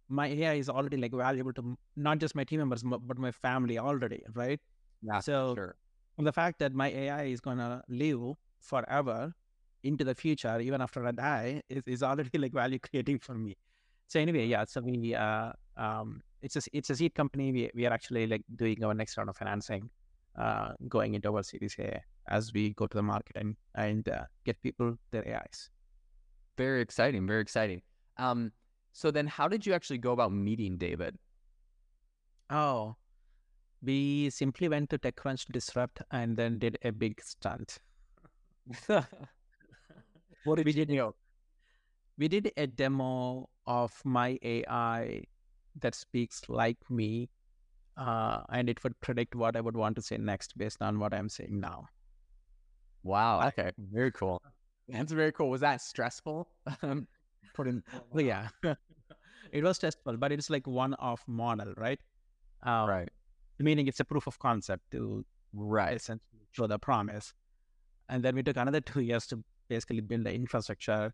my 0.10 0.28
AI 0.28 0.54
is 0.56 0.70
already 0.70 0.98
like 0.98 1.14
valuable 1.14 1.54
to 1.54 1.78
not 1.96 2.20
just 2.20 2.36
my 2.36 2.44
team 2.44 2.60
members 2.60 2.84
but 2.84 3.18
my 3.18 3.32
family 3.32 3.80
already, 3.80 4.24
right? 4.34 4.60
Yeah. 5.02 5.20
So 5.20 5.56
Sure. 5.56 5.76
the 6.18 6.32
fact 6.34 6.60
that 6.60 6.74
my 6.74 6.90
AI 6.90 7.24
is 7.26 7.42
gonna 7.42 7.84
live 7.88 8.36
forever 8.60 9.34
into 9.84 10.04
the 10.04 10.16
future, 10.16 10.60
even 10.60 10.82
after 10.82 11.06
I 11.06 11.12
die, 11.12 11.62
is, 11.70 11.84
is 11.88 12.04
already 12.04 12.38
like 12.38 12.54
value 12.54 12.80
creating 12.80 13.20
for 13.20 13.36
me. 13.36 13.56
So 14.08 14.20
anyway, 14.20 14.46
yeah. 14.48 14.66
So 14.66 14.82
we 14.82 15.16
uh 15.16 15.54
um 15.78 16.22
it's 16.44 16.58
a 16.58 16.62
it's 16.74 16.90
a 16.90 16.96
seed 16.96 17.16
company. 17.16 17.52
We 17.52 17.72
we 17.74 17.86
are 17.88 17.94
actually 17.94 18.28
like 18.28 18.44
doing 18.56 18.84
our 18.84 18.94
next 18.94 19.18
round 19.18 19.30
of 19.30 19.38
financing, 19.38 19.90
uh 20.38 20.74
going 20.90 21.16
into 21.16 21.34
our 21.34 21.44
Series 21.44 21.76
A 21.80 22.02
as 22.28 22.54
we 22.54 22.72
go 22.74 22.88
to 22.88 22.98
the 22.98 23.04
market 23.04 23.36
and 23.38 23.56
and 23.76 24.08
uh, 24.10 24.24
get 24.46 24.62
people 24.62 24.98
their 25.12 25.28
AIs. 25.28 25.70
Very 26.58 26.82
exciting. 26.82 27.28
Very 27.28 27.42
exciting. 27.42 27.82
Um, 28.18 28.52
so 28.92 29.12
then 29.12 29.28
how 29.28 29.48
did 29.48 29.66
you 29.66 29.74
actually 29.74 29.98
go 30.00 30.12
about 30.12 30.32
meeting 30.32 30.78
David? 30.78 31.18
Oh, 32.50 32.96
we 33.82 34.30
simply 34.30 34.70
went 34.70 34.90
to 34.92 35.00
TechCrunch 35.00 35.52
Disrupt 35.52 36.02
and 36.12 36.38
then 36.38 36.60
did 36.60 36.78
a 36.84 36.92
big 36.92 37.22
stunt. 37.24 37.80
what 40.44 40.56
did 40.58 40.66
we 40.66 40.74
you 40.74 40.86
did 40.86 40.88
do? 40.88 41.14
we 42.18 42.28
did 42.28 42.52
a 42.58 42.68
demo 42.68 43.50
of 43.66 43.94
my 44.06 44.38
AI 44.44 45.24
that 45.82 45.96
speaks 45.96 46.44
like 46.50 46.78
me 46.90 47.30
uh, 47.98 48.42
and 48.52 48.70
it 48.70 48.84
would 48.84 49.00
predict 49.02 49.36
what 49.36 49.56
I 49.56 49.62
would 49.62 49.76
want 49.76 49.96
to 49.98 50.02
say 50.02 50.18
next 50.18 50.58
based 50.58 50.82
on 50.82 51.00
what 51.00 51.14
I'm 51.14 51.30
saying 51.30 51.60
now. 51.60 51.86
Wow. 53.04 53.48
Okay. 53.48 53.72
Very 53.78 54.12
cool. 54.12 54.42
That's 54.88 55.12
very 55.12 55.32
cool. 55.32 55.50
Was 55.50 55.62
that 55.62 55.82
stressful? 55.82 56.48
Um, 56.82 57.08
Put 57.54 57.68
in, 57.68 57.84
yeah, 58.16 58.48
it 59.52 59.64
was 59.64 59.78
testable, 59.78 60.20
but 60.20 60.32
it's 60.32 60.50
like 60.50 60.66
one 60.66 60.96
off 60.96 61.24
model, 61.28 61.74
right? 61.78 62.00
Uh, 62.66 62.86
right. 62.88 63.10
Meaning 63.60 63.88
it's 63.88 64.00
a 64.00 64.06
proof 64.06 64.26
of 64.28 64.40
concept 64.40 64.90
to 64.92 65.24
Right. 65.54 65.96
essentially 65.96 66.48
show 66.52 66.66
the 66.66 66.80
promise. 66.80 67.34
And 68.10 68.24
then 68.24 68.36
we 68.36 68.42
took 68.42 68.58
another 68.58 68.82
two 68.82 69.02
years 69.02 69.28
to 69.28 69.44
basically 69.70 70.02
build 70.02 70.24
the 70.24 70.34
infrastructure 70.34 71.14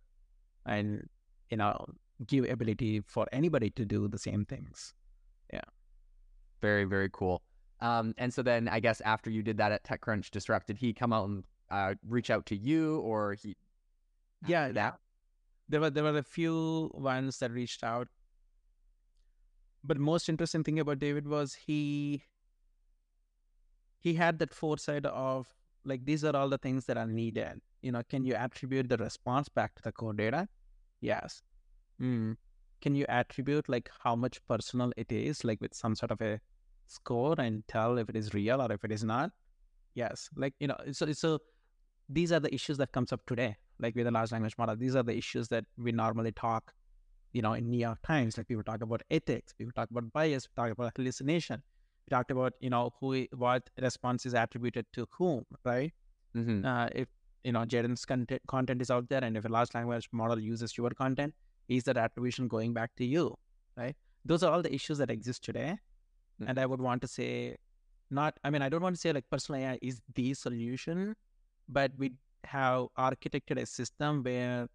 and, 0.65 1.09
you 1.49 1.57
know, 1.57 1.85
give 2.25 2.49
ability 2.49 3.01
for 3.05 3.27
anybody 3.31 3.69
to 3.71 3.85
do 3.85 4.07
the 4.07 4.17
same 4.17 4.45
things. 4.45 4.93
Yeah. 5.53 5.61
Very, 6.61 6.83
very 6.85 7.09
cool. 7.11 7.41
Um, 7.81 8.13
and 8.17 8.33
so 8.33 8.43
then 8.43 8.67
I 8.67 8.79
guess 8.79 9.01
after 9.01 9.29
you 9.29 9.41
did 9.41 9.57
that 9.57 9.71
at 9.71 9.83
TechCrunch 9.83 10.31
Disrupt, 10.31 10.67
did 10.67 10.77
he 10.77 10.93
come 10.93 11.13
out 11.13 11.29
and 11.29 11.43
uh, 11.71 11.95
reach 12.07 12.29
out 12.29 12.45
to 12.47 12.55
you 12.55 12.99
or 12.99 13.33
he? 13.33 13.55
Yeah, 14.45 14.71
yeah. 14.73 14.91
There 15.69 15.79
were 15.79 15.89
there 15.89 16.03
were 16.03 16.17
a 16.17 16.23
few 16.23 16.91
ones 16.93 17.39
that 17.39 17.51
reached 17.51 17.83
out. 17.83 18.07
But 19.83 19.97
most 19.97 20.27
interesting 20.27 20.63
thing 20.63 20.79
about 20.79 20.99
David 20.99 21.27
was 21.27 21.53
he 21.53 22.23
he 23.99 24.13
had 24.13 24.39
that 24.39 24.53
foresight 24.53 25.05
of 25.05 25.47
like 25.85 26.05
these 26.05 26.23
are 26.23 26.35
all 26.35 26.49
the 26.49 26.57
things 26.57 26.85
that 26.85 26.97
are 26.97 27.07
needed. 27.07 27.61
You 27.81 27.93
know, 27.93 28.03
can 28.09 28.25
you 28.25 28.33
attribute 28.33 28.89
the 28.89 28.97
response 28.97 29.47
back 29.47 29.75
to 29.75 29.81
the 29.83 29.91
core 29.91 30.13
data? 30.13 30.49
Yes. 30.99 31.43
Mm. 32.01 32.37
Can 32.81 32.95
you 32.95 33.05
attribute 33.09 33.67
like 33.67 33.89
how 34.03 34.15
much 34.15 34.39
personal 34.47 34.91
it 34.97 35.11
is, 35.11 35.43
like 35.43 35.59
with 35.61 35.73
some 35.73 35.95
sort 35.95 36.11
of 36.11 36.21
a 36.21 36.39
score 36.87 37.35
and 37.37 37.67
tell 37.67 37.97
if 37.97 38.09
it 38.09 38.15
is 38.15 38.33
real 38.33 38.61
or 38.61 38.71
if 38.71 38.83
it 38.83 38.91
is 38.91 39.03
not? 39.03 39.31
Yes. 39.95 40.29
Like, 40.35 40.53
you 40.59 40.67
know, 40.67 40.77
so 40.91 41.11
so 41.11 41.39
these 42.07 42.31
are 42.31 42.39
the 42.39 42.53
issues 42.53 42.77
that 42.77 42.91
comes 42.91 43.11
up 43.11 43.21
today, 43.25 43.55
like 43.79 43.95
with 43.95 44.07
a 44.07 44.11
large 44.11 44.31
language 44.31 44.57
model. 44.57 44.75
These 44.75 44.95
are 44.95 45.03
the 45.03 45.15
issues 45.17 45.47
that 45.49 45.65
we 45.77 45.91
normally 45.91 46.31
talk, 46.31 46.73
you 47.33 47.41
know, 47.41 47.53
in 47.53 47.69
New 47.69 47.79
York 47.79 47.99
Times. 48.05 48.37
Like 48.37 48.47
people 48.47 48.63
talk 48.63 48.81
about 48.81 49.03
ethics, 49.11 49.53
people 49.53 49.73
talk 49.73 49.91
about 49.91 50.11
bias, 50.13 50.47
we 50.47 50.61
talk 50.61 50.71
about 50.71 50.93
hallucination. 50.95 51.61
We 52.07 52.15
talked 52.15 52.31
about, 52.31 52.53
you 52.61 52.69
know, 52.69 52.93
who 52.99 53.25
what 53.35 53.69
response 53.81 54.25
is 54.25 54.33
attributed 54.33 54.85
to 54.93 55.07
whom, 55.17 55.45
right? 55.65 55.93
Mhm. 56.35 56.63
uh, 56.65 56.89
if 56.93 57.07
you 57.43 57.51
know 57.51 57.65
Jaden's 57.65 58.05
content, 58.05 58.41
content 58.47 58.81
is 58.81 58.91
out 58.91 59.09
there, 59.09 59.23
and 59.23 59.35
if 59.37 59.45
a 59.45 59.49
large 59.49 59.73
language 59.73 60.07
model 60.11 60.39
uses 60.39 60.77
your 60.77 60.91
content, 60.91 61.33
is 61.69 61.83
that 61.85 61.97
attribution 61.97 62.47
going 62.47 62.73
back 62.73 62.91
to 62.97 63.05
you? 63.05 63.35
Right? 63.77 63.95
Those 64.25 64.43
are 64.43 64.51
all 64.51 64.61
the 64.61 64.73
issues 64.73 64.97
that 64.97 65.09
exist 65.09 65.43
today, 65.43 65.77
Mm. 66.41 66.49
and 66.49 66.59
I 66.59 66.65
would 66.65 66.81
want 66.81 67.01
to 67.01 67.07
say, 67.07 67.57
not. 68.09 68.37
I 68.43 68.49
mean, 68.49 68.61
I 68.61 68.69
don't 68.69 68.81
want 68.81 68.95
to 68.95 68.99
say 69.01 69.11
like 69.13 69.29
personal 69.29 69.61
AI 69.61 69.79
is 69.81 70.01
the 70.15 70.33
solution, 70.33 71.15
but 71.67 71.91
we 71.97 72.13
have 72.45 72.87
architected 72.97 73.61
a 73.61 73.65
system 73.65 74.23
where 74.23 74.67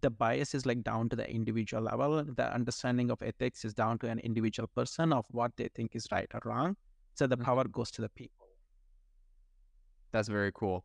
the 0.00 0.10
bias 0.10 0.54
is 0.54 0.66
like 0.66 0.82
down 0.82 1.08
to 1.10 1.16
the 1.16 1.28
individual 1.30 1.82
level. 1.82 2.24
The 2.24 2.52
understanding 2.52 3.10
of 3.10 3.22
ethics 3.22 3.64
is 3.64 3.74
down 3.74 3.98
to 4.00 4.08
an 4.08 4.18
individual 4.18 4.66
person 4.74 5.12
of 5.12 5.24
what 5.30 5.52
they 5.56 5.68
think 5.68 5.94
is 5.94 6.08
right 6.10 6.26
or 6.34 6.40
wrong. 6.44 6.76
So 7.14 7.26
the 7.26 7.36
Mhm. 7.36 7.44
power 7.44 7.64
goes 7.64 7.90
to 7.92 8.02
the 8.02 8.08
people. 8.08 8.48
That's 10.12 10.28
very 10.28 10.52
cool. 10.52 10.84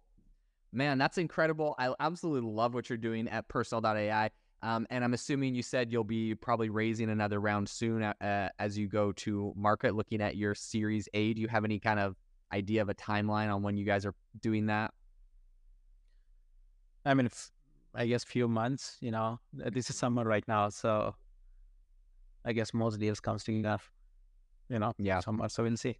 Man, 0.72 0.97
that's 0.97 1.18
incredible. 1.18 1.76
I 1.80 1.93
absolutely 2.00 2.50
love 2.50 2.74
what 2.74 2.89
you're 2.89 2.97
doing 2.97 3.28
at 3.28 3.47
personal.ai. 3.47 4.30
Um, 4.62 4.86
and 4.89 5.03
I'm 5.03 5.14
assuming 5.14 5.55
you 5.55 5.64
said 5.64 5.91
you'll 5.91 6.03
be 6.03 6.36
probably 6.36 6.70
raising 6.70 7.10
another 7.10 7.39
round 7.39 7.70
soon 7.70 8.03
uh, 8.03 8.49
as 8.60 8.78
you 8.78 8.88
go 8.88 9.12
to 9.14 9.53
market 9.55 9.95
looking 9.95 10.22
at 10.22 10.36
your 10.36 10.53
Series 10.53 11.07
A. 11.14 11.34
Do 11.34 11.41
you 11.41 11.47
have 11.47 11.64
any 11.64 11.80
kind 11.80 11.99
of 11.99 12.16
idea 12.51 12.82
of 12.82 12.89
a 12.89 12.93
timeline 12.93 13.53
on 13.53 13.62
when 13.64 13.78
you 13.78 13.86
guys 13.86 14.05
are 14.05 14.14
doing 14.41 14.66
that? 14.66 14.93
I 17.05 17.14
mean, 17.14 17.28
f- 17.28 17.51
I 17.95 18.05
guess 18.05 18.24
few 18.24 18.47
months. 18.47 18.97
You 18.99 19.12
know, 19.12 19.39
this 19.53 19.89
is 19.89 19.95
summer 19.95 20.24
right 20.26 20.45
now, 20.47 20.70
so 20.70 21.16
I 22.43 22.51
guess 22.53 22.74
most 22.74 22.99
deals 22.99 23.20
come 23.20 23.34
comes 23.34 23.43
together. 23.45 23.82
You 24.70 24.80
know, 24.80 24.93
Yeah. 24.97 25.22
summer. 25.22 25.47
So 25.49 25.64
we'll 25.64 25.78
see. 25.78 25.97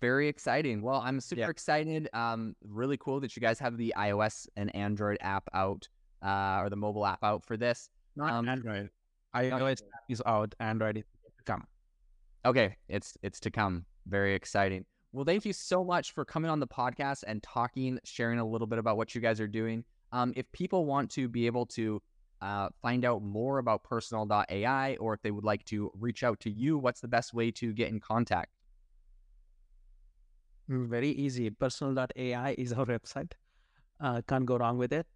Very 0.00 0.28
exciting. 0.28 0.80
Well, 0.80 1.00
I'm 1.02 1.20
super 1.20 1.40
Yeah. 1.42 1.50
excited. 1.50 2.08
Um, 2.14 2.56
really 2.62 2.96
cool 2.96 3.20
that 3.20 3.36
you 3.36 3.40
guys 3.40 3.58
have 3.58 3.76
the 3.76 3.92
iOS 3.96 4.48
and 4.56 4.74
Android 4.74 5.18
app 5.20 5.46
out, 5.52 5.88
uh, 6.22 6.60
or 6.62 6.70
the 6.70 6.76
mobile 6.76 7.06
app 7.06 7.22
out 7.22 7.44
for 7.44 7.56
this. 7.56 7.88
Not 8.16 8.32
Um, 8.32 8.48
Android. 8.48 8.90
iOS 9.34 9.82
is 10.08 10.22
out. 10.26 10.54
Android 10.60 10.96
is 10.98 11.04
yet 11.24 11.32
to 11.38 11.44
come. 11.44 11.66
Okay, 12.44 12.76
it's 12.88 13.16
it's 13.22 13.40
to 13.40 13.50
come. 13.50 13.84
Very 14.06 14.34
exciting. 14.34 14.84
Well, 15.12 15.24
thank 15.24 15.44
you 15.44 15.52
so 15.52 15.84
much 15.84 16.12
for 16.12 16.24
coming 16.24 16.50
on 16.50 16.60
the 16.60 16.66
podcast 16.66 17.24
and 17.26 17.42
talking, 17.42 17.98
sharing 18.04 18.38
a 18.38 18.44
little 18.46 18.66
bit 18.66 18.78
about 18.78 18.96
what 18.96 19.14
you 19.14 19.20
guys 19.20 19.40
are 19.40 19.48
doing. 19.48 19.84
Um, 20.12 20.32
if 20.36 20.50
people 20.52 20.86
want 20.86 21.10
to 21.12 21.28
be 21.28 21.46
able 21.46 21.66
to 21.66 22.00
uh, 22.40 22.68
find 22.80 23.04
out 23.04 23.22
more 23.22 23.58
about 23.58 23.82
personal.ai 23.84 24.96
or 24.96 25.14
if 25.14 25.20
they 25.22 25.30
would 25.30 25.44
like 25.44 25.64
to 25.66 25.90
reach 25.98 26.22
out 26.22 26.40
to 26.40 26.50
you, 26.50 26.78
what's 26.78 27.00
the 27.00 27.08
best 27.08 27.34
way 27.34 27.50
to 27.52 27.72
get 27.72 27.88
in 27.88 28.00
contact? 28.00 28.50
Mm, 30.70 30.88
Very 30.88 31.10
easy. 31.10 31.50
Personal.ai 31.50 32.54
is 32.56 32.72
our 32.72 32.86
website. 32.86 33.32
Uh, 34.00 34.22
can't 34.26 34.46
go 34.46 34.56
wrong 34.56 34.78
with 34.78 34.92
it. 34.92 35.06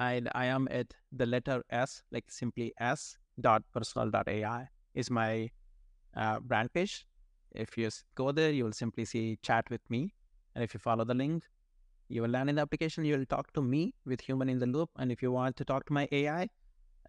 I 0.00 0.22
I 0.32 0.46
am 0.46 0.66
at 0.70 0.94
the 1.12 1.26
letter 1.26 1.62
S, 1.70 2.02
like 2.10 2.24
simply 2.30 2.72
S 2.80 3.16
dot 3.40 3.62
personal 3.72 4.10
dot 4.10 4.28
AI 4.28 4.68
is 4.94 5.10
my 5.10 5.50
uh, 6.16 6.40
brand 6.40 6.72
page. 6.72 7.06
If 7.52 7.76
you 7.76 7.90
go 8.14 8.32
there, 8.32 8.50
you 8.50 8.64
will 8.64 8.72
simply 8.72 9.04
see 9.04 9.38
chat 9.42 9.68
with 9.70 9.82
me. 9.90 10.14
And 10.54 10.64
if 10.64 10.74
you 10.74 10.80
follow 10.80 11.04
the 11.04 11.14
link, 11.14 11.44
you 12.08 12.22
will 12.22 12.30
land 12.30 12.48
in 12.48 12.56
the 12.56 12.62
application. 12.62 13.04
You 13.04 13.18
will 13.18 13.26
talk 13.26 13.52
to 13.52 13.62
me 13.62 13.94
with 14.06 14.20
human 14.22 14.48
in 14.48 14.58
the 14.58 14.66
loop. 14.66 14.90
And 14.98 15.12
if 15.12 15.22
you 15.22 15.32
want 15.32 15.56
to 15.58 15.64
talk 15.64 15.86
to 15.86 15.92
my 15.92 16.08
AI, 16.10 16.48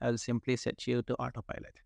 I'll 0.01 0.17
simply 0.17 0.57
set 0.57 0.85
you 0.87 1.01
to 1.03 1.15
autopilot. 1.15 1.79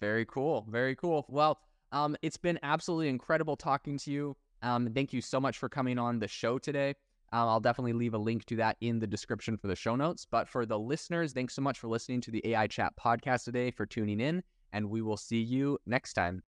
Very 0.00 0.24
cool. 0.24 0.66
Very 0.68 0.96
cool. 0.96 1.26
Well, 1.28 1.60
um, 1.92 2.16
it's 2.22 2.36
been 2.36 2.58
absolutely 2.62 3.08
incredible 3.08 3.56
talking 3.56 3.98
to 3.98 4.10
you. 4.10 4.36
Um, 4.62 4.90
thank 4.94 5.12
you 5.12 5.20
so 5.20 5.40
much 5.40 5.58
for 5.58 5.68
coming 5.68 5.98
on 5.98 6.18
the 6.18 6.28
show 6.28 6.58
today. 6.58 6.94
Um, 7.32 7.48
I'll 7.48 7.60
definitely 7.60 7.94
leave 7.94 8.14
a 8.14 8.18
link 8.18 8.44
to 8.46 8.56
that 8.56 8.76
in 8.80 8.98
the 8.98 9.06
description 9.06 9.56
for 9.56 9.66
the 9.66 9.76
show 9.76 9.96
notes. 9.96 10.26
But 10.30 10.48
for 10.48 10.66
the 10.66 10.78
listeners, 10.78 11.32
thanks 11.32 11.54
so 11.54 11.62
much 11.62 11.78
for 11.78 11.88
listening 11.88 12.20
to 12.22 12.30
the 12.30 12.42
AI 12.46 12.66
Chat 12.66 12.92
podcast 13.02 13.44
today, 13.44 13.70
for 13.70 13.86
tuning 13.86 14.20
in, 14.20 14.42
and 14.72 14.90
we 14.90 15.00
will 15.00 15.16
see 15.16 15.40
you 15.40 15.78
next 15.86 16.12
time. 16.12 16.42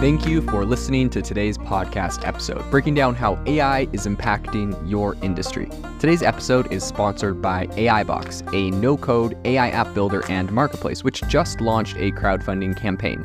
Thank 0.00 0.26
you 0.26 0.42
for 0.42 0.64
listening 0.64 1.10
to 1.10 1.22
today's 1.22 1.56
podcast 1.56 2.26
episode, 2.26 2.68
breaking 2.72 2.94
down 2.94 3.14
how 3.14 3.40
AI 3.46 3.82
is 3.92 4.08
impacting 4.08 4.76
your 4.90 5.14
industry. 5.22 5.68
Today's 6.00 6.24
episode 6.24 6.72
is 6.72 6.82
sponsored 6.82 7.40
by 7.40 7.68
AIBox, 7.68 8.52
a 8.52 8.72
no 8.72 8.96
code 8.96 9.38
AI 9.44 9.68
app 9.68 9.94
builder 9.94 10.24
and 10.28 10.50
marketplace, 10.50 11.04
which 11.04 11.22
just 11.28 11.60
launched 11.60 11.96
a 11.98 12.10
crowdfunding 12.10 12.76
campaign. 12.76 13.24